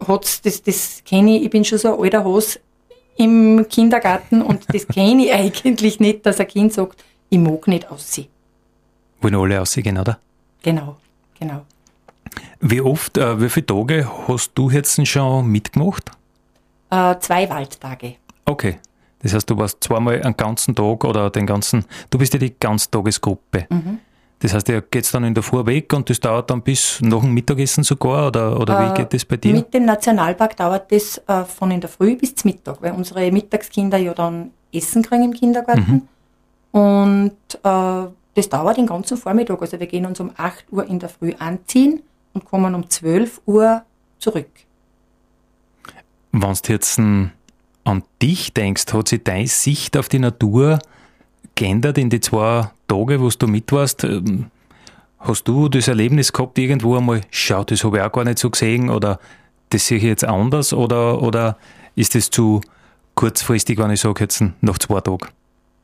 hat's, 0.07 0.43
das, 0.43 0.63
das 0.63 1.03
kenne 1.05 1.39
ich, 1.39 1.45
ich 1.45 1.51
bin 1.51 1.65
schon 1.65 1.79
so 1.79 1.95
ein 1.95 2.01
alter 2.05 2.25
Hose 2.25 2.61
im 3.17 3.67
Kindergarten 3.69 4.43
und 4.43 4.67
das 4.75 4.87
kenne 4.87 5.25
ich 5.27 5.33
eigentlich 5.35 6.01
nicht, 6.01 6.27
dass 6.27 6.41
ein 6.41 6.49
Kind 6.49 6.73
sagt, 6.73 7.05
ich 7.29 7.39
mag 7.39 7.67
nicht 7.69 7.91
ausziehen. 7.91 8.29
Wollen 9.21 9.35
alle 9.35 9.61
aussehen, 9.61 9.99
oder? 9.99 10.19
Genau, 10.63 10.97
genau. 11.39 11.65
Wie 12.61 12.81
oft, 12.81 13.19
äh, 13.19 13.41
wie 13.41 13.49
viele 13.49 13.67
Tage 13.67 14.11
hast 14.29 14.53
du 14.55 14.71
jetzt 14.71 15.07
schon 15.07 15.47
mitgemacht? 15.47 16.11
Äh, 16.91 17.17
zwei 17.21 17.49
Waldtage. 17.49 18.17
Okay. 18.45 18.79
Das 19.23 19.35
heißt, 19.35 19.49
du 19.51 19.59
warst 19.59 19.83
zweimal 19.83 20.23
einen 20.23 20.37
ganzen 20.37 20.75
Tag 20.75 21.05
oder 21.05 21.31
den 21.31 21.47
ganzen, 21.47 21.85
du 22.09 22.19
bist 22.19 22.33
ja 22.33 22.39
die 22.39 22.55
Ganztagesgruppe. 22.59 23.67
Mhm. 23.69 23.99
Das 24.39 24.55
heißt, 24.55 24.71
ihr 24.71 24.81
geht 24.81 25.13
dann 25.13 25.25
in 25.25 25.35
der 25.35 25.43
Früh 25.43 25.65
weg 25.67 25.93
und 25.93 26.09
das 26.09 26.19
dauert 26.19 26.49
dann 26.51 26.63
bis 26.63 26.99
nach 27.03 27.21
dem 27.21 27.35
Mittagessen 27.35 27.85
sogar 27.85 28.29
oder, 28.29 28.59
oder 28.59 28.81
wie 28.81 28.95
äh, 28.95 28.97
geht 28.97 29.13
das 29.13 29.27
bei 29.27 29.37
dir? 29.37 29.53
Mit 29.53 29.75
dem 29.75 29.85
Nationalpark 29.85 30.57
dauert 30.57 30.91
das 30.91 31.21
äh, 31.27 31.45
von 31.45 31.71
in 31.71 31.81
der 31.83 31.91
Früh 31.91 32.17
bis 32.17 32.35
zum 32.35 32.51
Mittag, 32.51 32.81
weil 32.81 32.93
unsere 32.93 33.31
Mittagskinder 33.31 33.99
ja 33.99 34.15
dann 34.15 34.53
Essen 34.73 35.03
kriegen 35.03 35.25
im 35.25 35.35
Kindergarten. 35.35 36.09
Mhm. 36.73 36.81
Und 36.81 37.37
äh, 37.63 38.09
das 38.35 38.49
dauert 38.49 38.79
den 38.79 38.87
ganzen 38.87 39.19
Vormittag. 39.19 39.61
Also 39.61 39.79
wir 39.79 39.87
gehen 39.87 40.07
uns 40.07 40.21
um 40.21 40.31
8 40.35 40.73
Uhr 40.73 40.87
in 40.87 40.99
der 40.99 41.11
Früh 41.11 41.35
anziehen 41.39 42.01
und 42.33 42.45
kommen 42.45 42.75
um 42.75 42.89
12 42.89 43.43
Uhr 43.47 43.83
zurück. 44.19 44.51
Wenn 46.33 46.41
du 46.41 46.73
jetzt 46.73 46.99
an 46.99 48.03
dich 48.23 48.55
denkst, 48.55 48.93
hat 48.93 49.09
sich 49.09 49.25
deine 49.25 49.49
Sicht 49.49 49.97
auf 49.97 50.09
die 50.09 50.19
Natur 50.19 50.79
geändert 51.55 51.99
in 51.99 52.11
die 52.11 52.21
zwei 52.21 52.71
Tage, 52.87 53.21
wo 53.21 53.29
du 53.29 53.47
mit 53.47 53.73
warst? 53.73 54.05
Ähm, 54.05 54.51
hast 55.19 55.45
du 55.45 55.69
das 55.69 55.89
Erlebnis 55.89 56.33
gehabt, 56.33 56.59
irgendwo 56.59 56.97
einmal, 56.97 57.23
schau, 57.31 57.65
das 57.65 57.85
habe 57.85 57.99
ich 57.99 58.03
auch 58.03 58.13
gar 58.13 58.25
nicht 58.25 58.39
so 58.39 58.51
gesehen 58.51 58.91
oder 58.91 59.19
das 59.71 59.87
sehe 59.87 59.99
ich 59.99 60.05
jetzt 60.05 60.25
anders 60.25 60.73
oder, 60.73 61.23
oder 61.23 61.57
ist 61.95 62.15
das 62.15 62.31
zu 62.31 62.61
kurzfristig, 63.15 63.79
wenn 63.79 63.91
ich 63.91 64.01
sage, 64.01 64.25
jetzt 64.25 64.43
nach 64.61 64.79
zwei 64.79 65.01
Tagen? 65.01 65.29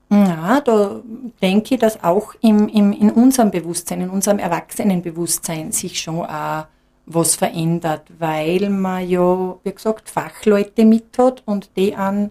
Ja, 0.08 0.60
da 0.60 1.00
denke 1.42 1.74
ich, 1.74 1.80
dass 1.80 2.02
auch 2.04 2.34
im, 2.40 2.68
im, 2.68 2.92
in 2.92 3.10
unserem 3.10 3.50
Bewusstsein, 3.50 4.02
in 4.02 4.10
unserem 4.10 4.38
Erwachsenenbewusstsein 4.38 5.72
sich 5.72 6.00
schon 6.00 6.20
auch 6.20 6.66
was 7.06 7.36
verändert, 7.36 8.02
weil 8.18 8.68
man 8.70 9.08
ja, 9.08 9.56
wie 9.62 9.72
gesagt, 9.72 10.08
Fachleute 10.08 10.84
mit 10.84 11.18
hat 11.18 11.42
und 11.44 11.70
die 11.76 11.94
an, 11.94 12.30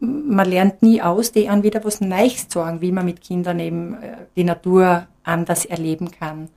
man 0.00 0.48
lernt 0.48 0.82
nie 0.82 1.02
aus, 1.02 1.32
die 1.32 1.48
an 1.48 1.62
wieder 1.62 1.84
was 1.84 2.00
Neues 2.00 2.46
sagen, 2.48 2.80
wie 2.80 2.92
man 2.92 3.04
mit 3.04 3.20
Kindern 3.20 3.58
eben 3.58 3.94
äh, 3.94 4.16
die 4.36 4.44
Natur 4.44 5.06
anders 5.24 5.64
erleben 5.64 6.10
kann. 6.10 6.48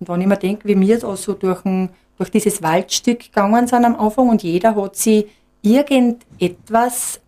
Und 0.00 0.08
wenn 0.08 0.20
ich 0.20 0.26
mir 0.26 0.36
denke, 0.36 0.68
wie 0.68 0.78
wir 0.78 0.98
da 0.98 1.16
so 1.16 1.34
durch, 1.34 1.64
ein, 1.64 1.90
durch 2.16 2.30
dieses 2.30 2.62
Waldstück 2.62 3.20
gegangen 3.20 3.66
sind 3.66 3.84
am 3.84 3.96
Anfang 3.96 4.28
und 4.28 4.42
jeder 4.42 4.74
hat 4.74 4.96
sich 4.96 5.26
irgendetwas 5.62 7.20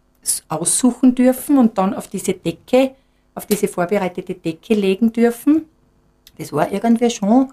aussuchen 0.49 1.15
dürfen 1.15 1.59
und 1.59 1.79
dann 1.79 1.95
auf 1.95 2.09
diese 2.09 2.35
Decke, 2.35 2.93
auf 3.35 3.47
diese 3.47 3.69
vorbereitete 3.69 4.35
Decke 4.35 4.75
legen 4.75 5.13
dürfen. 5.13 5.67
Das 6.39 6.53
war 6.53 6.71
irgendwie 6.71 7.11
schon 7.11 7.53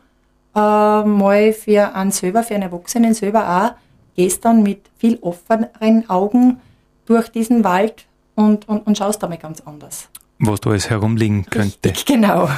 äh, 0.56 0.60
mal 0.60 1.54
für 1.54 1.94
einen 1.94 2.12
selber, 2.12 2.44
für 2.44 2.56
einen 2.56 2.64
Erwachsenen 2.64 3.14
selber 3.14 3.44
auch, 3.48 3.72
gehst 4.16 4.44
dann 4.46 4.64
mit 4.64 4.90
viel 4.98 5.18
offeneren 5.22 6.10
Augen 6.10 6.60
durch 7.06 7.30
diesen 7.30 7.64
Wald 7.64 8.06
und, 8.36 8.68
und, 8.68 8.86
und 8.86 8.98
schaust 8.98 9.22
damit 9.22 9.42
ganz 9.42 9.62
anders. 9.62 10.10
Was 10.40 10.62
da 10.62 10.70
alles 10.70 10.90
herumliegen 10.90 11.46
könnte. 11.46 11.90
Richtig, 11.90 12.06
genau. 12.06 12.50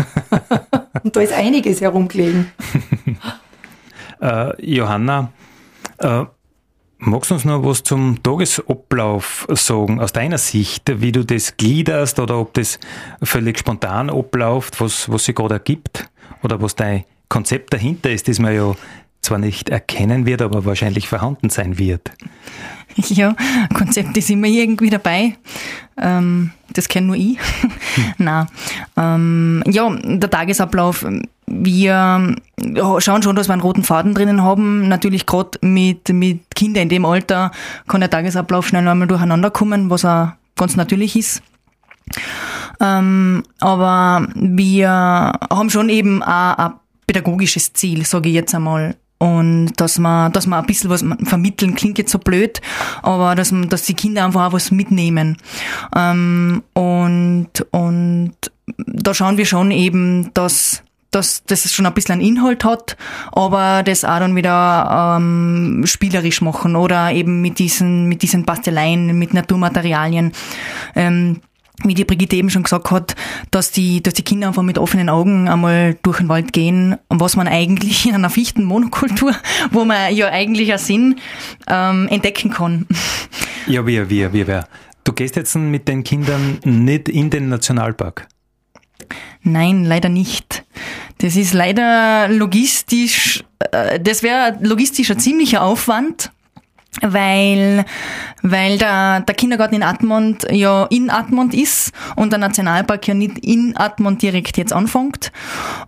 und 1.03 1.15
da 1.15 1.21
ist 1.21 1.33
einiges 1.33 1.81
herumgelegen. 1.81 2.51
äh, 4.21 4.65
Johanna, 4.75 5.31
äh, 5.97 6.25
Magst 7.01 7.31
du 7.31 7.35
uns 7.35 7.45
noch 7.45 7.63
was 7.63 7.83
zum 7.83 8.21
Tagesablauf 8.23 9.47
sagen, 9.51 10.01
aus 10.01 10.11
deiner 10.11 10.37
Sicht, 10.37 10.83
wie 11.01 11.13
du 11.13 11.23
das 11.23 11.55
gliederst 11.55 12.19
oder 12.19 12.37
ob 12.37 12.53
das 12.55 12.77
völlig 13.23 13.57
spontan 13.57 14.09
abläuft, 14.09 14.81
was, 14.81 15.09
was 15.09 15.23
sich 15.23 15.33
gerade 15.33 15.53
ergibt 15.53 16.09
oder 16.43 16.61
was 16.61 16.75
dein 16.75 17.05
Konzept 17.29 17.71
dahinter 17.73 18.11
ist, 18.11 18.27
das 18.27 18.39
man 18.39 18.53
ja 18.53 18.75
zwar 19.21 19.37
nicht 19.37 19.69
erkennen 19.69 20.25
wird, 20.25 20.41
aber 20.41 20.65
wahrscheinlich 20.65 21.07
vorhanden 21.07 21.49
sein 21.49 21.77
wird. 21.77 22.11
Ja, 23.07 23.35
Konzept 23.73 24.17
ist 24.17 24.29
immer 24.29 24.47
irgendwie 24.47 24.89
dabei. 24.89 25.37
Ähm, 25.97 26.51
das 26.73 26.89
kenne 26.89 27.07
nur 27.07 27.15
ich. 27.15 27.37
Nein. 28.17 28.47
Ähm, 28.97 29.63
ja, 29.67 29.89
der 29.89 30.29
Tagesablauf. 30.29 31.05
Wir 31.45 32.35
schauen 32.97 33.23
schon, 33.23 33.35
dass 33.35 33.47
wir 33.47 33.53
einen 33.53 33.61
roten 33.61 33.83
Faden 33.83 34.13
drinnen 34.13 34.43
haben. 34.43 34.87
Natürlich 34.87 35.25
gerade 35.25 35.59
mit, 35.61 36.09
mit 36.09 36.53
Kindern 36.55 36.83
in 36.83 36.89
dem 36.89 37.05
Alter 37.05 37.51
kann 37.87 38.01
der 38.01 38.09
Tagesablauf 38.09 38.67
schnell 38.67 38.87
einmal 38.87 39.07
durcheinander 39.07 39.51
kommen, 39.51 39.89
was 39.89 40.03
auch 40.03 40.29
ganz 40.55 40.75
natürlich 40.75 41.15
ist. 41.15 41.41
Ähm, 42.79 43.43
aber 43.59 44.27
wir 44.35 44.89
haben 44.89 45.69
schon 45.69 45.89
eben 45.89 46.23
auch 46.23 46.57
ein 46.57 46.73
pädagogisches 47.07 47.73
Ziel, 47.73 48.05
sage 48.05 48.29
ich 48.29 48.35
jetzt 48.35 48.55
einmal. 48.55 48.95
Und 49.19 49.73
dass 49.75 49.99
man, 49.99 50.31
dass 50.31 50.47
man 50.47 50.61
ein 50.61 50.65
bisschen 50.65 50.89
was 50.89 51.03
vermitteln, 51.25 51.75
klingt 51.75 51.97
jetzt 51.97 52.11
so 52.11 52.19
blöd, 52.19 52.61
aber 53.03 53.35
dass, 53.35 53.51
man, 53.51 53.67
dass 53.67 53.83
die 53.83 53.93
Kinder 53.93 54.25
einfach 54.25 54.47
auch 54.47 54.53
was 54.53 54.71
mitnehmen. 54.71 55.37
Ähm, 55.93 56.63
und, 56.73 57.49
und 57.71 58.33
da 58.77 59.13
schauen 59.13 59.37
wir 59.37 59.45
schon 59.45 59.71
eben, 59.71 60.33
dass, 60.33 60.83
dass 61.11 61.43
das 61.43 61.71
schon 61.71 61.85
ein 61.85 61.93
bisschen 61.93 62.13
einen 62.13 62.21
Inhalt 62.21 62.63
hat, 62.63 62.95
aber 63.33 63.83
das 63.83 64.05
auch 64.05 64.19
dann 64.19 64.37
wieder 64.37 65.17
ähm, 65.17 65.83
spielerisch 65.85 66.41
machen 66.41 66.77
oder 66.77 67.11
eben 67.11 67.41
mit 67.41 67.59
diesen, 67.59 68.05
mit 68.07 68.21
diesen 68.21 68.45
Basteleien, 68.45 69.19
mit 69.19 69.33
Naturmaterialien. 69.33 70.31
Ähm, 70.95 71.41
wie 71.83 71.93
die 71.93 72.05
Brigitte 72.05 72.35
eben 72.35 72.49
schon 72.49 72.63
gesagt 72.63 72.91
hat, 72.91 73.15
dass 73.51 73.71
die, 73.71 74.01
dass 74.01 74.13
die 74.13 74.23
Kinder 74.23 74.47
einfach 74.47 74.63
mit 74.63 74.77
offenen 74.77 75.09
Augen 75.09 75.47
einmal 75.47 75.97
durch 76.01 76.17
den 76.17 76.29
Wald 76.29 76.53
gehen, 76.53 76.97
was 77.09 77.35
man 77.35 77.47
eigentlich 77.47 78.05
in 78.07 78.15
einer 78.15 78.29
Fichtenmonokultur, 78.29 79.33
wo 79.71 79.85
man 79.85 80.13
ja 80.13 80.29
eigentlich 80.29 80.73
auch 80.73 80.79
Sinn 80.79 81.15
ähm, 81.67 82.07
entdecken 82.09 82.51
kann. 82.51 82.87
Ja, 83.67 83.85
wie, 83.85 84.09
wie, 84.09 84.33
wie, 84.33 84.47
wie. 84.47 84.61
Du 85.03 85.13
gehst 85.13 85.35
jetzt 85.35 85.55
mit 85.55 85.87
den 85.87 86.03
Kindern 86.03 86.57
nicht 86.63 87.07
in 87.07 87.29
den 87.29 87.49
Nationalpark? 87.49 88.27
Nein, 89.43 89.83
leider 89.83 90.09
nicht. 90.09 90.65
Das 91.19 91.35
ist 91.35 91.53
leider 91.53 92.27
logistisch, 92.29 93.43
äh, 93.71 93.99
das 93.99 94.23
wäre 94.23 94.57
logistisch 94.61 95.11
ein 95.11 95.19
ziemlicher 95.19 95.61
Aufwand 95.61 96.31
weil, 97.01 97.85
weil 98.41 98.77
der, 98.77 99.21
der 99.21 99.35
Kindergarten 99.35 99.75
in 99.75 99.83
Atmund 99.83 100.45
ja 100.51 100.85
in 100.89 101.09
Atmund 101.09 101.53
ist 101.53 101.91
und 102.15 102.31
der 102.31 102.39
Nationalpark 102.39 103.07
ja 103.07 103.13
nicht 103.13 103.39
in 103.39 103.77
Atmund 103.77 104.21
direkt 104.21 104.57
jetzt 104.57 104.73
anfängt. 104.73 105.31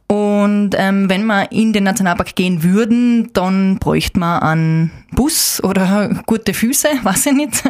Und 0.08 0.72
ähm, 0.78 1.10
wenn 1.10 1.26
wir 1.26 1.52
in 1.52 1.74
den 1.74 1.86
Nationalpark 1.86 2.36
gehen 2.36 2.64
würden, 2.64 3.32
dann 3.34 3.80
bräuchte 3.80 4.20
man 4.20 4.42
einen 4.42 4.92
Bus 5.12 5.62
oder 5.64 6.22
gute 6.26 6.54
Füße, 6.54 6.88
weiß 7.04 7.28
ich 7.28 7.34
nicht. 7.34 7.64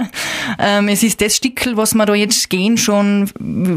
Ähm, 0.60 0.88
es 0.89 1.02
ist 1.02 1.22
das 1.22 1.38
Stickel, 1.38 1.78
was 1.78 1.94
wir 1.96 2.06
da 2.06 2.13
jetzt 2.13 2.50
gehen, 2.50 2.78
schon 2.78 3.28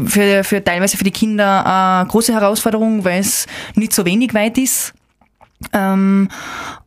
für, 0.07 0.43
für 0.43 0.63
teilweise 0.63 0.97
für 0.97 1.03
die 1.03 1.11
Kinder 1.11 1.65
eine 1.65 2.07
große 2.07 2.33
Herausforderung, 2.33 3.03
weil 3.05 3.21
es 3.21 3.47
nicht 3.75 3.93
so 3.93 4.05
wenig 4.05 4.33
weit 4.33 4.57
ist. 4.57 4.93
Ähm, 5.73 6.29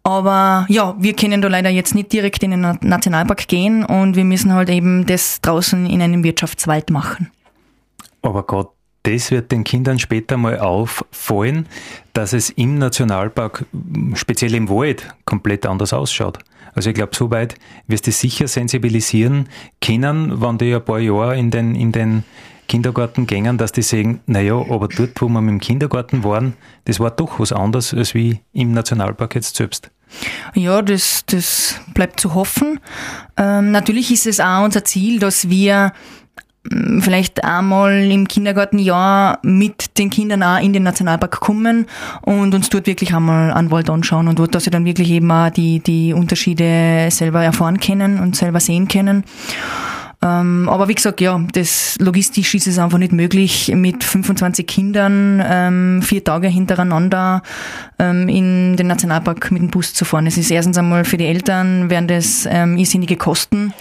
aber 0.02 0.66
ja, 0.68 0.94
wir 0.98 1.14
können 1.14 1.40
da 1.40 1.48
leider 1.48 1.70
jetzt 1.70 1.94
nicht 1.94 2.12
direkt 2.12 2.42
in 2.42 2.50
den 2.50 2.60
Nationalpark 2.80 3.48
gehen 3.48 3.84
und 3.84 4.16
wir 4.16 4.24
müssen 4.24 4.52
halt 4.52 4.68
eben 4.68 5.06
das 5.06 5.40
draußen 5.40 5.86
in 5.86 6.02
einem 6.02 6.22
Wirtschaftswald 6.22 6.90
machen. 6.90 7.30
Aber 8.22 8.42
Gott, 8.42 8.70
das 9.04 9.30
wird 9.30 9.52
den 9.52 9.64
Kindern 9.64 9.98
später 9.98 10.36
mal 10.36 10.58
auffallen, 10.58 11.66
dass 12.12 12.32
es 12.32 12.50
im 12.50 12.78
Nationalpark, 12.78 13.64
speziell 14.14 14.54
im 14.54 14.68
Wald, 14.68 15.14
komplett 15.24 15.66
anders 15.66 15.92
ausschaut. 15.92 16.38
Also 16.74 16.90
ich 16.90 16.94
glaube, 16.94 17.16
soweit 17.16 17.54
wirst 17.86 18.06
du 18.06 18.12
sicher 18.12 18.48
sensibilisieren 18.48 19.48
können, 19.80 20.40
wenn 20.40 20.58
die 20.58 20.74
ein 20.74 20.84
paar 20.84 21.00
Jahre 21.00 21.38
in 21.38 21.50
den, 21.50 21.74
in 21.74 21.92
den 21.92 22.24
Kindergartengängern, 22.68 23.58
dass 23.58 23.72
die 23.72 23.82
sagen, 23.82 24.20
naja, 24.26 24.54
aber 24.54 24.88
dort, 24.88 25.20
wo 25.20 25.28
wir 25.28 25.40
mit 25.40 25.52
dem 25.52 25.60
Kindergarten 25.60 26.22
waren, 26.22 26.54
das 26.84 27.00
war 27.00 27.10
doch 27.10 27.40
was 27.40 27.52
anderes 27.52 27.92
als 27.94 28.14
wie 28.14 28.40
im 28.52 28.72
Nationalpark 28.72 29.34
jetzt 29.34 29.56
selbst. 29.56 29.90
Ja, 30.54 30.82
das, 30.82 31.24
das 31.26 31.80
bleibt 31.94 32.20
zu 32.20 32.34
hoffen. 32.34 32.80
Ähm, 33.36 33.70
natürlich 33.70 34.10
ist 34.12 34.26
es 34.26 34.40
auch 34.40 34.64
unser 34.64 34.84
Ziel, 34.84 35.18
dass 35.18 35.48
wir 35.48 35.92
mm, 36.70 37.00
vielleicht 37.00 37.44
einmal 37.44 38.10
im 38.10 38.26
Kindergartenjahr 38.26 39.38
mit 39.42 39.98
den 39.98 40.10
Kindern 40.10 40.42
auch 40.42 40.60
in 40.60 40.72
den 40.72 40.82
Nationalpark 40.82 41.40
kommen 41.40 41.86
und 42.22 42.54
uns 42.54 42.70
dort 42.70 42.86
wirklich 42.86 43.14
einmal 43.14 43.52
an 43.52 43.70
Wald 43.70 43.90
anschauen 43.90 44.28
und 44.28 44.38
dort, 44.38 44.54
dass 44.54 44.64
sie 44.64 44.70
dann 44.70 44.84
wirklich 44.84 45.10
eben 45.10 45.30
auch 45.30 45.50
die, 45.50 45.80
die 45.80 46.12
Unterschiede 46.14 47.08
selber 47.10 47.44
erfahren 47.44 47.78
können 47.78 48.18
und 48.18 48.34
selber 48.34 48.60
sehen 48.60 48.88
können. 48.88 49.24
Ähm, 50.20 50.68
aber 50.68 50.88
wie 50.88 50.94
gesagt, 50.94 51.20
ja, 51.20 51.40
das 51.52 51.96
logistisch 52.00 52.54
ist 52.54 52.66
es 52.66 52.78
einfach 52.78 52.98
nicht 52.98 53.12
möglich, 53.12 53.70
mit 53.74 54.02
25 54.02 54.66
Kindern 54.66 55.40
ähm, 55.46 56.02
vier 56.02 56.24
Tage 56.24 56.48
hintereinander 56.48 57.42
ähm, 58.00 58.28
in 58.28 58.76
den 58.76 58.88
Nationalpark 58.88 59.52
mit 59.52 59.62
dem 59.62 59.70
Bus 59.70 59.94
zu 59.94 60.04
fahren. 60.04 60.26
Es 60.26 60.36
ist 60.36 60.50
erstens 60.50 60.76
einmal 60.76 61.04
für 61.04 61.18
die 61.18 61.26
Eltern 61.26 61.88
wären 61.88 62.08
das 62.08 62.48
ähm, 62.50 62.76
irrsinnige 62.78 63.16
Kosten 63.16 63.72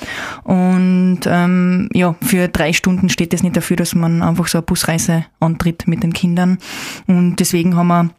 und 0.44 1.22
ähm, 1.26 1.90
ja, 1.94 2.16
für 2.22 2.48
drei 2.48 2.72
Stunden 2.72 3.10
steht 3.10 3.34
es 3.34 3.42
nicht 3.42 3.58
dafür, 3.58 3.78
dass 3.78 3.96
man 3.96 4.22
einfach 4.22 4.48
so 4.48 4.60
eine 4.60 4.66
Busreise 4.66 5.26
antritt 5.40 5.88
mit 5.88 6.04
den 6.04 6.14
Kindern. 6.14 6.60
Und 7.08 7.38
deswegen 7.38 7.76
haben 7.76 7.88
wir 7.88 8.10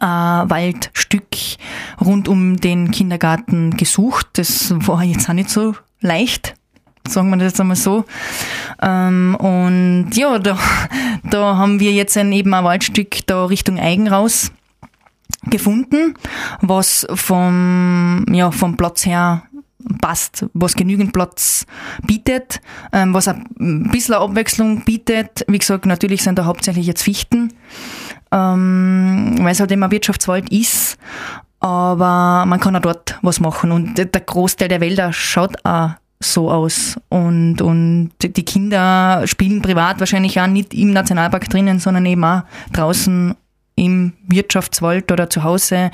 ein 0.00 0.50
Waldstück 0.50 1.28
rund 2.04 2.28
um 2.28 2.56
den 2.56 2.90
Kindergarten 2.90 3.76
gesucht. 3.76 4.26
Das 4.34 4.74
war 4.86 5.02
jetzt 5.04 5.28
auch 5.28 5.34
nicht 5.34 5.48
so 5.48 5.74
leicht, 6.00 6.54
sagen 7.08 7.30
wir 7.30 7.36
das 7.36 7.52
jetzt 7.52 7.60
einmal 7.60 7.76
so. 7.76 8.04
Ähm, 8.80 9.36
und 9.36 10.10
ja, 10.14 10.38
da, 10.38 10.58
da 11.24 11.56
haben 11.56 11.80
wir 11.80 11.92
jetzt 11.92 12.16
ein, 12.16 12.32
eben 12.32 12.52
ein 12.54 12.64
Waldstück 12.64 13.26
da 13.26 13.44
Richtung 13.44 13.78
Eigen 13.78 14.08
raus 14.08 14.52
gefunden, 15.46 16.14
was 16.60 17.06
vom, 17.14 18.24
ja, 18.30 18.50
vom 18.50 18.76
Platz 18.76 19.06
her 19.06 19.42
passt, 20.00 20.46
was 20.54 20.74
genügend 20.74 21.12
Platz 21.12 21.66
bietet, 22.06 22.60
ähm, 22.92 23.14
was 23.14 23.28
ein 23.28 23.88
bisschen 23.90 24.14
Abwechslung 24.14 24.84
bietet. 24.84 25.44
Wie 25.48 25.58
gesagt, 25.58 25.86
natürlich 25.86 26.22
sind 26.22 26.38
da 26.38 26.44
hauptsächlich 26.44 26.86
jetzt 26.86 27.02
Fichten, 27.02 27.52
ähm, 28.30 29.36
weil 29.40 29.52
es 29.52 29.60
halt 29.60 29.72
immer 29.72 29.90
Wirtschaftswald 29.90 30.50
ist, 30.52 30.98
aber 31.60 32.44
man 32.46 32.60
kann 32.60 32.76
auch 32.76 32.80
dort 32.80 33.18
was 33.22 33.40
machen 33.40 33.72
und 33.72 33.98
der 33.98 34.06
Großteil 34.06 34.68
der 34.68 34.80
Wälder 34.80 35.12
schaut 35.12 35.56
auch 35.64 35.90
so 36.22 36.50
aus. 36.50 36.98
Und, 37.08 37.60
und 37.60 38.10
die 38.22 38.44
Kinder 38.44 39.22
spielen 39.26 39.62
privat 39.62 40.00
wahrscheinlich 40.00 40.40
auch 40.40 40.46
nicht 40.46 40.74
im 40.74 40.92
Nationalpark 40.92 41.48
drinnen, 41.48 41.78
sondern 41.78 42.06
eben 42.06 42.24
auch 42.24 42.42
draußen 42.72 43.34
im 43.74 44.12
Wirtschaftswald 44.28 45.10
oder 45.10 45.30
zu 45.30 45.42
Hause, 45.42 45.90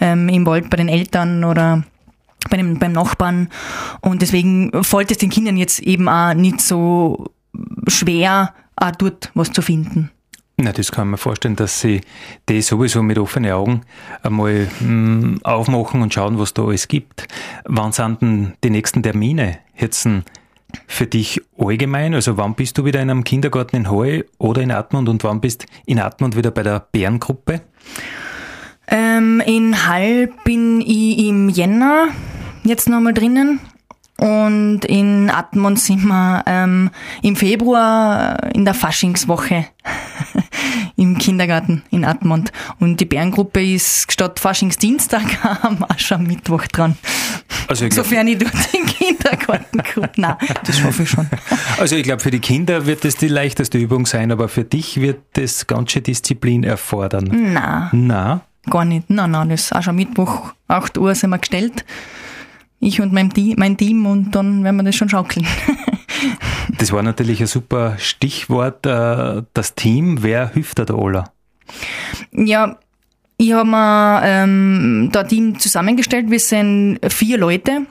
ähm, 0.00 0.28
im 0.28 0.46
Wald 0.46 0.70
bei 0.70 0.76
den 0.76 0.88
Eltern 0.88 1.44
oder 1.44 1.84
bei 2.48 2.56
dem, 2.56 2.78
beim 2.78 2.92
Nachbarn. 2.92 3.48
Und 4.00 4.22
deswegen 4.22 4.70
fällt 4.82 5.10
es 5.10 5.18
den 5.18 5.30
Kindern 5.30 5.56
jetzt 5.56 5.80
eben 5.80 6.08
auch 6.08 6.34
nicht 6.34 6.60
so 6.60 7.30
schwer, 7.86 8.54
auch 8.76 8.92
dort 8.92 9.30
was 9.34 9.52
zu 9.52 9.62
finden. 9.62 10.10
Na, 10.62 10.72
das 10.72 10.92
kann 10.92 11.08
man 11.08 11.18
vorstellen, 11.18 11.56
dass 11.56 11.80
sie 11.80 12.02
die 12.48 12.60
sowieso 12.60 13.02
mit 13.02 13.18
offenen 13.18 13.50
Augen 13.50 13.80
einmal 14.22 14.68
mh, 14.80 15.38
aufmachen 15.42 16.02
und 16.02 16.12
schauen, 16.12 16.38
was 16.38 16.52
da 16.52 16.64
alles 16.64 16.86
gibt. 16.86 17.26
Wann 17.64 17.92
sind 17.92 18.20
denn 18.20 18.52
die 18.62 18.68
nächsten 18.68 19.02
Termine 19.02 19.58
jetzt 19.80 20.08
für 20.86 21.06
dich 21.06 21.40
allgemein? 21.58 22.14
Also 22.14 22.36
wann 22.36 22.54
bist 22.54 22.78
du 22.78 22.84
wieder 22.84 23.00
in 23.00 23.10
einem 23.10 23.24
Kindergarten 23.24 23.76
in 23.76 23.90
Heu 23.90 24.22
oder 24.38 24.62
in 24.62 24.70
Atmund 24.70 25.08
und 25.08 25.24
wann 25.24 25.40
bist 25.40 25.66
in 25.86 25.98
Atmund 25.98 26.36
wieder 26.36 26.50
bei 26.50 26.62
der 26.62 26.80
Bärengruppe? 26.92 27.62
Ähm, 28.88 29.40
in 29.46 29.86
Hall 29.86 30.28
bin 30.44 30.80
ich 30.80 31.18
im 31.18 31.48
Jänner 31.48 32.08
jetzt 32.64 32.88
nochmal 32.88 33.14
drinnen. 33.14 33.60
Und 34.20 34.84
in 34.84 35.30
Atmund 35.30 35.80
sind 35.80 36.04
wir 36.04 36.42
ähm, 36.46 36.90
im 37.22 37.36
Februar 37.36 38.52
in 38.52 38.66
der 38.66 38.74
Faschingswoche 38.74 39.64
im 40.96 41.16
Kindergarten 41.16 41.82
in 41.90 42.04
Atmund. 42.04 42.52
Und 42.80 43.00
die 43.00 43.06
Bärengruppe 43.06 43.64
ist 43.64 44.12
statt 44.12 44.38
Faschingsdienstag 44.38 45.22
am 45.62 45.86
Aschermittwoch 45.88 46.66
dran. 46.66 46.98
Also 47.66 47.86
ich 47.86 47.92
glaub, 47.94 48.04
Sofern 48.04 48.26
ich 48.26 48.36
durch 48.36 48.50
den 48.50 48.84
Kindergarten 48.84 49.82
komme. 49.94 50.10
Nein, 50.16 50.36
das 50.66 50.78
schaffe 50.78 51.04
ich 51.04 51.08
schon. 51.08 51.26
Also 51.78 51.96
ich 51.96 52.02
glaube, 52.02 52.20
für 52.20 52.30
die 52.30 52.40
Kinder 52.40 52.84
wird 52.84 53.06
das 53.06 53.14
die 53.16 53.28
leichteste 53.28 53.78
Übung 53.78 54.04
sein, 54.04 54.32
aber 54.32 54.48
für 54.48 54.64
dich 54.64 55.00
wird 55.00 55.20
das 55.32 55.66
ganz 55.66 55.92
schön 55.92 56.02
Disziplin 56.02 56.62
erfordern. 56.62 57.24
Nein. 57.32 57.88
Nein? 57.92 58.40
Gar 58.68 58.84
nicht. 58.84 59.08
Nein, 59.08 59.30
nein, 59.30 59.48
das 59.48 59.62
ist 59.62 59.74
auch 59.74 59.82
schon 59.82 59.96
Mittwoch, 59.96 60.52
8 60.68 60.98
Uhr 60.98 61.14
sind 61.14 61.30
wir 61.30 61.38
gestellt. 61.38 61.86
Ich 62.80 63.00
und 63.00 63.12
mein, 63.12 63.30
mein 63.56 63.76
Team 63.76 64.06
und 64.06 64.34
dann 64.34 64.64
werden 64.64 64.76
wir 64.76 64.84
das 64.84 64.96
schon 64.96 65.10
schaukeln. 65.10 65.46
das 66.78 66.92
war 66.92 67.02
natürlich 67.02 67.40
ein 67.40 67.46
super 67.46 67.98
Stichwort, 67.98 68.86
äh, 68.86 69.42
das 69.52 69.74
Team. 69.74 70.22
Wer 70.22 70.48
hilft 70.48 70.78
da, 70.78 70.86
der 70.86 70.98
Ola? 70.98 71.24
Ja, 72.32 72.78
ich 73.36 73.52
habe 73.52 73.68
mir 73.68 74.22
ähm, 74.24 75.10
da 75.12 75.24
Team 75.24 75.58
zusammengestellt. 75.58 76.30
Wir 76.30 76.40
sind 76.40 77.00
vier 77.08 77.36
Leute. 77.36 77.86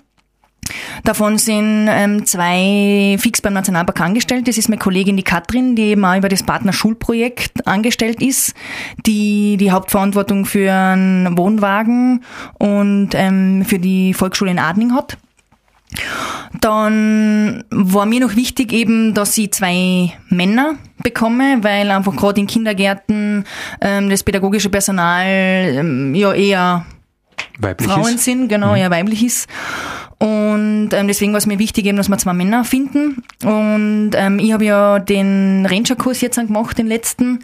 Davon 1.03 1.37
sind 1.37 1.87
ähm, 1.89 2.25
zwei 2.25 3.17
fix 3.19 3.41
beim 3.41 3.53
Nationalpark 3.53 4.01
angestellt. 4.01 4.47
Das 4.47 4.57
ist 4.57 4.69
meine 4.69 4.79
Kollegin, 4.79 5.17
die 5.17 5.23
Katrin, 5.23 5.75
die 5.75 5.83
eben 5.83 6.05
auch 6.05 6.17
über 6.17 6.29
das 6.29 6.43
Partnerschulprojekt 6.43 7.67
angestellt 7.67 8.21
ist, 8.21 8.53
die 9.05 9.57
die 9.57 9.71
Hauptverantwortung 9.71 10.45
für 10.45 10.71
einen 10.71 11.37
Wohnwagen 11.37 12.23
und 12.57 13.09
ähm, 13.13 13.65
für 13.65 13.79
die 13.79 14.13
Volksschule 14.13 14.51
in 14.51 14.59
Adning 14.59 14.93
hat. 14.93 15.17
Dann 16.61 17.63
war 17.71 18.05
mir 18.05 18.19
noch 18.19 18.35
wichtig 18.35 18.73
eben, 18.73 19.13
dass 19.13 19.37
ich 19.37 19.51
zwei 19.51 20.13
Männer 20.29 20.75
bekomme, 21.03 21.57
weil 21.61 21.89
einfach 21.89 22.15
gerade 22.15 22.41
in 22.41 22.47
Kindergärten 22.47 23.45
ähm, 23.81 24.09
das 24.09 24.23
pädagogische 24.23 24.69
Personal 24.69 25.25
ähm, 25.25 26.13
ja 26.13 26.33
eher 26.33 26.85
weiblich 27.59 27.89
Frauen 27.89 28.15
ist. 28.15 28.25
sind, 28.25 28.49
genau, 28.49 28.71
mhm. 28.71 28.77
eher 28.77 28.91
weiblich 28.91 29.23
ist. 29.23 29.47
Und 30.19 30.89
ähm, 30.91 31.07
deswegen 31.07 31.31
war 31.31 31.37
es 31.37 31.45
mir 31.45 31.59
wichtig, 31.59 31.85
eben, 31.85 31.97
dass 31.97 32.09
wir 32.09 32.17
zwei 32.17 32.33
Männer 32.33 32.65
finden. 32.65 33.23
Und 33.43 34.11
ähm, 34.15 34.37
ich 34.39 34.51
habe 34.51 34.65
ja 34.65 34.99
den 34.99 35.65
Ranger-Kurs 35.65 36.19
jetzt 36.19 36.35
gemacht, 36.35 36.77
den 36.77 36.87
letzten, 36.87 37.39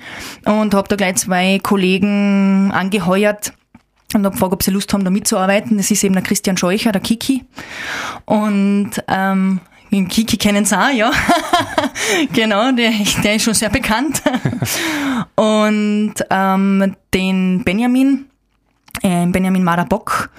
und 0.45 0.73
habe 0.73 0.87
da 0.89 0.97
gleich 0.97 1.15
zwei 1.15 1.59
Kollegen 1.63 2.71
angeheuert, 2.73 3.53
und 4.13 4.25
habe 4.25 4.33
gefragt, 4.33 4.53
ob 4.53 4.63
sie 4.63 4.71
Lust 4.71 4.93
haben, 4.93 5.03
da 5.03 5.09
mitzuarbeiten. 5.09 5.77
Das 5.77 5.89
ist 5.89 6.03
eben 6.03 6.13
der 6.13 6.23
Christian 6.23 6.57
Scheucher, 6.57 6.91
der 6.91 7.01
Kiki. 7.01 7.45
Und 8.25 8.91
ähm, 9.07 9.61
den 9.91 10.07
Kiki 10.07 10.37
kennen 10.37 10.65
sie 10.65 10.77
auch, 10.77 10.89
ja. 10.89 11.11
genau, 12.33 12.71
der, 12.71 12.91
der 13.23 13.35
ist 13.35 13.43
schon 13.43 13.53
sehr 13.53 13.69
bekannt. 13.69 14.21
und 15.35 16.13
ähm, 16.29 16.95
den 17.13 17.63
Benjamin, 17.63 18.25
äh, 19.01 19.25
Benjamin 19.27 19.63
Marabock, 19.63 20.29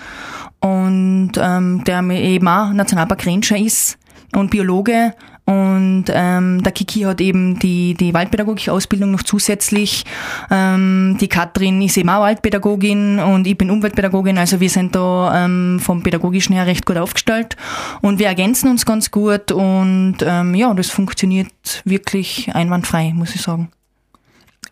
und 0.60 1.32
ähm, 1.36 1.84
der 1.84 2.02
eben 2.10 2.48
auch 2.48 2.72
Nationalpark 2.72 3.26
Ranger 3.26 3.58
ist 3.58 3.98
und 4.34 4.50
Biologe 4.50 5.14
und 5.46 6.06
ähm, 6.08 6.64
der 6.64 6.72
Kiki 6.72 7.02
hat 7.02 7.20
eben 7.20 7.56
die, 7.60 7.94
die 7.94 8.12
waldpädagogische 8.12 8.72
Ausbildung 8.72 9.12
noch 9.12 9.22
zusätzlich. 9.22 10.04
Ähm, 10.50 11.16
die 11.20 11.28
Katrin 11.28 11.80
ist 11.82 11.96
eben 11.96 12.08
auch 12.08 12.22
Waldpädagogin 12.22 13.20
und 13.20 13.46
ich 13.46 13.56
bin 13.56 13.70
Umweltpädagogin. 13.70 14.38
Also 14.38 14.58
wir 14.58 14.68
sind 14.68 14.96
da 14.96 15.44
ähm, 15.44 15.78
vom 15.80 16.02
Pädagogischen 16.02 16.52
her 16.52 16.66
recht 16.66 16.84
gut 16.84 16.96
aufgestellt. 16.96 17.56
Und 18.02 18.18
wir 18.18 18.26
ergänzen 18.26 18.68
uns 18.68 18.84
ganz 18.84 19.12
gut 19.12 19.52
und 19.52 20.16
ähm, 20.22 20.56
ja, 20.56 20.74
das 20.74 20.90
funktioniert 20.90 21.82
wirklich 21.84 22.52
einwandfrei, 22.52 23.12
muss 23.14 23.36
ich 23.36 23.42
sagen. 23.42 23.70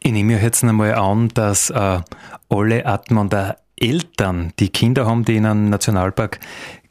Ich 0.01 0.11
nehme 0.11 0.43
jetzt 0.43 0.65
einmal 0.65 0.97
an, 0.97 1.29
dass 1.29 1.71
äh, 1.71 2.01
alle 2.49 2.85
Atmen 2.85 3.31
der 3.31 3.59
Eltern, 3.89 4.53
die 4.59 4.69
Kinder 4.69 5.07
haben, 5.07 5.25
die 5.25 5.37
in 5.37 5.47
einem 5.47 5.71
Nationalpark 5.71 6.41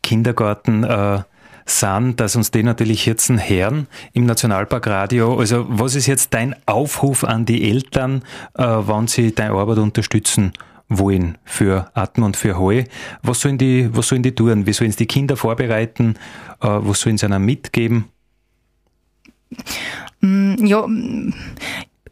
Kindergarten 0.01 0.84
äh, 0.84 1.23
sind, 1.65 2.19
dass 2.19 2.36
uns 2.36 2.51
die 2.51 2.63
natürlich 2.63 3.06
jetzt 3.06 3.29
hören 3.29 3.88
im 4.12 4.25
Nationalparkradio. 4.25 5.39
Also 5.39 5.65
was 5.69 5.95
ist 5.95 6.08
jetzt 6.08 6.34
dein 6.34 6.56
Aufruf 6.65 7.23
an 7.23 7.45
die 7.45 7.69
Eltern, 7.69 8.23
äh, 8.58 8.63
wann 8.63 9.08
sie 9.08 9.34
deine 9.34 9.53
Arbeit 9.53 9.77
unterstützen 9.77 10.53
wollen 10.89 11.38
für 11.45 11.89
Atmen 11.93 12.25
und 12.25 12.38
für 12.38 12.58
Heu? 12.58 12.84
Was 13.21 13.41
sollen 13.41 13.58
die, 13.58 13.89
was 13.95 14.10
sollen 14.10 14.23
die 14.23 14.36
tun? 14.36 14.65
Wie 14.65 14.73
sollen 14.73 14.91
sie 14.91 14.97
die 14.97 15.08
Kinder 15.08 15.38
vorbereiten? 15.38 16.15
Äh, 16.62 16.67
was 16.67 16.99
sollen 16.99 17.17
sie 17.17 17.25
ihnen 17.25 17.43
mitgeben? 17.43 18.06
Mm, 20.19 20.65
ja, 20.65 20.86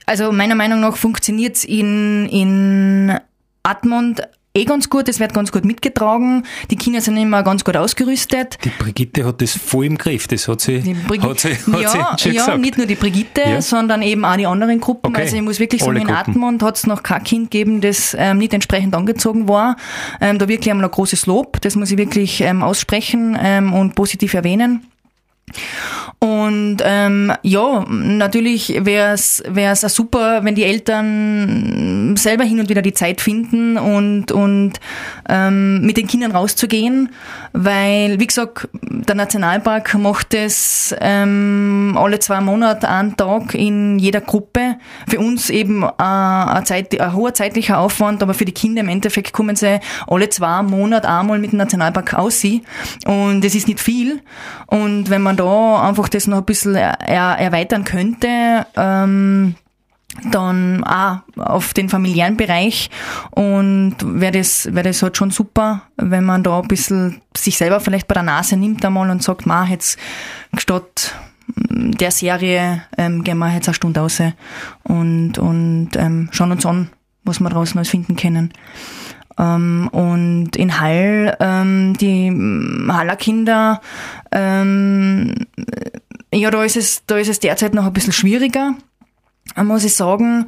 also 0.06 0.32
meiner 0.32 0.56
Meinung 0.56 0.80
nach 0.80 0.96
funktioniert 0.96 1.58
es 1.58 1.66
in, 1.66 2.28
in 2.28 3.20
Atmund 3.64 4.22
eh 4.54 4.66
ganz 4.66 4.90
gut, 4.90 5.08
es 5.10 5.20
wird 5.20 5.34
ganz 5.34 5.52
gut 5.52 5.66
mitgetragen. 5.66 6.44
Die 6.70 6.76
Kinder 6.76 7.02
sind 7.02 7.18
immer 7.18 7.44
ganz 7.44 7.64
gut 7.64 7.78
ausgerüstet. 7.78 8.58
Die 8.64 8.70
Brigitte 8.70 9.26
hat 9.26 9.42
das 9.42 9.58
voll 9.58 9.86
im 9.86 9.98
Griff, 9.98 10.28
das 10.28 10.48
hat 10.48 10.62
sie, 10.62 10.80
die 10.80 10.96
hat 10.96 11.40
sie, 11.40 11.56
hat 11.56 11.82
ja, 11.82 12.16
sie 12.18 12.32
ja, 12.32 12.58
nicht 12.58 12.78
nur 12.78 12.88
die 12.88 12.96
Brigitte, 12.96 13.42
ja. 13.42 13.62
sondern 13.62 14.02
eben 14.02 14.26
auch 14.26 14.36
die 14.36 14.46
anderen 14.46 14.80
Gruppen. 14.80 15.12
Okay. 15.12 15.22
Also 15.22 15.36
ich 15.38 15.42
muss 15.42 15.60
wirklich 15.60 15.82
sagen, 15.82 15.98
Alle 15.98 16.02
in. 16.02 16.10
Atmund 16.10 16.64
hat 16.64 16.78
es 16.78 16.88
noch 16.88 17.04
kein 17.04 17.24
Kind 17.24 17.52
gegeben, 17.52 17.82
das 17.82 18.16
ähm, 18.18 18.38
nicht 18.38 18.54
entsprechend 18.54 18.96
angezogen 18.96 19.48
war. 19.48 19.78
Ähm, 20.20 20.38
da 20.38 20.48
wirklich 20.48 20.70
einmal 20.70 20.86
ein 20.86 20.92
großes 20.92 21.26
Lob, 21.26 21.62
das 21.62 21.76
muss 21.76 21.92
ich 21.92 21.98
wirklich 21.98 22.42
ähm, 22.42 22.64
aussprechen 22.64 23.38
ähm, 23.42 23.74
und 23.74 23.96
positiv 23.96 24.34
erwähnen. 24.34 24.86
Und 26.20 26.78
ähm, 26.84 27.34
ja, 27.42 27.84
natürlich 27.90 28.86
wäre 28.86 29.14
es 29.14 29.44
wäre 29.48 29.74
es 29.74 29.82
super, 29.82 30.44
wenn 30.44 30.56
die 30.56 30.64
Eltern 30.64 32.16
selber 32.16 32.44
hin 32.44 32.60
und 32.60 32.70
wieder 32.70 32.82
die 32.82 32.94
Zeit 32.94 33.22
finden 33.22 33.78
und 33.78 34.32
und 34.32 34.74
ähm, 35.28 35.82
mit 35.82 35.98
den 35.98 36.08
Kindern 36.08 36.32
rauszugehen, 36.32 37.10
weil 37.54 38.20
wie 38.20 38.28
gesagt 38.28 38.70
der 38.82 39.16
Nationalpark 39.16 39.96
macht 39.96 40.34
es 40.34 40.96
ähm, 41.00 41.98
alle 41.98 42.20
zwei 42.20 42.40
Monate 42.42 42.88
einen 42.88 43.18
Tag 43.18 43.56
in 43.56 43.98
jeder 43.98 44.22
Gruppe. 44.22 44.76
Für 45.08 45.20
uns 45.20 45.50
eben 45.50 45.84
äh, 45.84 45.88
ein, 45.98 46.66
Zeit, 46.66 47.00
ein 47.00 47.14
hoher 47.14 47.34
zeitlicher 47.34 47.80
Aufwand, 47.80 48.22
aber 48.22 48.34
für 48.34 48.46
die 48.46 48.52
Kinder 48.52 48.82
im 48.82 48.90
Endeffekt 48.90 49.34
kommen 49.34 49.56
sie 49.56 49.80
alle 50.08 50.30
zwei 50.30 50.62
Monate 50.62 51.10
einmal 51.10 51.40
mit 51.40 51.52
dem 51.52 51.58
Nationalpark 51.58 52.14
aussehen 52.14 52.66
und 53.06 53.44
das 53.44 53.56
ist 53.56 53.68
nicht 53.68 53.80
viel. 53.80 54.22
Und 54.68 55.10
wenn 55.10 55.22
man 55.22 55.38
da 55.42 55.88
einfach 55.88 56.10
das 56.10 56.28
noch 56.28 56.38
ein 56.38 56.46
bisschen 56.46 56.76
er, 56.76 57.00
erweitern 57.00 57.84
könnte, 57.84 58.66
ähm, 58.76 59.56
dann 60.30 60.84
auch 60.84 61.20
auf 61.38 61.74
den 61.74 61.90
familiären 61.90 62.38
Bereich 62.38 62.90
und 63.32 63.96
wäre 64.02 64.34
das, 64.34 64.66
wäre 64.74 64.90
das 64.90 65.02
halt 65.02 65.18
schon 65.18 65.32
super, 65.32 65.84
wenn 65.96 66.26
man 66.26 66.44
da 66.44 66.60
ein 66.60 66.68
bisschen 66.68 67.22
sich 67.36 67.58
selber 67.58 67.80
vielleicht 67.80 68.08
bei 68.08 68.14
der 68.14 68.24
Nase 68.24 68.58
nimmt 68.58 68.84
einmal 68.84 69.10
und 69.10 69.24
sagt, 69.24 69.46
ma, 69.46 69.66
jetzt 69.66 69.98
statt 70.58 71.16
der 71.56 72.12
Serie 72.12 72.84
ähm, 72.98 73.24
gehen 73.24 73.38
wir 73.38 73.54
jetzt 73.54 73.68
eine 73.68 73.76
Stunde 73.76 74.00
raus 74.00 74.22
und, 74.84 75.38
und 75.38 75.90
ähm, 75.96 76.30
schauen 76.32 76.52
uns 76.52 76.66
an, 76.66 76.90
was 77.24 77.40
wir 77.40 77.50
draußen 77.50 77.78
alles 77.78 77.90
finden 77.90 78.16
können. 78.16 78.54
Ähm, 79.38 79.90
und 79.92 80.56
in 80.56 80.80
Hall, 80.80 81.36
ähm, 81.40 81.96
die 82.00 82.32
Haller 82.92 83.16
Kinder, 83.16 83.82
ähm, 84.32 85.01
ja, 86.34 86.50
da 86.52 86.64
ist 86.64 86.78
es, 86.78 87.04
da 87.06 87.18
ist 87.18 87.30
es 87.30 87.40
derzeit 87.40 87.74
noch 87.74 87.86
ein 87.86 87.94
bisschen 87.94 88.14
schwieriger. 88.14 88.76
Muss 89.56 89.84
ich 89.84 89.96
sagen, 89.96 90.46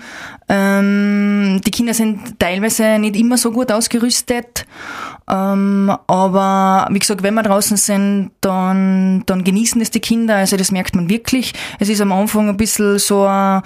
ähm, 0.48 1.60
die 1.66 1.72
Kinder 1.72 1.94
sind 1.94 2.40
teilweise 2.40 3.00
nicht 3.00 3.18
immer 3.18 3.38
so 3.38 3.52
gut 3.52 3.72
ausgerüstet, 3.72 4.66
ähm, 5.30 5.92
aber 6.08 6.88
wie 6.90 7.00
gesagt, 7.00 7.22
wenn 7.24 7.34
wir 7.34 7.44
draußen 7.44 7.76
sind, 7.76 8.32
dann, 8.40 9.24
dann 9.26 9.44
genießen 9.44 9.82
es 9.82 9.92
die 9.92 10.00
Kinder, 10.00 10.38
also 10.38 10.56
das 10.56 10.72
merkt 10.72 10.96
man 10.96 11.10
wirklich. 11.10 11.54
Es 11.80 11.90
ist 11.90 12.02
am 12.02 12.14
Anfang 12.14 12.48
ein 12.48 12.56
bisschen 12.56 12.98
so 13.00 13.26
ein, 13.26 13.64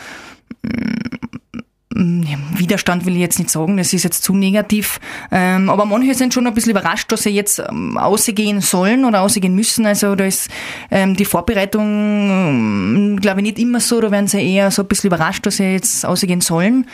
Widerstand 2.56 3.06
will 3.06 3.16
ich 3.16 3.22
jetzt 3.22 3.39
nicht 3.39 3.50
sagen, 3.50 3.78
das 3.78 3.91
ist 3.93 4.04
jetzt 4.04 4.24
zu 4.24 4.36
negativ. 4.36 5.00
Ähm, 5.32 5.70
aber 5.70 5.86
manche 5.86 6.14
sind 6.14 6.34
schon 6.34 6.45
ein 6.45 6.54
bisschen 6.54 6.72
überrascht, 6.72 7.12
dass 7.12 7.24
sie 7.24 7.32
jetzt 7.32 7.60
ähm, 7.60 7.98
ausgehen 7.98 8.62
sollen 8.62 9.04
oder 9.06 9.22
ausgehen 9.22 9.56
müssen. 9.56 9.86
Also 9.86 10.16
da 10.16 10.26
ist 10.26 10.50
ähm, 10.91 11.16
die 11.16 11.26
Vorbereitung, 11.26 13.18
glaube 13.20 13.39
ich, 13.39 13.43
nicht 13.43 13.60
immer 13.60 13.80
so. 13.80 14.00
Da 14.00 14.12
werden 14.12 14.28
sie 14.28 14.41
eher 14.41 14.70
so 14.70 14.84
ein 14.84 14.88
bisschen 14.88 15.08
überrascht, 15.08 15.45
dass 15.45 15.58
sie 15.58 15.72
jetzt 15.72 16.06
ausgehen 16.06 16.41
sollen. 16.41 16.86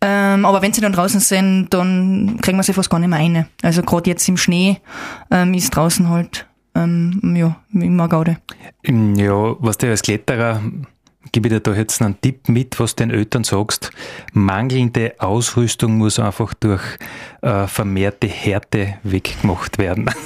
Aber 0.00 0.62
wenn 0.62 0.72
sie 0.72 0.80
dann 0.80 0.92
draußen 0.92 1.20
sind, 1.20 1.68
dann 1.70 2.38
kriegen 2.40 2.56
wir 2.56 2.62
sie 2.62 2.72
fast 2.72 2.88
gar 2.88 3.00
nicht 3.00 3.08
mehr 3.08 3.18
rein. 3.18 3.46
Also 3.62 3.82
gerade 3.82 4.08
jetzt 4.08 4.28
im 4.28 4.36
Schnee 4.36 4.78
ist 5.52 5.70
draußen 5.70 6.08
halt 6.08 6.46
ja, 6.74 7.56
immer 7.72 8.08
Gaude. 8.08 8.36
Ja, 8.84 9.56
was 9.58 9.78
der 9.78 9.90
als 9.90 10.02
Kletterer 10.02 10.62
gebe 11.32 11.48
ich 11.48 11.54
dir 11.54 11.60
da 11.60 11.74
jetzt 11.74 12.02
einen 12.02 12.20
Tipp 12.20 12.48
mit, 12.48 12.78
was 12.80 12.96
den 12.96 13.10
Eltern 13.10 13.44
sagst. 13.44 13.90
Mangelnde 14.32 15.14
Ausrüstung 15.18 15.98
muss 15.98 16.18
einfach 16.18 16.54
durch 16.54 16.82
äh, 17.42 17.66
vermehrte 17.66 18.26
Härte 18.26 18.94
weggemacht 19.02 19.78
werden. 19.78 20.10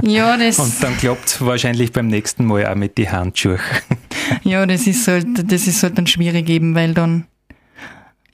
Ja, 0.00 0.36
das. 0.36 0.58
Und 0.58 0.80
dann 0.82 0.96
klappt 0.96 1.26
es 1.26 1.44
wahrscheinlich 1.44 1.92
beim 1.92 2.06
nächsten 2.06 2.44
Mal 2.44 2.66
auch 2.66 2.76
mit 2.76 2.98
den 2.98 3.10
Handschuhen. 3.10 3.58
Ja, 4.44 4.64
das 4.66 4.86
ist 4.86 5.08
halt, 5.08 5.26
das 5.50 5.66
ist 5.66 5.82
halt 5.82 5.98
dann 5.98 6.06
schwierig 6.06 6.48
eben, 6.48 6.74
weil 6.74 6.94
dann 6.94 7.26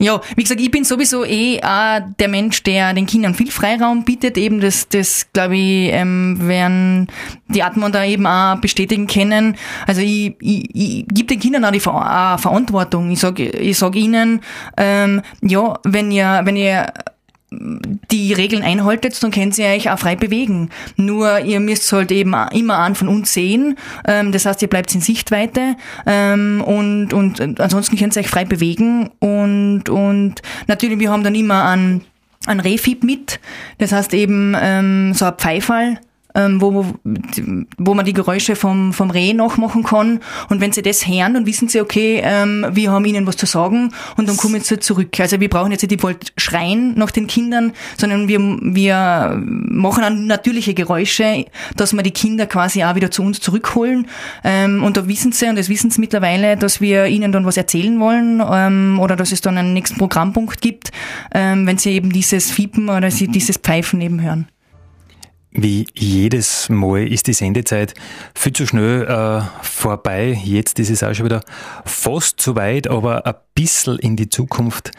ja, 0.04 0.20
wie 0.36 0.42
gesagt, 0.42 0.60
ich 0.60 0.70
bin 0.70 0.84
sowieso 0.84 1.24
eh 1.24 1.60
auch 1.62 2.00
der 2.18 2.28
Mensch, 2.28 2.62
der 2.62 2.92
den 2.92 3.06
Kindern 3.06 3.34
viel 3.34 3.50
Freiraum 3.50 4.04
bietet. 4.04 4.36
Eben 4.36 4.60
das, 4.60 4.88
das 4.88 5.26
glaube 5.32 5.56
ich, 5.56 5.92
ähm, 5.92 6.36
werden 6.46 7.08
die 7.48 7.62
Atmen 7.62 7.90
da 7.90 8.04
eben 8.04 8.26
auch 8.26 8.56
bestätigen 8.56 9.06
können. 9.06 9.56
Also 9.86 10.02
ich, 10.02 10.36
ich, 10.40 10.68
ich 10.74 11.06
gebe 11.08 11.28
den 11.28 11.40
Kindern 11.40 11.64
auch 11.64 11.70
die 11.70 11.80
Ver 11.80 11.94
auch 11.94 12.38
Verantwortung. 12.38 13.10
Ich 13.10 13.20
sage 13.20 13.48
ich 13.48 13.78
sag 13.78 13.96
ihnen, 13.96 14.40
ähm, 14.76 15.22
ja, 15.40 15.78
wenn 15.84 16.10
ihr, 16.10 16.42
wenn 16.44 16.56
ihr 16.56 16.92
die 18.10 18.32
Regeln 18.32 18.62
einhaltet, 18.62 19.22
dann 19.22 19.30
könnt 19.30 19.58
ihr 19.58 19.66
euch 19.66 19.90
auch 19.90 19.98
frei 19.98 20.16
bewegen. 20.16 20.70
Nur 20.96 21.40
ihr 21.40 21.60
müsst 21.60 21.92
halt 21.92 22.12
eben 22.12 22.34
immer 22.52 22.78
an 22.78 22.94
von 22.94 23.08
uns 23.08 23.32
sehen. 23.32 23.76
Ähm, 24.06 24.32
das 24.32 24.46
heißt, 24.46 24.62
ihr 24.62 24.68
bleibt 24.68 24.94
in 24.94 25.00
Sichtweite 25.00 25.76
ähm, 26.06 26.62
und, 26.64 27.12
und 27.12 27.60
ansonsten 27.60 27.96
könnt 27.96 28.16
ihr 28.16 28.20
euch 28.20 28.28
frei 28.28 28.44
bewegen. 28.44 29.10
Und, 29.18 29.88
und 29.88 30.42
natürlich, 30.66 30.98
wir 30.98 31.10
haben 31.10 31.24
dann 31.24 31.34
immer 31.34 31.64
einen, 31.64 32.04
einen 32.46 32.60
Refib 32.60 33.04
mit. 33.04 33.40
Das 33.78 33.92
heißt 33.92 34.14
eben 34.14 34.56
ähm, 34.60 35.14
so 35.14 35.26
ein 35.26 35.34
Pfeifall 35.34 35.98
ähm, 36.34 36.60
wo, 36.60 36.84
wo 37.78 37.94
man 37.94 38.04
die 38.04 38.12
Geräusche 38.12 38.56
vom, 38.56 38.92
vom 38.92 39.10
Reh 39.10 39.32
nachmachen 39.32 39.84
kann. 39.84 40.20
Und 40.48 40.60
wenn 40.60 40.72
sie 40.72 40.82
das 40.82 41.06
hören, 41.06 41.34
dann 41.34 41.46
wissen 41.46 41.68
sie, 41.68 41.80
okay, 41.80 42.20
ähm, 42.22 42.66
wir 42.72 42.90
haben 42.90 43.04
ihnen 43.04 43.26
was 43.26 43.36
zu 43.36 43.46
sagen 43.46 43.92
und 44.16 44.28
dann 44.28 44.36
kommen 44.36 44.60
sie 44.60 44.78
zurück. 44.78 45.18
Also 45.20 45.40
wir 45.40 45.48
brauchen 45.48 45.70
jetzt 45.72 45.82
nicht, 45.82 45.92
die 45.92 46.02
wollt 46.02 46.32
schreien 46.36 46.94
nach 46.96 47.10
den 47.10 47.26
Kindern, 47.26 47.72
sondern 47.96 48.28
wir, 48.28 48.38
wir 48.38 49.40
machen 49.40 50.02
dann 50.02 50.26
natürliche 50.26 50.74
Geräusche, 50.74 51.46
dass 51.76 51.92
wir 51.92 52.02
die 52.02 52.10
Kinder 52.10 52.46
quasi 52.46 52.84
auch 52.84 52.94
wieder 52.94 53.10
zu 53.10 53.22
uns 53.22 53.40
zurückholen. 53.40 54.08
Ähm, 54.42 54.82
und 54.82 54.96
da 54.96 55.06
wissen 55.08 55.32
sie, 55.32 55.48
und 55.48 55.56
das 55.56 55.68
wissen 55.68 55.90
sie 55.90 56.00
mittlerweile, 56.00 56.56
dass 56.56 56.80
wir 56.80 57.06
ihnen 57.06 57.32
dann 57.32 57.46
was 57.46 57.56
erzählen 57.56 57.98
wollen 58.00 58.42
ähm, 58.50 58.98
oder 59.00 59.16
dass 59.16 59.32
es 59.32 59.40
dann 59.40 59.56
einen 59.56 59.72
nächsten 59.72 59.98
Programmpunkt 59.98 60.60
gibt, 60.60 60.90
ähm, 61.32 61.66
wenn 61.66 61.78
sie 61.78 61.92
eben 61.92 62.10
dieses 62.12 62.50
Fiepen 62.50 62.88
oder 62.88 63.10
sie 63.10 63.28
dieses 63.28 63.56
Pfeifen 63.58 64.00
eben 64.00 64.20
hören. 64.20 64.48
Wie 65.56 65.86
jedes 65.94 66.68
Mal 66.68 67.06
ist 67.06 67.28
die 67.28 67.32
Sendezeit 67.32 67.94
viel 68.34 68.52
zu 68.52 68.66
schnell 68.66 69.04
äh, 69.04 69.40
vorbei. 69.62 70.36
Jetzt 70.42 70.80
ist 70.80 70.90
es 70.90 71.04
auch 71.04 71.14
schon 71.14 71.26
wieder 71.26 71.42
fast 71.84 72.40
zu 72.40 72.56
weit, 72.56 72.88
aber 72.88 73.24
ein 73.24 73.34
bisschen 73.54 74.00
in 74.00 74.16
die 74.16 74.28
Zukunft 74.28 74.90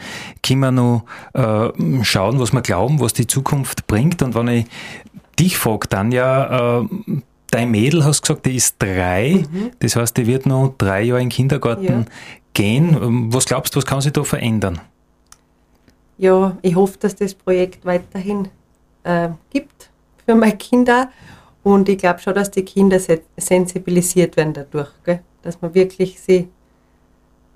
können 0.42 0.60
wir 0.60 0.70
noch 0.70 1.04
äh, 1.34 2.02
schauen, 2.02 2.40
was 2.40 2.54
wir 2.54 2.62
glauben, 2.62 3.00
was 3.00 3.12
die 3.12 3.26
Zukunft 3.26 3.86
bringt. 3.86 4.22
Und 4.22 4.34
wenn 4.34 4.48
ich 4.48 4.66
dich 5.38 5.58
frage, 5.58 5.88
dann 5.88 6.10
ja, 6.10 6.80
äh, 6.80 6.88
dein 7.50 7.70
Mädel, 7.70 8.02
hast 8.06 8.22
gesagt, 8.22 8.46
die 8.46 8.56
ist 8.56 8.76
drei. 8.78 9.44
Mhm. 9.50 9.72
Das 9.80 9.94
heißt, 9.94 10.16
die 10.16 10.26
wird 10.26 10.46
noch 10.46 10.74
drei 10.78 11.02
Jahre 11.02 11.20
in 11.20 11.28
den 11.28 11.34
Kindergarten 11.34 11.84
ja. 11.84 12.04
gehen. 12.54 13.30
Was 13.30 13.44
glaubst 13.44 13.74
du, 13.74 13.76
was 13.76 13.84
kann 13.84 14.00
sich 14.00 14.14
da 14.14 14.24
verändern? 14.24 14.80
Ja, 16.16 16.56
ich 16.62 16.74
hoffe, 16.74 16.96
dass 16.98 17.14
das 17.14 17.34
Projekt 17.34 17.84
weiterhin 17.84 18.48
äh, 19.04 19.28
gibt 19.50 19.90
für 20.26 20.34
meine 20.34 20.56
Kinder. 20.56 21.10
Und 21.62 21.88
ich 21.88 21.98
glaube 21.98 22.20
schon, 22.20 22.34
dass 22.34 22.50
die 22.50 22.64
Kinder 22.64 23.00
sensibilisiert 23.36 24.36
werden 24.36 24.52
dadurch, 24.52 24.90
gell? 25.04 25.20
dass 25.42 25.60
man 25.62 25.74
wirklich 25.74 26.20
sie 26.20 26.48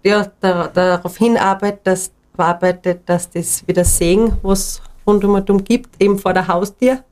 ja, 0.03 0.31
da, 0.41 0.69
darauf 0.69 1.17
hinarbeitet, 1.19 1.81
dass, 1.87 2.13
arbeitet, 2.37 3.03
dass 3.07 3.29
das 3.31 3.67
wieder 3.69 3.85
sehen, 3.85 4.37
was 4.43 4.81
rund 5.07 5.25
um 5.25 5.35
und 5.35 5.51
um 5.51 5.63
gibt, 5.63 6.01
eben 6.03 6.19
vor 6.19 6.33
der 6.33 6.49
Haustür. 6.49 7.05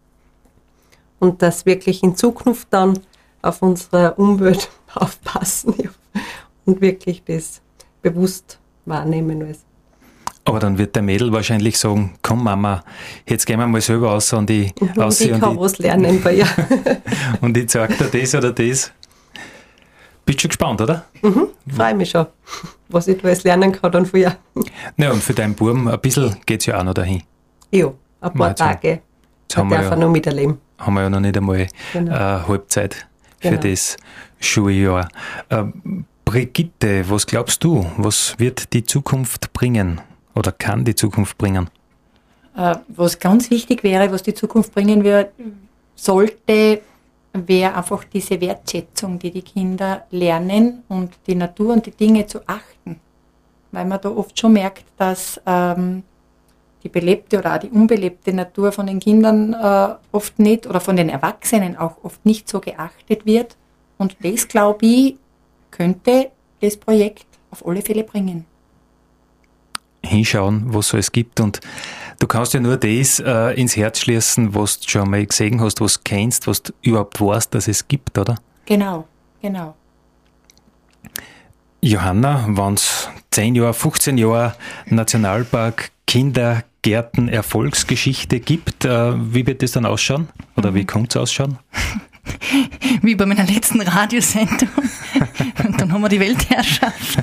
Und 1.21 1.43
dass 1.43 1.67
wirklich 1.67 2.03
in 2.03 2.17
Zukunft 2.17 2.69
dann 2.71 2.99
auf 3.43 3.61
unsere 3.61 4.15
Umwelt 4.15 4.71
aufpassen 4.95 5.75
ja. 5.77 5.91
und 6.65 6.81
wirklich 6.81 7.23
das 7.25 7.61
bewusst 8.03 8.59
wahrnehmen. 8.87 9.43
Also. 9.43 9.68
Aber 10.49 10.61
dann 10.61 10.79
wird 10.79 10.97
der 10.97 11.03
Mädel 11.03 11.31
wahrscheinlich 11.31 11.79
sagen, 11.79 12.15
komm 12.23 12.43
Mama, 12.43 12.83
jetzt 13.27 13.47
gehen 13.47 13.61
wir 13.61 13.67
mal 13.67 13.83
selber 13.83 14.11
raus 14.13 14.33
und 14.33 14.49
ich 14.49 14.73
mhm, 14.81 15.01
aus 15.01 15.21
ich 15.21 15.39
kann 15.39 15.59
was 15.59 15.79
lernen 15.79 16.23
bei 16.23 16.37
ihr. 16.37 16.47
und 17.43 17.57
ich 17.57 17.69
zeige 17.69 17.95
dir 17.95 18.21
das 18.21 18.35
oder 18.35 18.53
das. 18.53 18.91
Bist 20.25 20.39
du 20.39 20.43
schon 20.43 20.49
gespannt, 20.49 20.81
oder? 20.81 21.05
Mhm, 21.23 21.49
freue 21.75 21.95
mich 21.95 22.11
schon, 22.11 22.27
was 22.89 23.09
ich 23.09 23.19
da 23.19 23.29
alles 23.29 23.45
lernen 23.45 23.73
kann 23.73 23.93
dann 23.93 24.07
früher. 24.07 24.37
Ja, 24.97 25.13
und 25.13 25.23
für 25.23 25.35
deinen 25.35 25.55
Buben 25.55 25.87
ein 25.87 26.01
bisschen 26.01 26.37
geht 26.47 26.61
es 26.61 26.67
ja 26.67 26.79
auch 26.79 26.85
noch 26.85 26.95
dahin. 26.95 27.23
Ja, 27.71 27.93
ein 28.21 28.33
paar 28.33 28.49
jetzt 28.49 28.59
Tage. 28.59 29.01
Jetzt 29.43 29.57
haben 29.57 29.71
wir 29.71 29.83
ja, 29.83 29.97
noch 29.97 30.11
miterleben. 30.11 30.59
Haben 30.79 30.95
wir 30.95 31.03
ja 31.03 31.11
noch 31.11 31.21
nicht 31.21 31.37
einmal 31.37 31.67
genau. 31.93 32.15
äh, 32.15 32.49
Halbzeit 32.49 33.07
für 33.41 33.51
genau. 33.51 33.63
das 33.63 33.97
Schuljahr. 34.41 35.09
Äh, 35.51 35.65
Brigitte, 36.25 37.09
was 37.09 37.27
glaubst 37.27 37.65
du, 37.65 37.87
was 37.97 38.35
wird 38.39 38.73
die 38.73 38.85
Zukunft 38.85 39.53
bringen? 39.53 40.01
Oder 40.39 40.53
kann 40.53 40.85
die 40.85 40.95
Zukunft 40.95 41.37
bringen? 41.37 41.69
Äh, 42.57 42.77
was 42.89 43.19
ganz 43.19 43.51
wichtig 43.51 43.83
wäre, 43.83 44.11
was 44.11 44.23
die 44.23 44.35
Zukunft 44.35 44.73
bringen 44.75 45.05
wird, 45.05 45.33
sollte, 45.95 46.81
wäre 47.33 47.75
einfach 47.75 48.05
diese 48.05 48.41
Wertschätzung, 48.41 49.19
die 49.19 49.31
die 49.31 49.43
Kinder 49.43 50.07
lernen 50.11 50.85
und 50.89 51.13
die 51.27 51.35
Natur 51.35 51.75
und 51.75 51.87
die 51.87 51.91
Dinge 51.91 52.27
zu 52.27 52.41
achten. 52.47 53.01
Weil 53.73 53.85
man 53.85 54.01
da 54.01 54.11
oft 54.11 54.39
schon 54.39 54.55
merkt, 54.55 54.85
dass 54.97 55.41
ähm, 55.45 56.03
die 56.83 56.89
belebte 56.89 57.39
oder 57.39 57.57
auch 57.57 57.59
die 57.59 57.69
unbelebte 57.69 58.33
Natur 58.33 58.73
von 58.73 58.87
den 58.87 58.99
Kindern 58.99 59.53
äh, 59.53 59.95
oft 60.13 60.39
nicht 60.39 60.67
oder 60.67 60.81
von 60.81 60.97
den 60.97 61.11
Erwachsenen 61.11 61.77
auch 61.77 61.97
oft 62.03 62.25
nicht 62.25 62.49
so 62.49 62.61
geachtet 62.61 63.27
wird. 63.27 63.57
Und 63.99 64.17
das, 64.23 64.49
glaube 64.49 64.87
ich, 64.87 65.17
könnte 65.71 66.31
das 66.61 66.77
Projekt 66.77 67.27
auf 67.51 67.67
alle 67.67 67.83
Fälle 67.83 68.05
bringen 68.05 68.47
hinschauen, 70.09 70.75
was 70.75 70.89
so 70.89 70.99
es 70.99 71.13
gibt. 71.13 71.41
Und 71.41 71.61
du 72.19 72.27
kannst 72.27 72.55
ja 72.55 72.61
nur 72.61 72.77
das 72.77 73.21
äh, 73.21 73.61
ins 73.61 73.77
Herz 73.77 74.01
schließen, 74.01 74.55
was 74.55 74.81
du 74.81 74.89
schon 74.89 75.11
mal 75.11 75.25
gesehen 75.25 75.61
hast, 75.61 75.81
was 75.81 75.95
du 75.95 76.01
kennst, 76.05 76.47
was 76.47 76.63
du 76.63 76.73
überhaupt 76.83 77.21
weißt, 77.21 77.55
dass 77.55 77.69
es 77.69 77.87
gibt, 77.87 78.19
oder? 78.19 78.37
Genau, 78.67 79.07
genau. 79.41 79.75
Johanna, 81.81 82.47
wenn 82.49 82.75
es 82.75 83.09
10 83.31 83.55
Jahre, 83.55 83.75
15 83.75 84.19
Jahre 84.19 84.55
Nationalpark, 84.87 85.91
Kindergärten, 86.07 87.29
Erfolgsgeschichte 87.29 88.41
gibt, 88.41 88.85
äh, 88.85 89.13
wie 89.33 89.47
wird 89.47 89.63
das 89.63 89.73
dann 89.73 89.87
ausschauen? 89.87 90.29
Oder 90.57 90.73
mhm. 90.73 90.75
wie 90.75 90.85
kommt 90.85 91.15
es 91.15 91.17
ausschauen? 91.17 91.59
wie 93.03 93.15
bei 93.15 93.27
meiner 93.27 93.45
letzten 93.45 93.81
Radiosendung. 93.81 94.69
Und 95.65 95.81
dann 95.81 95.93
haben 95.93 96.01
wir 96.01 96.09
die 96.09 96.21
Weltherrschaft. 96.21 97.19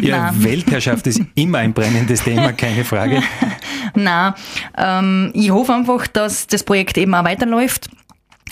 Ja, 0.00 0.32
Nein. 0.32 0.44
Weltherrschaft 0.44 1.06
ist 1.06 1.20
immer 1.34 1.58
ein 1.58 1.72
brennendes 1.72 2.22
Thema, 2.22 2.52
keine 2.52 2.84
Frage. 2.84 3.22
Nein, 3.94 4.34
ähm, 4.76 5.30
ich 5.34 5.50
hoffe 5.50 5.74
einfach, 5.74 6.06
dass 6.06 6.46
das 6.46 6.64
Projekt 6.64 6.98
eben 6.98 7.14
auch 7.14 7.24
weiterläuft 7.24 7.88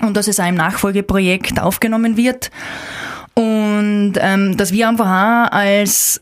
und 0.02 0.16
dass 0.16 0.28
es 0.28 0.40
auch 0.40 0.48
im 0.48 0.54
Nachfolgeprojekt 0.54 1.60
aufgenommen 1.60 2.16
wird. 2.16 2.50
Und 3.34 4.14
ähm, 4.18 4.56
dass 4.56 4.72
wir 4.72 4.88
einfach 4.88 5.06
auch 5.06 5.52
als 5.52 6.20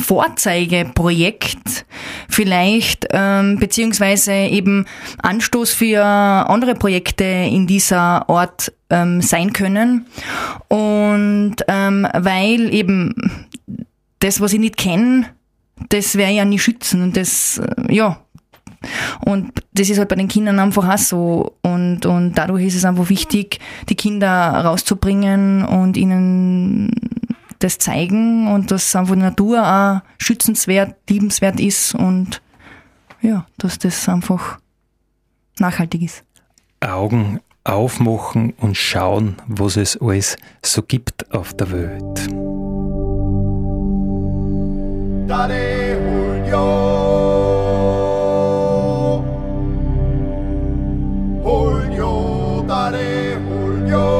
Vorzeigeprojekt 0.00 1.84
vielleicht 2.28 3.06
ähm, 3.10 3.58
beziehungsweise 3.58 4.32
eben 4.32 4.86
Anstoß 5.22 5.72
für 5.72 6.02
andere 6.04 6.74
Projekte 6.74 7.24
in 7.24 7.66
dieser 7.66 8.28
Ort 8.28 8.72
ähm, 8.90 9.22
sein 9.22 9.52
können. 9.52 10.06
Und 10.68 11.56
ähm, 11.68 12.06
weil 12.12 12.72
eben 12.74 13.14
das, 14.20 14.40
was 14.40 14.52
ich 14.52 14.60
nicht 14.60 14.76
kenne, 14.76 15.26
das 15.88 16.16
werde 16.16 16.32
ich 16.32 16.38
ja 16.38 16.44
nicht 16.44 16.62
schützen. 16.62 17.02
Und 17.02 17.16
das, 17.16 17.58
äh, 17.58 17.94
ja. 17.94 18.20
Und 19.26 19.52
das 19.72 19.90
ist 19.90 19.98
halt 19.98 20.08
bei 20.08 20.16
den 20.16 20.28
Kindern 20.28 20.58
einfach 20.58 20.88
auch 20.88 20.98
so. 20.98 21.56
Und, 21.62 22.06
und 22.06 22.34
dadurch 22.34 22.66
ist 22.66 22.76
es 22.76 22.84
einfach 22.84 23.08
wichtig, 23.10 23.58
die 23.88 23.94
Kinder 23.94 24.28
rauszubringen 24.28 25.64
und 25.64 25.96
ihnen 25.96 26.90
das 27.60 27.78
zeigen 27.78 28.48
und 28.48 28.70
dass 28.70 28.96
einfach 28.96 29.14
die 29.14 29.20
Natur 29.20 29.62
auch 29.62 30.00
schützenswert, 30.18 30.96
liebenswert 31.08 31.60
ist 31.60 31.94
und 31.94 32.42
ja, 33.22 33.46
dass 33.58 33.78
das 33.78 34.08
einfach 34.08 34.58
nachhaltig 35.58 36.02
ist. 36.02 36.24
Augen 36.80 37.40
aufmachen 37.64 38.54
und 38.58 38.76
schauen, 38.76 39.36
was 39.46 39.76
es 39.76 40.00
alles 40.00 40.36
so 40.64 40.82
gibt 40.82 41.32
auf 41.32 41.54
der 41.54 41.70
Welt. 41.70 42.28
Dare 45.28 45.96
Julio. 46.50 46.90
Julio, 51.44 52.64
dare 52.66 53.38
Julio. 53.48 54.19